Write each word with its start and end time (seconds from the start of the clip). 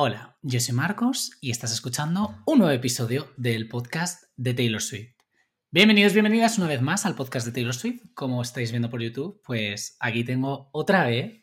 Hola, 0.00 0.36
yo 0.42 0.60
soy 0.60 0.76
Marcos 0.76 1.32
y 1.40 1.50
estás 1.50 1.72
escuchando 1.72 2.36
un 2.44 2.60
nuevo 2.60 2.72
episodio 2.72 3.32
del 3.36 3.68
podcast 3.68 4.26
de 4.36 4.54
Taylor 4.54 4.80
Swift. 4.80 5.16
Bienvenidos, 5.72 6.12
bienvenidas 6.12 6.56
una 6.56 6.68
vez 6.68 6.80
más 6.80 7.04
al 7.04 7.16
podcast 7.16 7.44
de 7.46 7.50
Taylor 7.50 7.74
Swift. 7.74 8.02
Como 8.14 8.40
estáis 8.40 8.70
viendo 8.70 8.90
por 8.90 9.02
YouTube, 9.02 9.42
pues 9.44 9.96
aquí 9.98 10.22
tengo 10.22 10.68
otra 10.70 11.04
vez. 11.04 11.42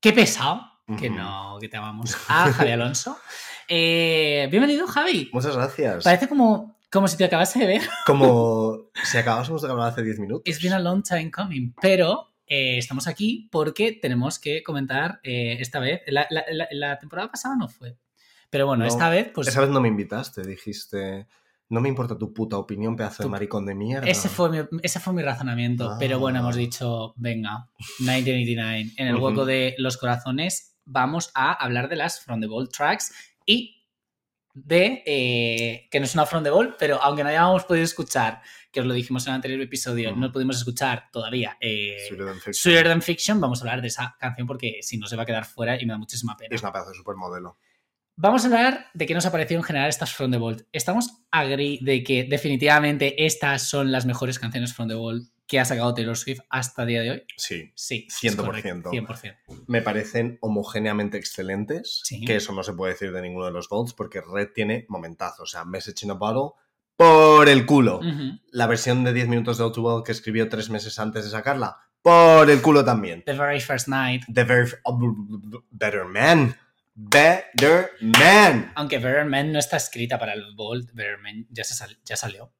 ¡Qué 0.00 0.14
pesado! 0.14 0.62
Que 0.98 1.10
no, 1.10 1.58
que 1.60 1.68
te 1.68 1.76
amamos. 1.76 2.16
A 2.26 2.50
Javi 2.50 2.70
Alonso. 2.70 3.18
Eh, 3.68 4.48
bienvenido, 4.50 4.86
Javi. 4.86 5.28
Muchas 5.32 5.54
gracias. 5.54 6.04
Parece 6.04 6.26
como, 6.26 6.78
como 6.90 7.06
si 7.06 7.18
te 7.18 7.24
acabase 7.24 7.58
de 7.58 7.66
ver. 7.66 7.82
Como 8.06 8.90
si 9.04 9.18
acabásemos 9.18 9.60
de 9.60 9.68
grabar 9.68 9.92
hace 9.92 10.02
10 10.02 10.20
minutos. 10.20 10.42
It's 10.46 10.62
been 10.62 10.72
a 10.72 10.78
long 10.78 11.02
time 11.02 11.30
coming, 11.30 11.74
pero 11.82 12.33
eh, 12.46 12.78
estamos 12.78 13.06
aquí 13.06 13.48
porque 13.50 13.92
tenemos 13.92 14.38
que 14.38 14.62
comentar 14.62 15.20
eh, 15.22 15.56
esta 15.60 15.80
vez. 15.80 16.02
La, 16.06 16.26
la- 16.30 16.44
la- 16.50 16.68
la 16.70 16.98
temporada 16.98 17.30
pasada 17.30 17.56
no 17.56 17.68
fue. 17.68 17.96
Pero 18.50 18.66
bueno, 18.66 18.84
No, 18.84 18.88
esta 18.88 19.08
vez, 19.10 19.30
pues. 19.34 19.48
Esa 19.48 19.60
vez 19.62 19.70
no 19.70 19.80
me 19.80 19.88
invitaste, 19.88 20.42
dijiste, 20.46 21.26
no 21.68 21.80
me 21.80 21.88
importa 21.88 22.16
tu 22.16 22.32
puta 22.32 22.56
opinión, 22.56 22.94
pedazo 22.94 23.22
de 23.24 23.28
maricón 23.28 23.66
de 23.66 23.74
mierda. 23.74 24.06
Ese 24.06 24.28
fue 24.28 24.50
mi, 24.50 24.58
ese 24.82 25.00
fue 25.00 25.12
mi 25.12 25.22
razonamiento. 25.22 25.90
Ah. 25.90 25.96
Pero 25.98 26.18
bueno, 26.20 26.38
hemos 26.38 26.54
dicho, 26.54 27.14
venga, 27.16 27.68
1989. 27.98 28.92
En 28.96 29.08
el 29.08 29.16
hueco 29.16 29.44
de 29.44 29.74
los 29.78 29.96
corazones 29.96 30.76
vamos 30.84 31.30
a 31.34 31.52
hablar 31.52 31.88
de 31.88 31.96
las 31.96 32.20
From 32.20 32.40
the 32.40 32.46
Ball 32.46 32.68
tracks 32.68 33.12
y 33.46 33.73
de. 34.54 35.02
eh, 35.04 35.88
que 35.90 35.98
no 36.00 36.06
es 36.06 36.14
una 36.14 36.24
From 36.26 36.42
the 36.42 36.50
Ball, 36.50 36.76
pero 36.78 37.02
aunque 37.02 37.22
no 37.22 37.28
hayamos 37.28 37.64
podido 37.64 37.84
escuchar, 37.84 38.40
que 38.72 38.80
os 38.80 38.86
lo 38.86 38.94
dijimos 38.94 39.26
en 39.26 39.32
el 39.32 39.34
anterior 39.36 39.60
episodio, 39.60 40.14
no 40.16 40.32
pudimos 40.32 40.56
escuchar 40.56 41.08
todavía. 41.12 41.56
eh, 41.60 41.96
Than 42.10 42.34
Fiction. 42.36 42.54
Sweeter 42.54 42.88
Than 42.88 43.02
Fiction, 43.02 43.40
vamos 43.40 43.60
a 43.60 43.64
hablar 43.64 43.82
de 43.82 43.88
esa 43.88 44.16
canción 44.18 44.46
porque 44.46 44.78
si 44.82 44.96
no 44.98 45.06
se 45.06 45.16
va 45.16 45.24
a 45.24 45.26
quedar 45.26 45.44
fuera 45.44 45.80
y 45.80 45.84
me 45.84 45.92
da 45.92 45.98
muchísima 45.98 46.36
pena. 46.36 46.54
Es 46.54 46.62
una 46.62 46.72
pedazo 46.72 46.90
de 46.90 46.96
supermodelo. 46.96 47.58
Vamos 48.16 48.44
a 48.44 48.46
hablar 48.46 48.86
de 48.94 49.06
qué 49.06 49.14
nos 49.14 49.26
ha 49.26 49.32
parecido 49.32 49.58
en 49.58 49.64
general 49.64 49.88
estas 49.88 50.12
From 50.12 50.30
the 50.30 50.38
Vault. 50.38 50.62
¿Estamos 50.72 51.24
agree 51.32 51.80
de 51.82 52.04
que 52.04 52.22
definitivamente 52.24 53.26
estas 53.26 53.68
son 53.68 53.90
las 53.90 54.06
mejores 54.06 54.38
canciones 54.38 54.72
From 54.72 54.88
the 54.88 54.94
Vault 54.94 55.33
que 55.46 55.60
ha 55.60 55.64
sacado 55.64 55.94
Taylor 55.94 56.16
Swift 56.16 56.40
hasta 56.48 56.82
el 56.82 56.88
día 56.88 57.02
de 57.02 57.10
hoy? 57.10 57.24
Sí. 57.36 57.72
Sí, 57.74 58.06
es 58.08 58.36
100%. 58.36 58.36
correcto, 58.36 58.90
100%. 58.90 59.36
Me 59.66 59.82
parecen 59.82 60.38
homogéneamente 60.40 61.18
excelentes. 61.18 62.00
Sí. 62.04 62.24
Que 62.24 62.36
eso 62.36 62.52
no 62.52 62.62
se 62.62 62.72
puede 62.72 62.92
decir 62.92 63.12
de 63.12 63.22
ninguno 63.22 63.46
de 63.46 63.52
los 63.52 63.68
Volts 63.68 63.92
porque 63.92 64.20
Red 64.20 64.50
tiene 64.54 64.86
momentazo. 64.88 65.42
O 65.42 65.46
sea, 65.46 65.64
Message 65.64 66.04
in 66.04 66.12
a 66.12 66.14
Bottle 66.14 66.58
por 66.96 67.48
el 67.48 67.66
culo. 67.66 68.00
La 68.50 68.66
versión 68.66 69.04
de 69.04 69.12
10 69.12 69.28
minutos 69.28 69.58
de 69.58 69.64
Outworld 69.64 70.04
que 70.04 70.12
escribió 70.12 70.48
tres 70.48 70.70
meses 70.70 70.98
antes 70.98 71.24
de 71.24 71.30
sacarla, 71.30 71.78
por 72.02 72.50
el 72.50 72.60
culo 72.62 72.84
también. 72.84 73.22
The 73.24 73.32
very 73.32 73.60
first 73.60 73.88
night. 73.88 74.22
The 74.32 74.44
very 74.44 74.70
oh, 74.84 74.98
better 75.70 76.04
man. 76.04 76.56
Better 76.94 77.90
man. 78.00 78.72
Aunque 78.76 78.98
Better 78.98 79.24
Man 79.24 79.52
no 79.52 79.58
está 79.58 79.78
escrita 79.78 80.16
para 80.16 80.32
el 80.34 80.54
Vault, 80.54 80.92
Better 80.92 81.18
Man 81.18 81.46
ya, 81.50 81.64
se 81.64 81.74
sal- 81.74 81.98
ya 82.04 82.16
salió. 82.16 82.52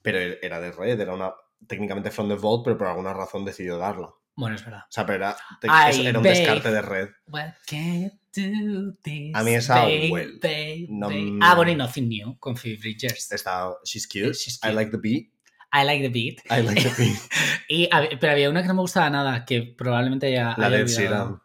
Pero 0.00 0.18
era 0.18 0.60
de 0.60 0.72
Red, 0.72 1.00
era 1.00 1.14
una 1.14 1.34
técnicamente 1.66 2.10
from 2.10 2.28
the 2.28 2.34
vault, 2.34 2.64
pero 2.64 2.78
por 2.78 2.86
alguna 2.88 3.12
razón 3.14 3.44
decidió 3.44 3.78
darla. 3.78 4.06
O 4.08 4.20
Bueno, 4.36 4.56
es 4.56 4.64
verdad. 4.64 4.82
sea, 4.90 5.06
pero 5.06 5.16
era, 5.16 5.36
te- 5.60 5.68
Ay, 5.70 6.06
era 6.06 6.18
un 6.18 6.24
babe. 6.24 6.36
descarte 6.38 6.70
de 6.72 6.82
Red. 6.82 7.08
What 7.28 7.52
can 7.66 8.02
you 8.02 8.10
do 8.34 8.94
this, 9.02 9.30
A 9.34 9.42
mí 9.44 9.54
esa, 9.54 9.82
babe, 9.82 10.10
well, 10.10 10.38
babe, 10.42 10.86
no 10.88 11.08
Ah, 11.40 11.54
bueno, 11.54 11.70
y 11.70 11.76
Nothing 11.76 12.08
New 12.08 12.38
con 12.38 12.56
Phoebe 12.56 12.78
Bridgers. 12.78 13.30
Está, 13.30 13.70
she's 13.84 14.06
cute. 14.08 14.32
She's 14.34 14.56
I 14.56 14.68
cute. 14.68 14.74
like 14.74 14.90
the 14.90 14.98
beat. 14.98 15.30
I 15.72 15.84
like 15.84 16.02
the 16.02 16.08
beat. 16.08 16.40
I 16.50 16.62
like 16.62 16.82
the 16.82 16.94
beat. 17.02 17.18
Y, 17.68 17.88
pero 18.20 18.32
había 18.32 18.50
una 18.50 18.60
que 18.62 18.68
no 18.68 18.74
me 18.74 18.80
gustaba 18.82 19.08
nada, 19.08 19.44
que 19.44 19.62
probablemente 19.62 20.26
haya. 20.26 20.54
La 20.58 20.68
de 20.68 20.80
Ed. 20.82 20.86
Sheeran. 20.88 21.40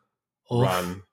Run. 0.50 1.04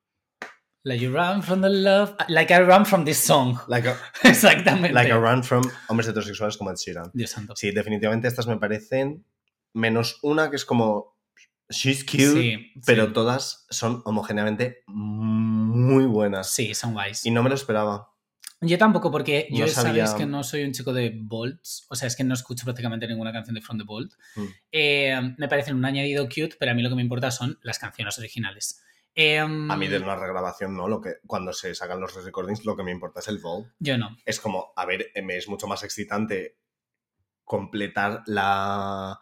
Like 0.89 1.01
you 1.03 1.11
run 1.13 1.43
from 1.43 1.63
the 1.63 1.69
love. 1.69 2.15
Like 2.29 2.55
I 2.55 2.61
run 2.61 2.87
from 2.87 3.05
this 3.05 3.19
song. 3.19 3.59
Like 3.67 3.89
a, 3.89 3.97
Exactamente. 4.23 4.93
like 4.95 5.11
a 5.11 5.19
run 5.19 5.43
from 5.43 5.63
hombres 5.89 6.07
heterosexuales 6.09 6.57
como 6.57 6.71
Ed 6.71 6.77
Sheeran. 6.77 7.11
Dios 7.13 7.31
santo. 7.31 7.57
Sí, 7.57 7.73
definitivamente 7.73 8.29
estas 8.29 8.47
me 8.47 8.57
parecen 8.57 9.25
menos 9.75 10.19
una 10.23 10.49
que 10.49 10.55
es 10.57 10.65
como 10.65 11.17
she's 11.69 12.05
cute, 12.05 12.31
Sí, 12.33 12.73
pero 12.87 13.07
sí. 13.07 13.13
todas 13.13 13.67
son 13.69 14.01
homogéneamente 14.05 14.85
muy 14.87 16.05
buenas. 16.07 16.51
Sí, 16.51 16.73
son 16.75 16.93
guays. 16.93 17.27
Y 17.27 17.33
no 17.33 17.43
me 17.43 17.49
lo 17.49 17.57
esperaba. 17.57 18.13
Yo 18.61 18.79
tampoco, 18.79 19.11
porque 19.11 19.49
yo 19.51 19.67
No 19.67 19.71
sabía- 19.73 20.15
que 20.17 20.25
no 20.25 20.43
soy 20.45 20.63
un 20.65 20.73
chico 20.73 20.93
de 20.93 21.13
Bolts. 21.15 21.85
O 21.91 21.97
sea, 21.97 22.07
es 22.07 22.15
que 22.17 22.23
no 22.25 22.33
escucho 22.35 22.65
prácticamente 22.65 23.07
ninguna 23.09 23.33
canción 23.33 23.55
de 23.55 23.61
From 23.61 23.77
the 23.79 23.85
Bolt. 23.85 24.13
Mm. 24.37 24.45
Eh, 24.73 25.35
me 25.37 25.49
parecen 25.49 25.75
un 25.77 25.85
añadido 25.85 26.25
cute, 26.29 26.57
pero 26.59 26.71
a 26.71 26.75
mí 26.75 26.83
lo 26.83 26.89
que 26.89 26.95
me 26.95 27.03
importa 27.03 27.31
son 27.31 27.59
las 27.63 27.79
canciones 27.79 28.17
originales. 28.19 28.83
Eh, 29.19 29.39
A 29.39 29.47
mí 29.49 29.89
de 29.89 29.97
una 29.97 30.15
regrabación 30.15 30.77
no, 30.77 30.89
lo 30.89 31.01
que 31.01 31.15
cuando 31.27 31.55
se 31.55 31.75
sacan 31.75 32.01
los 32.01 32.23
recordings 32.23 32.67
lo 32.67 32.77
que 32.77 32.83
me 32.83 32.93
importa 32.93 33.21
es 33.21 33.29
el 33.29 33.39
vault. 33.39 33.69
Yo 33.79 33.97
no. 33.97 34.15
Es 34.27 34.39
como, 34.41 34.75
a 34.77 34.85
ver, 34.85 35.07
eh, 35.15 35.23
me 35.23 35.39
es 35.39 35.49
mucho 35.49 35.67
más 35.67 35.83
excitante 35.83 36.59
completar 37.43 38.23
la, 38.27 39.19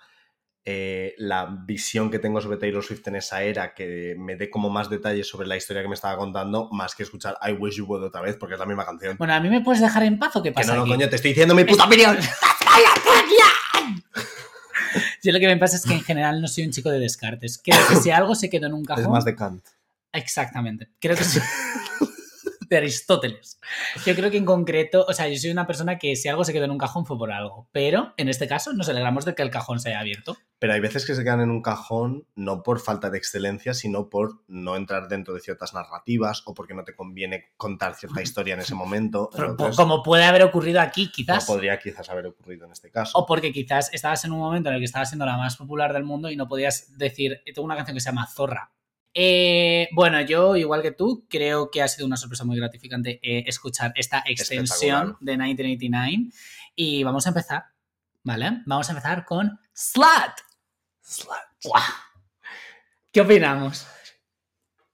eh, 0.64 1.14
la 1.18 1.46
visión 1.64 2.10
que 2.10 2.18
tengo 2.18 2.40
sobre 2.40 2.56
Taylor 2.56 2.82
Swift 2.82 3.06
en 3.06 3.14
esa 3.16 3.44
era, 3.44 3.72
que 3.72 4.16
me 4.18 4.34
dé 4.34 4.50
como 4.50 4.68
más 4.68 4.90
detalles 4.90 5.28
sobre 5.28 5.46
la 5.46 5.56
historia 5.56 5.82
que 5.82 5.88
me 5.88 5.94
estaba 5.94 6.16
contando, 6.16 6.68
más 6.72 6.96
que 6.96 7.04
escuchar 7.04 7.38
I 7.46 7.52
Wish 7.52 7.76
You 7.76 7.86
Would 7.86 8.02
otra 8.02 8.20
vez, 8.20 8.36
porque 8.36 8.54
es 8.54 8.58
la 8.60 8.66
misma 8.66 8.84
canción. 8.84 9.16
Bueno, 9.16 9.34
a 9.34 9.40
mí 9.40 9.48
me 9.48 9.60
puedes 9.60 9.80
dejar 9.80 10.02
en 10.02 10.18
paz 10.18 10.34
o 10.34 10.42
qué 10.42 10.48
que 10.48 10.54
pasa. 10.54 10.72
no, 10.72 10.78
no, 10.78 10.82
aquí? 10.82 10.90
coño, 10.90 11.08
te 11.08 11.16
estoy 11.16 11.30
diciendo 11.30 11.54
mi 11.54 11.64
puta 11.64 11.84
opinión. 11.84 12.18
Yo 15.22 15.32
lo 15.32 15.38
que 15.38 15.46
me 15.46 15.56
pasa 15.56 15.76
es 15.76 15.84
que 15.84 15.94
en 15.94 16.02
general 16.02 16.40
no 16.42 16.48
soy 16.48 16.64
un 16.64 16.70
chico 16.70 16.90
de 16.90 16.98
descartes. 16.98 17.60
Creo 17.62 17.78
que 17.88 17.96
si 17.96 18.10
algo 18.10 18.34
se 18.34 18.50
quedó 18.50 18.66
en 18.66 18.74
un 18.74 18.84
cajón. 18.84 19.04
Es 19.04 19.10
más 19.10 19.24
de 19.24 19.34
Kant. 19.34 19.64
Exactamente. 20.14 20.88
Creo 21.00 21.16
que 21.16 21.24
sí. 21.24 21.40
De 22.68 22.78
Aristóteles. 22.78 23.60
Yo 24.06 24.14
creo 24.14 24.30
que 24.30 24.38
en 24.38 24.46
concreto, 24.46 25.04
o 25.06 25.12
sea, 25.12 25.28
yo 25.28 25.36
soy 25.36 25.50
una 25.50 25.66
persona 25.66 25.98
que 25.98 26.16
si 26.16 26.28
algo 26.28 26.44
se 26.44 26.52
quedó 26.54 26.64
en 26.64 26.70
un 26.70 26.78
cajón 26.78 27.04
fue 27.04 27.18
por 27.18 27.30
algo. 27.30 27.68
Pero 27.72 28.14
en 28.16 28.30
este 28.30 28.48
caso 28.48 28.72
nos 28.72 28.88
alegramos 28.88 29.26
de 29.26 29.34
que 29.34 29.42
el 29.42 29.50
cajón 29.50 29.80
se 29.80 29.90
haya 29.90 30.00
abierto. 30.00 30.38
Pero 30.58 30.72
hay 30.72 30.80
veces 30.80 31.04
que 31.04 31.14
se 31.14 31.22
quedan 31.22 31.42
en 31.42 31.50
un 31.50 31.60
cajón 31.60 32.26
no 32.34 32.62
por 32.62 32.80
falta 32.80 33.10
de 33.10 33.18
excelencia, 33.18 33.74
sino 33.74 34.08
por 34.08 34.42
no 34.48 34.76
entrar 34.76 35.08
dentro 35.08 35.34
de 35.34 35.40
ciertas 35.40 35.74
narrativas 35.74 36.42
o 36.46 36.54
porque 36.54 36.72
no 36.72 36.84
te 36.84 36.96
conviene 36.96 37.52
contar 37.58 37.96
cierta 37.96 38.22
historia 38.22 38.54
en 38.54 38.60
ese 38.60 38.74
momento. 38.74 39.28
Entonces, 39.36 39.76
Como 39.76 40.02
puede 40.02 40.24
haber 40.24 40.42
ocurrido 40.42 40.80
aquí, 40.80 41.04
no 41.06 41.12
quizás. 41.12 41.44
podría 41.44 41.78
quizás 41.78 42.08
haber 42.08 42.28
ocurrido 42.28 42.64
en 42.64 42.72
este 42.72 42.90
caso. 42.90 43.18
O 43.18 43.26
porque 43.26 43.52
quizás 43.52 43.92
estabas 43.92 44.24
en 44.24 44.32
un 44.32 44.38
momento 44.38 44.70
en 44.70 44.76
el 44.76 44.80
que 44.80 44.86
estabas 44.86 45.10
siendo 45.10 45.26
la 45.26 45.36
más 45.36 45.56
popular 45.56 45.92
del 45.92 46.04
mundo 46.04 46.30
y 46.30 46.36
no 46.36 46.48
podías 46.48 46.96
decir, 46.96 47.42
tengo 47.44 47.66
una 47.66 47.76
canción 47.76 47.94
que 47.94 48.00
se 48.00 48.08
llama 48.08 48.26
Zorra. 48.26 48.72
Eh, 49.14 49.88
bueno, 49.92 50.20
yo, 50.22 50.56
igual 50.56 50.82
que 50.82 50.90
tú, 50.90 51.26
creo 51.30 51.70
que 51.70 51.80
ha 51.80 51.88
sido 51.88 52.06
una 52.06 52.16
sorpresa 52.16 52.44
muy 52.44 52.56
gratificante 52.56 53.20
eh, 53.22 53.44
escuchar 53.46 53.92
esta 53.94 54.24
extensión 54.26 55.16
de 55.20 55.36
1989. 55.36 56.30
Y 56.74 57.04
vamos 57.04 57.26
a 57.26 57.30
empezar, 57.30 57.64
¿vale? 58.24 58.62
Vamos 58.66 58.88
a 58.88 58.92
empezar 58.92 59.24
con 59.24 59.60
Slut. 59.72 60.34
¡Guau! 61.62 61.82
¿Qué 63.12 63.20
opinamos? 63.20 63.86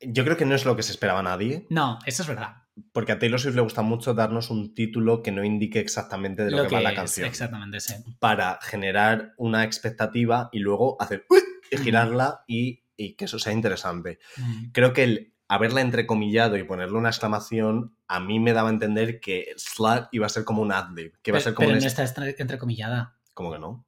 Yo 0.02 0.24
creo 0.24 0.36
que 0.36 0.44
no 0.44 0.54
es 0.54 0.66
lo 0.66 0.76
que 0.76 0.82
se 0.82 0.92
esperaba 0.92 1.22
nadie, 1.22 1.66
No, 1.70 1.98
eso 2.06 2.22
es 2.22 2.28
verdad. 2.28 2.56
porque 2.92 3.12
a 3.12 3.18
Taylor 3.18 3.40
Swift 3.40 3.54
le 3.54 3.60
gusta 3.62 3.82
mucho 3.82 4.14
darnos 4.14 4.50
un 4.50 4.74
título 4.74 5.22
que 5.22 5.32
no 5.32 5.44
indique 5.44 5.78
exactamente 5.78 6.44
de 6.44 6.50
lo, 6.50 6.66
que, 6.66 6.74
va 6.74 6.80
la 6.80 6.94
canción, 6.94 7.26
Exactamente, 7.26 7.80
sí. 7.80 7.94
para 8.18 8.58
generar 8.62 9.34
una 9.36 9.64
expectativa 9.64 10.48
y 10.52 10.60
luego 10.60 10.96
hacer 11.00 11.26
¡uy! 11.28 11.40
girarla 11.78 12.44
y, 12.46 12.82
y 13.02 13.14
que 13.14 13.24
eso 13.24 13.38
sea 13.38 13.52
interesante. 13.52 14.18
Mm. 14.36 14.70
Creo 14.72 14.92
que 14.92 15.04
el 15.04 15.34
haberla 15.48 15.80
entrecomillado 15.80 16.56
y 16.56 16.64
ponerle 16.64 16.96
una 16.98 17.08
exclamación 17.08 17.96
a 18.06 18.20
mí 18.20 18.38
me 18.38 18.52
daba 18.52 18.68
a 18.68 18.72
entender 18.72 19.20
que 19.20 19.46
slut 19.56 20.06
iba 20.12 20.26
a 20.26 20.28
ser 20.28 20.44
como 20.44 20.62
un 20.62 20.70
adlib, 20.72 21.18
que 21.22 21.30
iba 21.30 21.38
a 21.38 21.40
ser 21.40 21.54
como 21.54 21.66
pero 21.68 21.76
un 21.78 21.82
no 21.82 21.86
es- 21.86 21.98
está 21.98 22.24
entrecomillada. 22.38 23.16
como 23.34 23.52
que 23.52 23.58
no. 23.58 23.86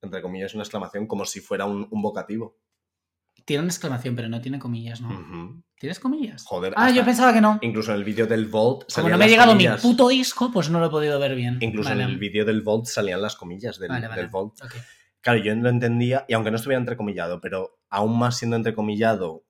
Entre 0.00 0.22
comillas, 0.22 0.54
una 0.54 0.62
exclamación 0.62 1.06
como 1.06 1.24
si 1.24 1.40
fuera 1.40 1.64
un, 1.66 1.86
un 1.90 2.02
vocativo. 2.02 2.56
Tiene 3.44 3.62
una 3.62 3.70
exclamación, 3.72 4.14
pero 4.16 4.28
no 4.28 4.40
tiene 4.40 4.58
comillas, 4.58 5.00
¿no? 5.00 5.08
Ujú. 5.08 5.62
¿Tienes 5.78 6.00
comillas? 6.00 6.44
Joder, 6.44 6.74
Ah, 6.76 6.90
yo 6.90 7.04
pensaba 7.04 7.32
que 7.32 7.40
no. 7.40 7.58
incluso 7.62 7.92
en 7.92 7.98
el 7.98 8.04
vídeo 8.04 8.26
del 8.26 8.46
Vault 8.46 8.92
Como 8.92 9.08
no 9.08 9.16
me 9.18 9.24
ha 9.24 9.28
llegado 9.28 9.52
comillas. 9.52 9.82
mi 9.84 9.90
puto 9.90 10.08
disco, 10.08 10.50
pues 10.52 10.68
no 10.70 10.80
lo 10.80 10.86
he 10.86 10.90
podido 10.90 11.18
ver 11.18 11.34
bien. 11.34 11.58
Incluso 11.60 11.88
Vale. 11.90 12.02
en 12.04 12.10
el 12.10 12.18
vídeo 12.18 12.44
del 12.44 12.62
Vault 12.62 12.86
salían 12.86 13.22
las 13.22 13.36
comillas 13.36 13.78
del, 13.78 13.88
Vale, 13.88 14.08
vale. 14.08 14.20
del 14.20 14.30
Vault. 14.30 14.60
Ok. 14.62 14.74
Claro, 15.20 15.38
yo 15.40 15.54
lo 15.54 15.68
entendía, 15.68 16.24
y 16.28 16.34
aunque 16.34 16.50
no 16.50 16.56
estuviera 16.56 16.80
entrecomillado, 16.80 17.40
pero 17.40 17.80
aún 17.90 18.18
más 18.18 18.38
siendo 18.38 18.56
entrecomillado, 18.56 19.44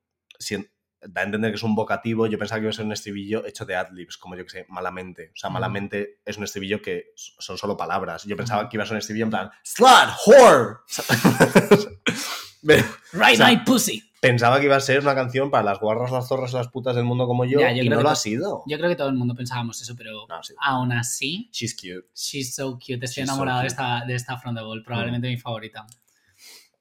da 1.01 1.21
a 1.21 1.25
entender 1.25 1.51
que 1.51 1.57
es 1.57 1.63
un 1.63 1.75
vocativo, 1.75 2.27
yo 2.27 2.39
pensaba 2.39 2.59
que 2.59 2.65
iba 2.65 2.71
a 2.71 2.75
ser 2.75 2.85
un 2.85 2.93
estribillo 2.93 3.47
hecho 3.47 3.65
de 3.65 3.77
adlibs, 3.77 4.17
como 4.17 4.37
yo 4.37 4.45
que 4.45 4.51
sé, 4.51 4.67
malamente. 4.69 5.31
O 5.35 5.37
sea, 5.37 5.51
malamente 5.51 6.21
es 6.25 6.37
un 6.39 6.45
estribillo 6.45 6.83
que 6.83 7.13
son 7.15 7.57
solo 7.57 7.77
palabras. 7.77 8.25
Yo 8.25 8.37
pensaba 8.37 8.69
que 8.69 8.77
iba 8.77 8.85
a 8.85 8.87
ser 8.87 8.95
un 8.95 8.99
estribillo 8.99 9.27
en 9.27 9.31
plan, 9.31 9.51
slut, 9.63 10.11
whore. 10.27 10.79
Right 13.13 13.35
O 13.35 13.37
sea, 13.37 13.49
My 13.49 13.59
Pussy. 13.65 14.08
Pensaba 14.21 14.59
que 14.59 14.67
iba 14.67 14.77
a 14.77 14.81
ser 14.81 15.01
una 15.01 15.15
canción 15.15 15.51
para 15.51 15.63
las 15.65 15.81
guarras, 15.81 16.11
las 16.11 16.29
zorras, 16.29 16.53
las 16.53 16.69
putas 16.69 16.95
del 16.97 17.05
mundo 17.05 17.27
como 17.27 17.45
yo, 17.45 17.61
Ya, 17.61 17.73
yo 17.73 17.83
y 17.85 17.89
no 17.89 18.01
lo 18.03 18.09
ha 18.11 18.17
sido. 18.17 18.63
Yo 18.67 18.77
creo 18.79 18.89
que 18.91 18.97
todo 18.97 19.09
el 19.09 19.15
mundo 19.15 19.35
pensábamos 19.35 19.81
eso, 19.81 19.95
pero 19.97 20.27
No, 20.29 20.43
sí. 20.43 20.55
aún 20.61 20.93
así, 20.93 21.49
She's 21.53 21.75
cute. 21.75 22.09
she's 22.15 22.55
so 22.55 22.73
cute. 22.79 23.05
Estoy 23.05 23.23
She's 23.23 23.29
enamorado 23.29 23.61
de, 23.61 23.69
cute. 23.69 23.83
Mm. 23.83 23.87
esta, 23.87 24.07
de 24.07 24.15
esta 24.15 24.37
From 24.39 24.55
the 24.55 24.63
Ball, 24.63 24.83
probablemente 24.85 25.29
mi 25.29 25.37
favorita. 25.37 25.87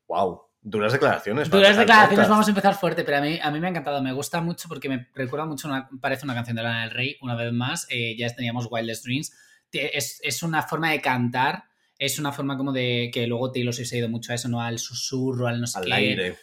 Wow. 0.07 0.42
Duras 0.62 0.92
declaraciones. 0.92 1.50
Duras 1.50 1.78
declaraciones, 1.78 2.28
vamos 2.28 2.45
a 2.48 2.50
empezar 2.50 2.75
fuerte, 2.75 3.04
pero 3.06 3.18
a 3.18 3.22
mí, 3.22 3.40
a 3.42 3.51
mí 3.51 3.60
me 3.60 3.68
ha 3.68 3.69
encantado, 3.69 4.01
me 4.01 4.12
gusta 4.12 4.42
mucho 4.42 4.68
porque 4.68 4.90
me 4.90 5.07
recuerda 5.13 5.45
mucho, 5.45 5.68
una, 5.69 5.88
parece 6.01 6.25
una 6.25 6.33
canción 6.33 6.57
de 6.57 6.63
Lana 6.63 6.81
del 6.81 6.92
Rey, 6.92 7.16
una 7.22 7.36
vez 7.36 7.54
más, 7.54 7.88
eh, 7.90 8.18
ya 8.18 8.28
teníamos 8.36 8.68
Wildest 8.69 9.06
Dreams, 9.06 9.31
es, 9.72 10.19
es 10.24 10.44
una 10.44 10.63
forma 10.63 10.92
de 10.92 11.00
cantar, 11.00 11.63
es 11.98 12.19
una 12.19 12.33
forma 12.33 12.57
como 12.57 12.74
de 12.74 13.10
que 13.13 13.28
luego 13.28 13.51
Taylor 13.51 13.74
Swift 13.74 13.88
se 13.88 13.95
ha 13.95 14.00
ido 14.00 14.10
mucho 14.10 14.33
a 14.33 14.36
eso, 14.36 14.50
¿no? 14.50 14.62
Al 14.62 14.78
susurro, 14.78 15.48
al 15.48 15.62
no 15.62 15.68
sé 15.68 15.78
Al 15.80 15.86
qué. 15.86 15.94
aire. 15.94 16.38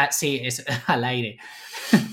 Ah, 0.00 0.12
sí, 0.12 0.40
es 0.44 0.64
al 0.86 1.02
aire. 1.02 1.38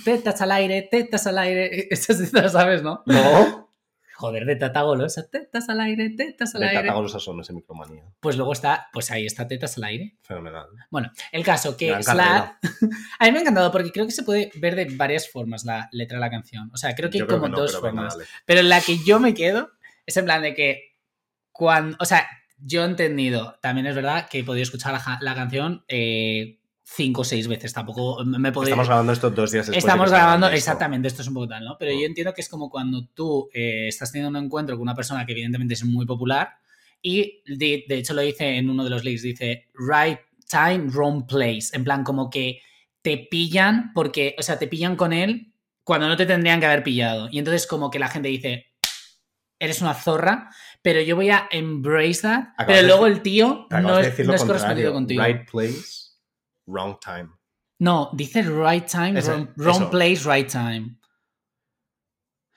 tetas 0.04 0.42
al 0.42 0.52
aire, 0.54 0.82
tetas 0.90 1.28
al 1.28 1.38
aire, 1.38 1.88
eso 1.92 2.14
sí 2.16 2.32
te 2.32 2.42
lo 2.42 2.50
sabes, 2.50 2.82
¿no? 2.82 3.04
No. 3.06 3.70
Joder, 4.16 4.46
de 4.46 4.56
tata 4.56 4.82
golosa, 4.82 5.30
tetas 5.30 5.70
al 5.70 5.82
aire, 5.82 6.10
tetas 6.10 6.56
al 6.56 6.62
De 6.62 6.70
aire. 6.70 6.82
Tatagolosa 6.82 7.20
son 7.20 7.42
ese 7.42 7.54
micromanía. 7.54 8.04
Pues 8.20 8.38
luego 8.38 8.54
está, 8.54 8.88
pues 8.92 9.12
ahí 9.12 9.28
está 9.28 9.48
tetas 9.48 9.78
al 9.78 9.84
aire. 9.84 10.18
Fenomenal. 10.24 10.66
Bueno, 10.90 11.12
el 11.32 11.44
caso 11.44 11.78
que 11.78 11.92
carrera. 12.04 12.58
a 13.20 13.26
mí 13.26 13.32
me 13.32 13.38
ha 13.38 13.42
encantado 13.42 13.72
porque 13.72 13.92
creo 13.92 14.08
que 14.08 14.14
se 14.14 14.24
puede 14.24 14.52
ver 14.56 14.76
de 14.76 14.88
varias 14.96 15.30
formas 15.30 15.64
la 15.64 15.88
letra 15.92 16.18
de 16.18 16.22
la 16.22 16.32
canción. 16.32 16.72
O 16.74 16.78
sea, 16.78 16.96
creo 16.96 17.12
que 17.12 17.18
hay 17.18 17.20
Yo 17.20 17.28
como 17.28 17.44
que 17.44 17.50
no, 17.52 17.58
dos 17.58 17.72
pero 17.74 17.82
formas. 17.82 18.18
Pero 18.46 18.62
en 18.62 18.70
la 18.70 18.82
que 18.82 18.98
yo 19.06 19.20
me 19.20 19.36
quedo 19.36 19.70
es 20.08 20.18
en 20.18 20.26
plan 20.26 20.42
de 20.42 20.56
que 20.56 20.96
cuando. 21.52 21.98
O 22.00 22.06
sea, 22.06 22.26
yo 22.58 22.82
he 22.82 22.86
entendido, 22.86 23.60
también 23.62 23.86
es 23.86 23.96
verdad 23.96 24.28
que 24.28 24.40
he 24.40 24.44
podido 24.44 24.64
escuchar 24.64 25.00
la 25.20 25.36
canción 25.36 25.84
eh, 25.88 26.62
cinco 26.88 27.22
o 27.22 27.24
seis 27.24 27.48
veces. 27.48 27.74
Tampoco 27.74 28.24
me 28.24 28.52
podido. 28.52 28.70
Estamos 28.70 28.88
grabando 28.88 29.12
esto 29.12 29.32
dos 29.32 29.52
días 29.52 29.66
después. 29.66 29.84
de 29.84 29.88
Estamos 29.88 30.12
grabando, 30.12 30.46
esto. 30.48 30.58
exactamente, 30.58 31.08
esto 31.08 31.24
es 31.24 31.28
un 31.28 31.34
poco 31.34 31.48
tal, 31.48 31.66
¿no? 31.66 31.76
Pero 31.80 31.92
Mm. 31.96 32.00
yo 32.00 32.06
entiendo 32.06 32.34
que 32.34 32.42
es 32.42 32.50
como 32.50 32.70
cuando 32.70 33.08
tú 33.14 33.50
eh, 33.54 33.88
estás 33.88 34.12
teniendo 34.12 34.38
un 34.38 34.46
encuentro 34.46 34.76
con 34.76 34.84
una 34.84 34.94
persona 34.96 35.26
que 35.26 35.32
evidentemente 35.32 35.74
es 35.74 35.84
muy 35.84 36.06
popular 36.06 36.50
y 37.02 37.42
de, 37.48 37.86
de 37.88 37.98
hecho 37.98 38.14
lo 38.14 38.22
dice 38.22 38.58
en 38.58 38.70
uno 38.70 38.84
de 38.84 38.90
los 38.92 39.04
leaks, 39.04 39.24
dice 39.24 39.68
right 39.74 40.20
time, 40.50 40.90
wrong 40.92 41.26
place, 41.26 41.70
en 41.74 41.84
plan 41.84 42.04
como 42.04 42.30
que 42.30 42.62
te 43.02 43.18
pillan 43.18 43.92
porque, 43.94 44.36
o 44.38 44.44
sea, 44.44 44.60
te 44.60 44.68
pillan 44.68 44.96
con 44.96 45.12
él 45.12 45.54
cuando 45.84 46.08
no 46.08 46.16
te 46.18 46.26
tendrían 46.26 46.60
que 46.60 46.66
haber 46.68 46.84
pillado. 46.84 47.30
Y 47.32 47.40
entonces 47.40 47.66
como 47.68 47.90
que 47.92 48.00
la 48.00 48.08
gente 48.10 48.30
dice, 48.30 48.68
eres 49.60 49.82
una 49.82 49.94
zorra, 49.94 50.50
pero 50.82 51.02
yo 51.02 51.16
voy 51.16 51.30
a 51.30 51.48
embrace 51.52 52.22
that, 52.22 52.40
Acabas 52.58 52.66
pero 52.68 52.88
luego 52.88 53.08
el 53.08 53.22
tío 53.22 53.68
no 53.72 54.00
es, 54.00 54.20
no 54.26 54.34
es 54.34 54.44
correspondido 54.44 54.94
contigo. 54.94 55.24
Right 55.24 55.50
place, 55.50 56.05
wrong 56.68 56.98
time. 57.00 57.30
No, 57.80 58.10
dice 58.14 58.42
right 58.44 58.86
time, 58.86 59.20
Ese- 59.20 59.48
wrong, 59.58 59.90
place, 59.90 60.22
right 60.30 60.50
time. 60.50 60.98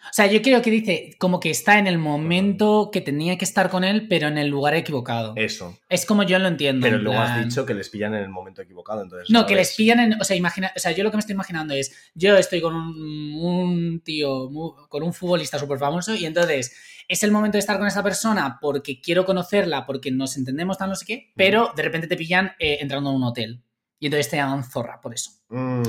O 0.01 0.13
sea, 0.13 0.27
yo 0.27 0.41
creo 0.41 0.63
que 0.63 0.71
dice 0.71 1.17
como 1.19 1.39
que 1.41 1.51
está 1.51 1.79
en 1.79 1.87
el 1.89 1.99
momento 1.99 2.89
que 2.93 3.01
tenía 3.01 3.37
que 3.37 3.45
estar 3.45 3.69
con 3.69 3.83
él, 3.85 4.07
pero 4.09 4.29
en 4.29 4.39
el 4.39 4.49
lugar 4.49 4.75
equivocado. 4.75 5.33
Eso. 5.37 5.77
Es 5.89 6.07
como 6.07 6.23
yo 6.23 6.39
lo 6.39 6.47
entiendo. 6.49 6.85
Pero 6.85 6.97
en 6.97 7.05
luego 7.05 7.21
has 7.21 7.45
dicho 7.45 7.67
que 7.67 7.75
les 7.75 7.91
pillan 7.91 8.15
en 8.15 8.23
el 8.23 8.29
momento 8.31 8.63
equivocado. 8.63 9.03
Entonces 9.03 9.29
No, 9.29 9.41
no 9.41 9.47
que 9.47 9.57
les 9.57 9.71
es- 9.71 9.77
pillan 9.77 9.99
en. 10.01 10.21
O 10.21 10.25
sea, 10.25 10.37
imagina, 10.37 10.73
o 10.75 10.79
sea, 10.79 10.93
yo 10.93 11.03
lo 11.05 11.11
que 11.11 11.17
me 11.17 11.21
estoy 11.21 11.35
imaginando 11.35 11.75
es. 11.75 12.11
Yo 12.15 12.37
estoy 12.37 12.61
con 12.61 12.75
un, 12.75 13.35
un 13.35 14.01
tío, 14.01 14.49
con 14.89 15.03
un 15.03 15.13
futbolista 15.13 15.59
súper 15.59 15.79
famoso, 15.79 16.15
y 16.15 16.25
entonces 16.25 16.75
es 17.09 17.23
el 17.25 17.33
momento 17.33 17.57
de 17.57 17.61
estar 17.61 17.77
con 17.79 17.89
esa 17.89 18.03
persona 18.03 18.59
porque 18.63 19.01
quiero 19.01 19.25
conocerla, 19.27 19.85
porque 19.85 20.11
nos 20.13 20.37
entendemos, 20.37 20.79
tal, 20.79 20.91
no 20.91 20.95
sé 20.95 21.05
qué, 21.07 21.33
pero 21.37 21.73
de 21.77 21.83
repente 21.83 22.07
te 22.07 22.17
pillan 22.17 22.53
eh, 22.61 22.79
entrando 22.81 23.11
a 23.11 23.13
un 23.13 23.25
hotel. 23.25 23.63
Y 24.00 24.06
entonces 24.06 24.31
te 24.31 24.37
llaman 24.37 24.65
zorra 24.65 25.00
por 25.00 25.15
eso. 25.15 25.33
Mm, 25.49 25.83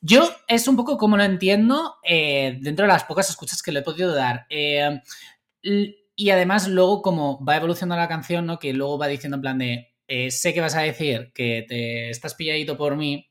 Yo 0.00 0.30
es 0.48 0.66
un 0.66 0.76
poco 0.76 0.96
como 0.96 1.16
lo 1.16 1.24
entiendo 1.24 1.96
eh, 2.02 2.58
dentro 2.60 2.84
de 2.84 2.92
las 2.92 3.04
pocas 3.04 3.28
escuchas 3.28 3.62
que 3.62 3.72
le 3.72 3.80
he 3.80 3.82
podido 3.82 4.14
dar. 4.14 4.46
Eh, 4.48 5.00
y 5.62 6.30
además 6.30 6.68
luego 6.68 7.02
como 7.02 7.44
va 7.44 7.56
evolucionando 7.56 7.96
la 7.96 8.08
canción, 8.08 8.46
¿no? 8.46 8.58
Que 8.58 8.72
luego 8.72 8.98
va 8.98 9.08
diciendo 9.08 9.36
en 9.36 9.40
plan 9.40 9.58
de, 9.58 9.94
eh, 10.06 10.30
sé 10.30 10.52
que 10.52 10.60
vas 10.60 10.74
a 10.74 10.82
decir 10.82 11.32
que 11.34 11.64
te 11.68 12.10
estás 12.10 12.34
pilladito 12.34 12.76
por 12.76 12.96
mí. 12.96 13.30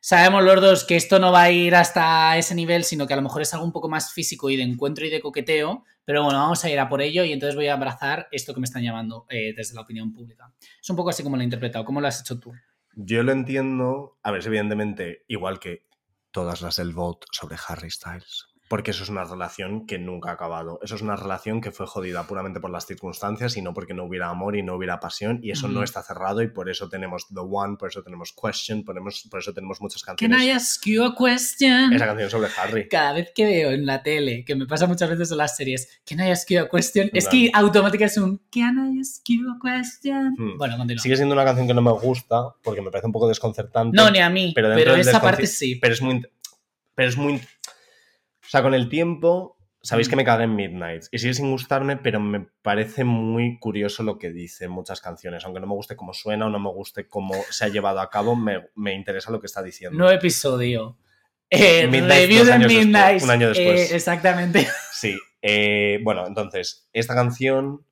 Sabemos 0.00 0.44
los 0.44 0.60
dos 0.60 0.84
que 0.84 0.96
esto 0.96 1.18
no 1.18 1.32
va 1.32 1.42
a 1.42 1.50
ir 1.50 1.74
hasta 1.74 2.36
ese 2.36 2.54
nivel, 2.54 2.84
sino 2.84 3.06
que 3.06 3.14
a 3.14 3.16
lo 3.16 3.22
mejor 3.22 3.42
es 3.42 3.52
algo 3.54 3.66
un 3.66 3.72
poco 3.72 3.88
más 3.88 4.12
físico 4.12 4.50
y 4.50 4.56
de 4.56 4.62
encuentro 4.62 5.04
y 5.04 5.10
de 5.10 5.20
coqueteo, 5.20 5.82
pero 6.04 6.22
bueno, 6.22 6.38
vamos 6.38 6.64
a 6.64 6.70
ir 6.70 6.78
a 6.78 6.88
por 6.88 7.02
ello 7.02 7.24
y 7.24 7.32
entonces 7.32 7.56
voy 7.56 7.66
a 7.66 7.74
abrazar 7.74 8.28
esto 8.30 8.54
que 8.54 8.60
me 8.60 8.66
están 8.66 8.84
llamando 8.84 9.26
eh, 9.28 9.52
desde 9.56 9.74
la 9.74 9.80
opinión 9.80 10.12
pública. 10.12 10.52
Es 10.80 10.88
un 10.88 10.96
poco 10.96 11.10
así 11.10 11.22
como 11.22 11.36
lo 11.36 11.42
he 11.42 11.44
interpretado. 11.44 11.84
¿Cómo 11.84 12.00
lo 12.00 12.06
has 12.06 12.20
hecho 12.20 12.38
tú? 12.38 12.52
Yo 12.98 13.22
lo 13.22 13.32
entiendo. 13.32 14.18
A 14.22 14.30
ver, 14.30 14.46
evidentemente 14.46 15.24
igual 15.28 15.60
que 15.60 15.86
todas 16.30 16.62
las 16.62 16.76
del 16.76 16.94
vote 16.94 17.26
sobre 17.30 17.56
Harry 17.68 17.90
Styles. 17.90 18.55
Porque 18.68 18.90
eso 18.90 19.04
es 19.04 19.08
una 19.10 19.22
relación 19.24 19.86
que 19.86 19.96
nunca 19.98 20.30
ha 20.30 20.32
acabado. 20.32 20.80
Eso 20.82 20.96
es 20.96 21.02
una 21.02 21.14
relación 21.14 21.60
que 21.60 21.70
fue 21.70 21.86
jodida 21.86 22.24
puramente 22.26 22.58
por 22.58 22.70
las 22.70 22.84
circunstancias 22.84 23.56
y 23.56 23.62
no 23.62 23.72
porque 23.74 23.94
no 23.94 24.02
hubiera 24.04 24.28
amor 24.28 24.56
y 24.56 24.62
no 24.64 24.74
hubiera 24.74 24.98
pasión. 24.98 25.38
Y 25.40 25.52
eso 25.52 25.66
Ujú. 25.66 25.76
no 25.76 25.82
está 25.84 26.02
cerrado 26.02 26.42
y 26.42 26.48
por 26.48 26.68
eso 26.68 26.88
tenemos 26.88 27.28
The 27.28 27.40
One, 27.40 27.76
por 27.78 27.90
eso 27.90 28.02
tenemos 28.02 28.32
Question, 28.32 28.84
ponemos- 28.84 29.28
por 29.30 29.38
eso 29.38 29.52
tenemos 29.54 29.80
muchas 29.80 30.02
Can 30.02 30.16
canciones. 30.16 30.42
I 30.42 30.50
ask 30.50 30.84
you 30.84 31.04
a 31.04 31.14
question? 31.14 31.92
Esa 31.92 32.06
canción 32.06 32.28
sobre 32.28 32.48
Harry. 32.58 32.88
cada 32.88 33.12
vez 33.12 33.30
que 33.34 33.44
veo 33.44 33.70
en 33.70 33.86
la 33.86 34.02
tele, 34.02 34.44
que 34.44 34.56
me 34.56 34.66
pasa 34.66 34.86
muchas 34.88 35.08
veces 35.10 35.30
en 35.30 35.36
las 35.38 35.56
series, 35.56 36.00
Can 36.04 36.18
I 36.18 36.30
ask 36.32 36.48
you 36.50 36.60
a 36.60 36.68
question? 36.68 37.08
Es 37.12 37.28
Claro. 37.28 37.30
que 37.38 37.50
automáticamente 37.54 38.04
es 38.14 38.18
un 38.18 38.38
Can 38.50 38.96
I 38.96 39.00
ask 39.00 39.22
you 39.28 39.48
a 39.48 39.58
question? 39.62 40.34
Hmm. 40.36 40.58
Bueno, 40.58 40.76
continúa. 40.76 41.02
Sigue 41.02 41.16
siendo 41.16 41.34
una 41.34 41.44
canción 41.44 41.68
que 41.68 41.74
no 41.74 41.82
me 41.82 41.92
gusta 41.92 42.48
porque 42.64 42.82
me 42.82 42.90
parece 42.90 43.06
un 43.06 43.12
poco 43.12 43.28
desconcertante. 43.28 43.96
no, 43.96 44.10
ni 44.10 44.18
a 44.18 44.28
mí, 44.28 44.50
pero 44.56 44.70
pero, 44.74 44.96
esa 44.96 45.20
parte 45.20 45.46
sí. 45.46 45.76
pero 45.76 45.94
es 45.94 46.02
muy. 46.02 46.20
Pero 46.94 47.10
es 47.10 47.16
muy. 47.18 47.40
O 48.46 48.50
sea, 48.50 48.62
con 48.62 48.74
el 48.74 48.88
tiempo, 48.88 49.56
sabéis 49.82 50.08
Mm. 50.08 50.10
que 50.10 50.16
me 50.16 50.24
cagué 50.24 50.44
en 50.44 50.54
Midnight. 50.56 51.04
Y 51.10 51.18
sigue 51.18 51.34
sin 51.34 51.50
gustarme, 51.50 51.96
pero 51.96 52.20
me 52.20 52.46
parece 52.62 53.04
muy 53.04 53.58
curioso 53.58 54.02
lo 54.02 54.18
que 54.18 54.30
dice 54.32 54.64
en 54.66 54.70
muchas 54.72 55.00
canciones. 55.00 55.44
Aunque 55.44 55.60
no 55.60 55.66
me 55.66 55.74
guste 55.74 55.96
cómo 55.96 56.12
suena 56.12 56.46
o 56.46 56.50
no 56.50 56.58
me 56.58 56.70
guste 56.70 57.08
cómo 57.08 57.34
se 57.50 57.64
ha 57.64 57.68
llevado 57.68 58.00
a 58.00 58.10
cabo, 58.10 58.34
me, 58.36 58.68
me 58.74 58.94
interesa 58.94 59.30
lo 59.30 59.40
que 59.40 59.46
está 59.46 59.62
diciendo. 59.62 59.98
Nuevo 59.98 60.12
episodio. 60.12 60.98
Eh, 61.50 61.86
Midnight, 61.86 62.22
review 62.22 62.44
de 62.44 62.52
después, 62.58 62.72
Midnight. 62.86 63.22
un 63.22 63.30
año 63.30 63.48
después. 63.48 63.92
Eh, 63.92 63.94
exactamente. 63.96 64.66
Sí. 64.92 65.16
eh, 65.42 66.00
bueno, 66.02 66.26
entonces, 66.26 66.88
esta 66.92 67.14
canción. 67.14 67.84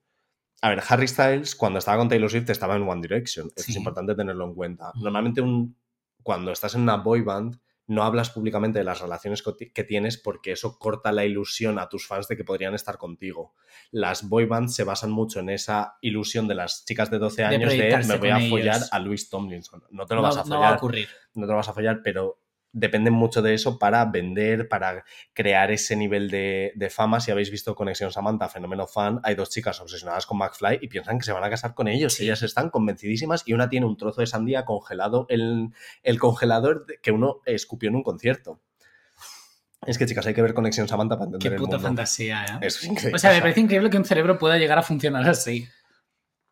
A 0.62 0.70
ver, 0.70 0.82
Harry 0.88 1.06
Styles, 1.06 1.54
cuando 1.54 1.78
estaba 1.78 1.98
con 1.98 2.08
Taylor 2.08 2.30
Swift, 2.30 2.48
estaba 2.48 2.74
en 2.74 2.88
One 2.88 3.02
Direction. 3.02 3.48
Esto 3.48 3.62
Sí. 3.64 3.72
es 3.72 3.76
importante 3.76 4.14
tenerlo 4.14 4.46
en 4.46 4.54
cuenta. 4.54 4.90
Mm. 4.94 5.02
Normalmente, 5.04 5.40
un, 5.42 5.76
cuando 6.22 6.50
estás 6.52 6.74
en 6.74 6.80
una 6.80 6.96
boy 6.96 7.20
band, 7.20 7.60
no 7.86 8.02
hablas 8.02 8.30
públicamente 8.30 8.78
de 8.78 8.84
las 8.84 9.00
relaciones 9.00 9.42
que 9.42 9.84
tienes 9.84 10.16
porque 10.16 10.52
eso 10.52 10.78
corta 10.78 11.12
la 11.12 11.24
ilusión 11.24 11.78
a 11.78 11.88
tus 11.88 12.06
fans 12.06 12.28
de 12.28 12.36
que 12.36 12.44
podrían 12.44 12.74
estar 12.74 12.96
contigo. 12.98 13.54
Las 13.90 14.28
boy 14.28 14.46
bands 14.46 14.74
se 14.74 14.84
basan 14.84 15.10
mucho 15.10 15.40
en 15.40 15.50
esa 15.50 15.98
ilusión 16.00 16.48
de 16.48 16.54
las 16.54 16.84
chicas 16.86 17.10
de 17.10 17.18
12 17.18 17.42
De 17.42 17.44
años 17.48 17.70
de 17.72 18.04
me 18.06 18.16
voy 18.16 18.30
a 18.30 18.40
follar 18.48 18.76
ellos. 18.76 18.88
a 18.92 18.98
Louis 19.00 19.28
Tomlinson. 19.28 19.84
No 19.90 20.06
te 20.06 20.14
lo 20.14 20.22
No, 20.22 20.28
vas 20.28 20.36
a 20.38 20.44
no 20.44 20.50
va 20.50 20.56
a 20.56 20.58
follar 20.60 20.76
ocurrir. 20.78 21.08
no 21.34 21.46
te 21.46 21.50
lo 21.50 21.56
vas 21.56 21.68
a 21.68 21.72
follar, 21.74 22.00
pero 22.02 22.40
dependen 22.74 23.14
mucho 23.14 23.40
de 23.40 23.54
eso 23.54 23.78
para 23.78 24.04
vender, 24.04 24.68
para 24.68 25.04
crear 25.32 25.70
ese 25.70 25.96
nivel 25.96 26.28
de, 26.28 26.72
de 26.74 26.90
fama. 26.90 27.20
Si 27.20 27.30
habéis 27.30 27.50
visto 27.50 27.74
Conexión 27.74 28.12
Samantha, 28.12 28.48
fenómeno 28.48 28.86
fan, 28.86 29.20
hay 29.22 29.34
dos 29.34 29.48
chicas 29.48 29.80
obsesionadas 29.80 30.26
con 30.26 30.36
McFly 30.36 30.80
y 30.82 30.88
piensan 30.88 31.18
que 31.18 31.24
se 31.24 31.32
van 31.32 31.44
a 31.44 31.48
casar 31.48 31.74
con 31.74 31.88
ellos. 31.88 32.14
Sí. 32.14 32.24
Ellas 32.24 32.42
están 32.42 32.68
convencidísimas 32.68 33.44
y 33.46 33.54
una 33.54 33.68
tiene 33.68 33.86
un 33.86 33.96
trozo 33.96 34.20
de 34.20 34.26
sandía 34.26 34.64
congelado 34.64 35.26
en 35.30 35.72
el 36.02 36.18
congelador 36.18 36.84
que 37.00 37.12
uno 37.12 37.40
escupió 37.46 37.88
en 37.88 37.96
un 37.96 38.02
concierto. 38.02 38.60
Es 39.86 39.98
que, 39.98 40.06
chicas, 40.06 40.26
hay 40.26 40.34
que 40.34 40.42
ver 40.42 40.54
Conexión 40.54 40.88
Samantha 40.88 41.16
para 41.16 41.26
entender 41.26 41.50
Qué 41.50 41.54
el 41.54 41.60
puta 41.60 41.76
mundo. 41.76 41.88
fantasía, 41.88 42.44
¿eh? 42.44 42.66
Es 42.66 42.82
increíble. 42.84 43.14
O 43.14 43.18
sea, 43.18 43.32
me 43.32 43.40
parece 43.40 43.60
increíble 43.60 43.90
que 43.90 43.98
un 43.98 44.04
cerebro 44.04 44.38
pueda 44.38 44.56
llegar 44.56 44.78
a 44.78 44.82
funcionar 44.82 45.28
así. 45.28 45.68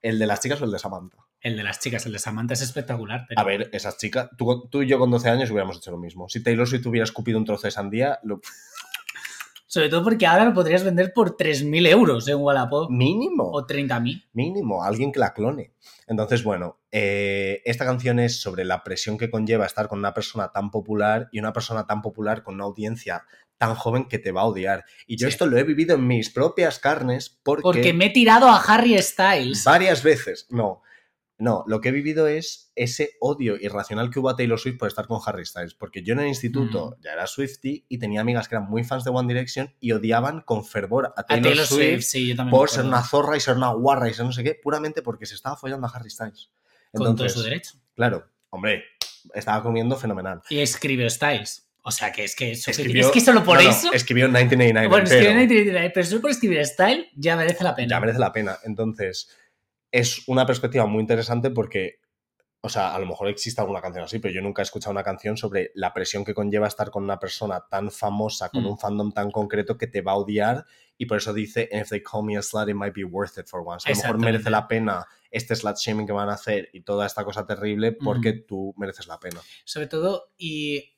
¿El 0.02 0.18
de 0.18 0.26
las 0.26 0.40
chicas 0.40 0.60
o 0.60 0.64
el 0.64 0.72
de 0.72 0.78
Samantha? 0.78 1.18
El 1.40 1.56
de 1.56 1.62
las 1.62 1.80
chicas, 1.80 2.04
el 2.06 2.12
de 2.12 2.18
Samantha 2.18 2.54
es 2.54 2.62
espectacular. 2.62 3.24
Pero... 3.28 3.40
A 3.40 3.44
ver, 3.44 3.70
esas 3.72 3.96
chicas, 3.96 4.28
tú, 4.36 4.68
tú 4.68 4.82
y 4.82 4.88
yo 4.88 4.98
con 4.98 5.10
12 5.10 5.30
años 5.30 5.50
hubiéramos 5.50 5.76
hecho 5.76 5.90
lo 5.92 5.98
mismo. 5.98 6.28
Si 6.28 6.42
Taylor 6.42 6.66
Swift 6.66 6.86
hubiera 6.86 7.04
escupido 7.04 7.38
un 7.38 7.44
trozo 7.44 7.66
de 7.66 7.70
sandía, 7.70 8.18
lo 8.24 8.40
Sobre 9.66 9.88
todo 9.88 10.04
porque 10.04 10.26
ahora 10.26 10.44
lo 10.44 10.52
podrías 10.52 10.84
vender 10.84 11.14
por 11.14 11.36
3.000 11.36 11.88
euros 11.88 12.28
en 12.28 12.36
Wallapop. 12.36 12.90
mínimo. 12.90 13.44
O 13.44 13.66
30.000. 13.66 14.28
mínimo, 14.34 14.84
alguien 14.84 15.12
que 15.12 15.20
la 15.20 15.32
clone. 15.32 15.72
Entonces, 16.06 16.44
bueno, 16.44 16.78
eh, 16.90 17.62
esta 17.64 17.86
canción 17.86 18.18
es 18.18 18.38
sobre 18.38 18.66
la 18.66 18.84
presión 18.84 19.16
que 19.16 19.30
conlleva 19.30 19.64
estar 19.64 19.88
con 19.88 20.00
una 20.00 20.12
persona 20.12 20.52
tan 20.52 20.70
popular 20.70 21.30
y 21.32 21.38
una 21.38 21.54
persona 21.54 21.86
tan 21.86 22.02
popular 22.02 22.42
con 22.42 22.56
una 22.56 22.64
audiencia 22.64 23.24
tan 23.58 23.74
joven 23.74 24.06
que 24.08 24.18
te 24.18 24.32
va 24.32 24.42
a 24.42 24.46
odiar. 24.46 24.84
Y 25.06 25.16
yo 25.16 25.26
Sí. 25.28 25.32
esto 25.32 25.46
lo 25.46 25.56
he 25.58 25.62
vivido 25.64 25.94
en 25.94 26.06
mis 26.06 26.30
propias 26.30 26.78
carnes 26.78 27.28
porque, 27.42 27.62
Porque 27.62 27.92
me 27.92 28.06
he 28.06 28.10
tirado 28.10 28.48
a 28.48 28.56
Harry 28.60 28.96
Styles. 29.00 29.64
varias 29.64 30.02
veces, 30.02 30.46
no, 30.50 30.82
no, 31.38 31.64
lo 31.66 31.80
que 31.80 31.88
he 31.88 31.92
vivido 31.92 32.28
es 32.28 32.70
ese 32.76 33.10
odio 33.20 33.56
irracional 33.56 34.10
que 34.10 34.20
hubo 34.20 34.28
a 34.30 34.36
Taylor 34.36 34.60
Swift 34.60 34.78
por 34.78 34.86
estar 34.88 35.06
con 35.08 35.20
Harry 35.26 35.44
Styles. 35.44 35.74
Porque 35.74 36.02
yo 36.04 36.12
en 36.12 36.20
el 36.20 36.28
instituto 36.28 36.96
Mm. 36.98 37.02
ya 37.02 37.12
era 37.14 37.26
Swifty 37.26 37.84
y 37.88 37.98
tenía 37.98 38.20
amigas 38.20 38.46
que 38.48 38.54
eran 38.54 38.68
muy 38.70 38.84
fans 38.84 39.02
de 39.02 39.10
One 39.10 39.26
Direction 39.32 39.74
y 39.80 39.90
odiaban 39.92 40.42
con 40.42 40.64
fervor 40.64 41.06
a 41.16 41.20
A 41.20 41.26
Taylor, 41.26 41.48
Taylor 41.50 41.66
Swift 41.66 41.78
Swift, 41.94 42.02
sí, 42.04 42.28
yo 42.28 42.36
también. 42.36 42.52
me 42.52 42.58
por 42.58 42.70
ser 42.70 42.84
una 42.84 43.02
zorra 43.02 43.36
y 43.36 43.40
ser 43.40 43.56
una 43.56 43.70
guarra 43.72 44.08
y 44.08 44.14
ser 44.14 44.24
no 44.24 44.32
sé 44.32 44.44
qué, 44.44 44.54
puramente 44.54 45.02
porque 45.02 45.26
se 45.26 45.34
estaba 45.34 45.56
follando 45.56 45.86
a 45.86 45.90
Harry 45.90 46.10
Styles. 46.10 46.50
Con 46.92 47.00
todo 47.00 47.10
Entonces, 47.10 47.32
su 47.38 47.42
derecho. 47.42 47.72
claro, 47.96 48.24
hombre, 48.50 48.84
estaba 49.34 49.62
comiendo 49.64 49.96
fenomenal. 49.96 50.42
Y 50.48 50.58
escribió 50.60 51.08
Styles. 51.10 51.68
O 51.84 51.90
sea, 51.90 52.12
que 52.12 52.24
es 52.24 52.36
que, 52.36 52.52
eso- 52.52 52.70
Escribió- 52.70 53.06
es 53.06 53.10
que 53.12 53.20
solo 53.20 53.42
por 53.42 53.56
no, 53.58 53.64
no, 53.64 53.70
eso. 53.70 53.92
escribió 53.92 54.26
en 54.26 54.32
1989, 54.32 54.86
bueno, 54.88 55.04
pero 55.04 55.14
escribió 55.16 55.30
en 55.30 55.48
1989, 55.48 55.90
pero 55.94 56.06
solo 56.06 56.20
por 56.20 56.30
escribir 56.30 56.64
Style 56.66 57.10
ya 57.16 57.36
merece 57.36 57.64
la 57.64 57.74
pena. 57.74 57.88
ya 57.90 58.00
merece 58.00 58.18
la 58.20 58.32
pena. 58.32 58.58
Entonces, 58.64 59.28
es 59.90 60.22
una 60.28 60.46
perspectiva 60.46 60.86
muy 60.86 61.00
interesante 61.00 61.50
porque 61.50 62.00
o 62.64 62.68
sea, 62.68 62.94
a 62.94 62.98
lo 63.00 63.06
mejor 63.06 63.26
existe 63.26 63.60
alguna 63.60 63.80
canción 63.80 64.04
así, 64.04 64.20
pero 64.20 64.32
yo 64.32 64.40
nunca 64.40 64.62
he 64.62 64.64
escuchado 64.64 64.92
una 64.92 65.02
canción 65.02 65.36
sobre 65.36 65.72
la 65.74 65.92
presión 65.92 66.24
que 66.24 66.32
conlleva 66.32 66.68
estar 66.68 66.92
con 66.92 67.02
una 67.02 67.18
persona 67.18 67.64
tan 67.68 67.90
famosa, 67.90 68.50
con 68.50 68.62
Mm. 68.62 68.66
un 68.68 68.78
fandom 68.78 69.12
tan 69.12 69.32
concreto 69.32 69.76
que 69.76 69.88
te 69.88 70.00
va 70.00 70.12
a 70.12 70.14
odiar 70.18 70.64
y 70.96 71.06
por 71.06 71.16
eso 71.18 71.32
dice, 71.34 71.68
if 71.72 71.88
they 71.88 72.00
call 72.04 72.22
me 72.24 72.36
a 72.36 72.40
slut, 72.42 72.68
it 72.68 72.76
might 72.76 72.94
be 72.94 73.02
worth 73.02 73.36
it 73.36 73.48
for 73.48 73.62
once. 73.66 73.84
A 73.90 73.90
lo 73.90 73.96
mejor 74.00 74.18
merece 74.20 74.48
la 74.48 74.68
pena 74.68 75.04
este 75.32 75.56
slut 75.56 75.76
shaming 75.76 76.06
que 76.06 76.12
van 76.12 76.28
a 76.28 76.34
hacer 76.34 76.68
y 76.72 76.82
toda 76.82 77.04
esta 77.04 77.24
cosa 77.24 77.44
terrible 77.44 77.90
porque 77.90 78.28
Ujú. 78.30 78.44
tú 78.46 78.74
mereces 78.76 79.08
la 79.08 79.18
pena. 79.18 79.40
Sobre 79.64 79.88
todo, 79.88 80.32
y 80.38 80.94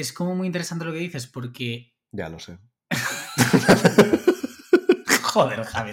es 0.00 0.12
como 0.12 0.34
muy 0.34 0.46
interesante 0.46 0.84
lo 0.84 0.92
que 0.92 0.98
dices, 0.98 1.26
porque. 1.26 1.94
Ya 2.12 2.28
lo 2.28 2.38
sé. 2.38 2.58
Joder, 5.22 5.64
Javi. 5.64 5.90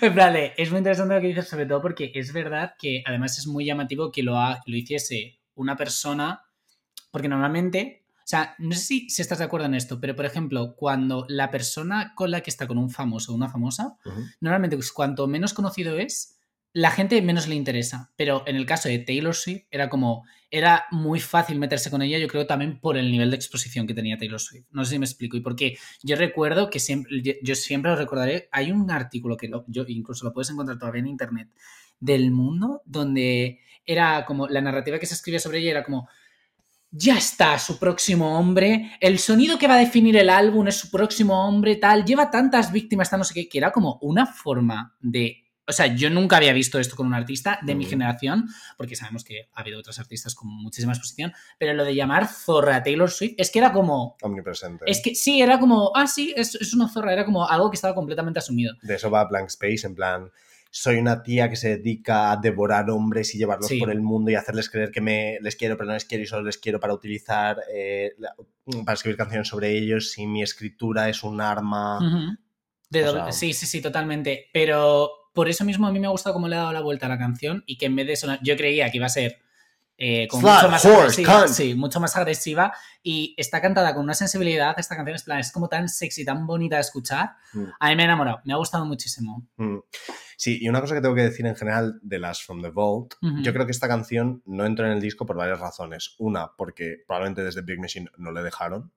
En 0.00 0.14
plan, 0.14 0.32
de, 0.32 0.52
es 0.56 0.70
muy 0.70 0.78
interesante 0.78 1.14
lo 1.14 1.20
que 1.20 1.28
dices, 1.28 1.48
sobre 1.48 1.66
todo 1.66 1.80
porque 1.80 2.10
es 2.14 2.32
verdad 2.32 2.74
que 2.78 3.02
además 3.06 3.38
es 3.38 3.46
muy 3.46 3.64
llamativo 3.64 4.10
que 4.10 4.22
lo, 4.22 4.36
ha- 4.38 4.60
lo 4.66 4.76
hiciese 4.76 5.40
una 5.54 5.76
persona, 5.76 6.42
porque 7.10 7.28
normalmente. 7.28 8.04
O 8.18 8.28
sea, 8.30 8.54
no 8.58 8.74
sé 8.74 8.80
si, 8.82 9.08
si 9.08 9.22
estás 9.22 9.38
de 9.38 9.44
acuerdo 9.44 9.64
en 9.66 9.74
esto, 9.74 9.98
pero 10.00 10.14
por 10.14 10.26
ejemplo, 10.26 10.74
cuando 10.76 11.24
la 11.30 11.50
persona 11.50 12.12
con 12.14 12.30
la 12.30 12.42
que 12.42 12.50
está 12.50 12.66
con 12.66 12.76
un 12.76 12.90
famoso 12.90 13.32
o 13.32 13.34
una 13.34 13.48
famosa, 13.48 13.96
Ujú. 14.04 14.20
normalmente 14.42 14.76
pues, 14.76 14.92
cuanto 14.92 15.26
menos 15.26 15.54
conocido 15.54 15.96
es, 15.96 16.37
la 16.80 16.90
gente 16.92 17.20
menos 17.22 17.48
le 17.48 17.54
interesa. 17.56 18.12
Pero 18.16 18.44
en 18.46 18.54
el 18.56 18.64
caso 18.66 18.88
de 18.88 18.98
Taylor 19.00 19.34
Swift 19.34 19.64
era 19.70 19.88
como, 19.88 20.24
era 20.50 20.84
muy 20.92 21.18
fácil 21.20 21.58
meterse 21.58 21.90
con 21.90 22.02
ella, 22.02 22.18
yo 22.18 22.28
creo 22.28 22.46
también 22.46 22.78
por 22.80 22.96
el 22.96 23.10
nivel 23.10 23.30
de 23.30 23.36
exposición 23.36 23.86
que 23.86 23.94
tenía 23.94 24.16
Taylor 24.16 24.40
Swift. 24.40 24.66
No 24.70 24.84
sé 24.84 24.92
si 24.92 24.98
me 24.98 25.06
explico. 25.06 25.36
Y 25.36 25.40
porque 25.40 25.76
yo 26.02 26.14
recuerdo 26.16 26.70
que 26.70 26.78
siempre, 26.78 27.20
yo- 27.42 27.54
siempre 27.54 27.90
lo 27.90 27.96
recordaré, 27.96 28.48
hay 28.52 28.70
un 28.70 28.90
artículo 28.90 29.36
que 29.36 29.50
yo 29.66 29.84
incluso 29.88 30.24
lo 30.24 30.32
puedes 30.32 30.50
encontrar 30.50 30.78
todavía 30.78 31.00
en 31.00 31.08
internet, 31.08 31.48
del 32.00 32.30
mundo, 32.30 32.82
donde 32.84 33.58
era 33.84 34.24
como, 34.24 34.46
la 34.46 34.60
narrativa 34.60 35.00
que 35.00 35.06
se 35.06 35.14
escribía 35.14 35.40
sobre 35.40 35.58
ella 35.58 35.70
era 35.72 35.82
como, 35.84 36.08
ya 36.92 37.18
está 37.18 37.58
su 37.58 37.78
próximo 37.78 38.38
hombre, 38.38 38.92
el 39.00 39.18
sonido 39.18 39.58
que 39.58 39.66
va 39.66 39.74
a 39.74 39.78
definir 39.80 40.16
el 40.16 40.30
álbum 40.30 40.68
es 40.68 40.76
su 40.76 40.90
próximo 40.90 41.46
hombre, 41.46 41.74
tal, 41.76 42.04
lleva 42.04 42.30
tantas 42.30 42.70
víctimas, 42.70 43.10
tal, 43.10 43.18
no 43.18 43.24
sé 43.24 43.34
qué, 43.34 43.48
que 43.48 43.58
era 43.58 43.72
como 43.72 43.98
una 44.00 44.26
forma 44.26 44.96
de... 45.00 45.44
O 45.68 45.72
sea, 45.72 45.86
yo 45.94 46.08
nunca 46.08 46.38
había 46.38 46.52
visto 46.54 46.78
esto 46.78 46.96
con 46.96 47.06
un 47.06 47.14
artista 47.14 47.58
de 47.62 47.74
mi 47.74 47.84
generación, 47.84 48.48
porque 48.76 48.96
sabemos 48.96 49.22
que 49.22 49.48
ha 49.52 49.60
habido 49.60 49.78
otros 49.78 49.98
artistas 49.98 50.34
con 50.34 50.48
muchísima 50.48 50.92
exposición, 50.92 51.32
pero 51.58 51.74
lo 51.74 51.84
de 51.84 51.94
llamar 51.94 52.26
zorra 52.26 52.76
a 52.76 52.82
Taylor 52.82 53.10
Swift 53.10 53.34
es 53.36 53.50
que 53.50 53.58
era 53.58 53.72
como... 53.72 54.16
Omnipresente. 54.22 54.84
Es 54.86 55.02
que 55.02 55.14
sí, 55.14 55.42
era 55.42 55.60
como, 55.60 55.92
ah, 55.94 56.06
sí, 56.06 56.32
es, 56.36 56.54
es 56.54 56.72
una 56.74 56.88
zorra, 56.88 57.12
era 57.12 57.24
como 57.24 57.46
algo 57.46 57.70
que 57.70 57.74
estaba 57.76 57.94
completamente 57.94 58.38
asumido. 58.38 58.74
De 58.82 58.94
eso 58.94 59.10
va 59.10 59.24
Blank 59.26 59.48
Space, 59.48 59.86
en 59.86 59.94
plan, 59.94 60.30
soy 60.70 60.96
una 60.96 61.22
tía 61.22 61.48
que 61.50 61.56
se 61.56 61.76
dedica 61.78 62.32
a 62.32 62.36
devorar 62.36 62.88
hombres 62.90 63.34
y 63.34 63.38
llevarlos 63.38 63.68
Sí. 63.68 63.78
por 63.78 63.90
el 63.90 64.00
mundo 64.00 64.30
y 64.30 64.34
hacerles 64.36 64.70
creer 64.70 64.90
que 64.90 65.00
me 65.00 65.38
les 65.40 65.56
quiero, 65.56 65.76
pero 65.76 65.88
no 65.88 65.94
les 65.94 66.04
quiero 66.04 66.24
y 66.24 66.26
solo 66.26 66.44
les 66.44 66.58
quiero 66.58 66.78
para 66.80 66.94
utilizar, 66.94 67.58
eh, 67.74 68.12
la- 68.18 68.34
para 68.84 68.94
escribir 68.94 69.16
canciones 69.16 69.48
sobre 69.48 69.76
ellos 69.76 70.16
y 70.18 70.26
mi 70.26 70.42
escritura 70.42 71.08
es 71.08 71.22
un 71.22 71.40
arma. 71.40 71.98
Ujú. 71.98 72.36
De. 72.90 73.02
O 73.04 73.12
doble- 73.12 73.22
sea- 73.24 73.32
sí, 73.32 73.52
sí, 73.52 73.66
sí, 73.66 73.80
totalmente. 73.82 74.46
Pero 74.52 75.10
por 75.38 75.48
eso 75.48 75.64
mismo 75.64 75.86
a 75.86 75.92
mí 75.92 76.00
me 76.00 76.08
ha 76.08 76.10
gustado 76.10 76.34
cómo 76.34 76.48
le 76.48 76.56
ha 76.56 76.58
dado 76.58 76.72
la 76.72 76.80
vuelta 76.80 77.06
a 77.06 77.08
la 77.08 77.16
canción 77.16 77.62
y 77.64 77.78
que 77.78 77.86
en 77.86 77.94
vez 77.94 78.08
de 78.08 78.16
sonar, 78.16 78.40
yo 78.42 78.56
creía 78.56 78.90
que 78.90 78.96
iba 78.96 79.06
a 79.06 79.08
ser 79.08 79.38
eh, 79.96 80.26
mucho 80.32 80.68
más 80.68 80.84
agresiva, 80.84 81.42
cunt. 81.42 81.54
sí, 81.54 81.76
mucho 81.76 82.00
más 82.00 82.16
agresiva 82.16 82.74
y 83.04 83.36
está 83.38 83.62
cantada 83.62 83.94
con 83.94 84.02
una 84.02 84.14
sensibilidad. 84.14 84.74
Esta 84.76 84.96
canción 84.96 85.14
es, 85.14 85.22
plan, 85.22 85.38
es 85.38 85.52
como 85.52 85.68
tan 85.68 85.88
sexy, 85.88 86.24
tan 86.24 86.44
bonita 86.44 86.74
de 86.74 86.80
escuchar. 86.80 87.36
Mm. 87.52 87.64
A 87.78 87.88
mí 87.88 87.94
me 87.94 88.02
ha 88.02 88.06
enamorado, 88.06 88.40
me 88.46 88.52
ha 88.52 88.56
gustado 88.56 88.84
muchísimo. 88.84 89.46
Mm. 89.58 89.78
Sí, 90.36 90.58
y 90.60 90.68
una 90.68 90.80
cosa 90.80 90.96
que 90.96 91.02
tengo 91.02 91.14
que 91.14 91.22
decir 91.22 91.46
en 91.46 91.54
general 91.54 92.00
de 92.02 92.18
las 92.18 92.42
From 92.42 92.60
the 92.60 92.70
Vault, 92.70 93.14
yo 93.40 93.52
creo 93.52 93.64
que 93.64 93.70
esta 93.70 93.86
canción 93.86 94.42
no 94.44 94.66
entró 94.66 94.86
en 94.86 94.92
el 94.92 95.00
disco 95.00 95.24
por 95.24 95.36
varias 95.36 95.60
razones. 95.60 96.16
Una, 96.18 96.50
porque 96.58 96.96
probablemente 97.06 97.44
desde 97.44 97.62
Big 97.62 97.78
Machine 97.78 98.10
no 98.16 98.32
le 98.32 98.42
dejaron. 98.42 98.90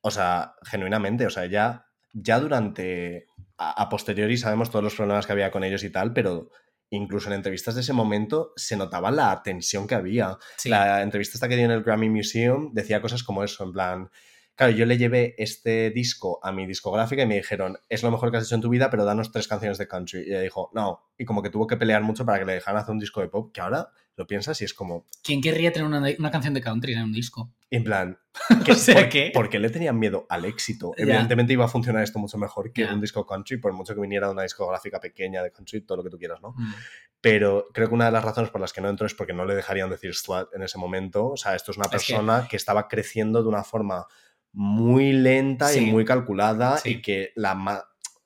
O 0.00 0.12
sea, 0.12 0.54
genuinamente, 0.62 1.26
o 1.26 1.30
sea, 1.30 1.46
ya, 1.46 1.86
ya 2.12 2.38
durante, 2.38 3.26
a, 3.60 3.82
a 3.82 3.88
posteriori 3.88 4.36
sabemos 4.38 4.70
todos 4.70 4.82
los 4.82 4.94
problemas 4.94 5.26
que 5.26 5.32
había 5.32 5.50
con 5.50 5.62
ellos 5.62 5.84
y 5.84 5.90
tal, 5.90 6.12
pero 6.12 6.50
incluso 6.90 7.28
en 7.28 7.34
entrevistas 7.34 7.74
de 7.74 7.82
ese 7.82 7.92
momento 7.92 8.52
se 8.56 8.76
notaba 8.76 9.10
la 9.10 9.42
tensión 9.42 9.86
que 9.86 9.94
había. 9.94 10.38
Sí. 10.56 10.70
La 10.70 11.02
entrevista 11.02 11.34
esta 11.36 11.48
que 11.48 11.56
dio 11.56 11.66
en 11.66 11.70
el 11.70 11.82
Grammy 11.82 12.08
Museum 12.08 12.72
decía 12.72 13.00
cosas 13.00 13.22
como 13.22 13.44
eso, 13.44 13.62
en 13.64 13.72
plan, 13.72 14.10
claro, 14.54 14.72
yo 14.72 14.84
le 14.86 14.98
llevé 14.98 15.34
este 15.38 15.90
disco 15.90 16.38
a 16.42 16.52
mi 16.52 16.66
discográfica 16.66 17.22
y 17.22 17.26
me 17.26 17.36
dijeron, 17.36 17.78
es 17.88 18.02
lo 18.02 18.10
mejor 18.10 18.30
que 18.30 18.36
has 18.38 18.44
hecho 18.44 18.54
en 18.54 18.60
tu 18.60 18.68
vida, 18.68 18.90
pero 18.90 19.04
danos 19.04 19.32
tres 19.32 19.48
canciones 19.48 19.78
de 19.78 19.88
country. 19.88 20.20
Y 20.20 20.30
ella 20.30 20.40
dijo, 20.40 20.70
no, 20.74 21.00
y 21.18 21.24
como 21.24 21.42
que 21.42 21.50
tuvo 21.50 21.66
que 21.66 21.76
pelear 21.76 22.02
mucho 22.02 22.24
para 22.26 22.38
que 22.38 22.44
le 22.44 22.54
dejaran 22.54 22.82
hacer 22.82 22.92
un 22.92 22.98
disco 23.00 23.20
de 23.20 23.28
pop, 23.28 23.52
que 23.52 23.60
ahora 23.60 23.88
lo 24.16 24.26
piensas 24.26 24.60
y 24.60 24.64
es 24.64 24.74
como, 24.74 25.06
¿Quién 25.22 25.40
querría 25.40 25.72
tener 25.72 25.86
una, 25.88 26.02
una 26.18 26.30
canción 26.30 26.52
de 26.52 26.60
country 26.60 26.92
en 26.92 27.04
un 27.04 27.12
disco? 27.12 27.50
en 27.72 27.84
plan, 27.84 28.18
O 28.70 28.74
sea, 28.74 28.96
¿por, 28.96 29.08
¿qué? 29.08 29.30
por 29.32 29.48
qué 29.48 29.58
le 29.60 29.70
tenían 29.70 29.96
miedo 29.98 30.26
al 30.28 30.44
éxito? 30.44 30.92
Evidentemente 30.96 31.52
iba 31.52 31.64
a 31.64 31.68
funcionar 31.68 32.02
esto 32.02 32.18
mucho 32.18 32.36
mejor 32.36 32.72
que 32.72 32.84
un 32.84 33.00
disco 33.00 33.24
country, 33.24 33.58
por 33.58 33.72
mucho 33.72 33.94
que 33.94 34.00
viniera 34.00 34.26
de 34.26 34.32
una 34.32 34.42
discográfica 34.42 34.98
pequeña 35.00 35.42
de 35.42 35.52
country, 35.52 35.80
todo 35.82 35.98
lo 35.98 36.04
que 36.04 36.10
tú 36.10 36.18
quieras, 36.18 36.40
¿no? 36.42 36.50
Mm. 36.56 36.74
Pero 37.20 37.68
creo 37.72 37.88
que 37.88 37.94
una 37.94 38.06
de 38.06 38.12
las 38.12 38.24
razones 38.24 38.50
por 38.50 38.60
las 38.60 38.72
que 38.72 38.80
no 38.80 38.88
entró 38.88 39.06
es 39.06 39.14
porque 39.14 39.32
no 39.32 39.44
le 39.44 39.54
dejarían 39.54 39.88
decir 39.90 40.14
slut 40.14 40.48
en 40.54 40.62
ese 40.62 40.78
momento. 40.78 41.28
O 41.28 41.36
sea, 41.36 41.54
esto 41.54 41.70
es 41.70 41.76
una 41.76 41.84
Es 41.86 41.90
que- 41.90 41.96
persona 42.12 42.46
que... 42.50 42.56
estaba 42.56 42.88
creciendo 42.88 43.42
de 43.42 43.48
una 43.48 43.62
forma 43.62 44.06
muy 44.52 45.12
lenta 45.12 45.68
Sí. 45.68 45.80
y 45.88 45.90
muy 45.90 46.04
calculada 46.04 46.78
Sí. 46.78 46.90
y 46.90 47.02
que 47.02 47.32
la, 47.36 47.84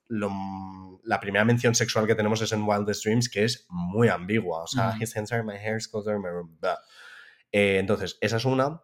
lo- 0.09 1.01
la 1.05 1.21
primera 1.21 1.45
mención 1.45 1.75
sexual 1.75 2.07
que 2.07 2.15
tenemos 2.15 2.41
es 2.41 2.53
en 2.53 2.63
Wildest 2.67 3.05
Dreams, 3.05 3.29
que 3.29 3.45
es 3.45 3.67
muy 3.69 4.09
ambigua. 4.09 4.63
O 4.63 4.67
sea, 4.67 4.95
Mm. 4.95 5.03
his 5.03 5.17
hands 5.17 5.33
are 5.33 5.43
my 5.43 5.55
hair, 5.57 5.79
in 6.07 6.21
my. 6.23 6.29
Eh, 7.53 7.79
entonces, 7.79 8.17
esa 8.21 8.37
es 8.39 8.45
una. 8.45 8.81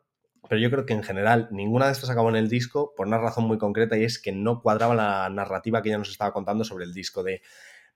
Pero 0.49 0.61
yo 0.61 0.71
creo 0.71 0.87
que 0.87 0.95
en 0.95 1.03
general 1.03 1.49
ninguna 1.51 1.87
de 1.87 1.93
estas 1.93 2.11
acabó 2.11 2.29
en 2.31 2.37
el 2.37 2.49
disco 2.49 2.95
por 2.97 3.07
una 3.07 3.19
razón 3.19 3.45
muy 3.45 3.59
concreta 3.59 3.97
y 3.99 4.05
es 4.05 4.19
que 4.21 4.33
no 4.33 4.61
cuadraba 4.63 4.95
la 4.95 5.29
narrativa 5.29 5.83
que 5.83 5.91
ella 5.91 5.99
nos 5.99 6.09
estaba 6.11 6.33
contando 6.33 6.65
sobre 6.65 6.85
el 6.87 6.95
disco 6.95 7.23
de 7.23 7.43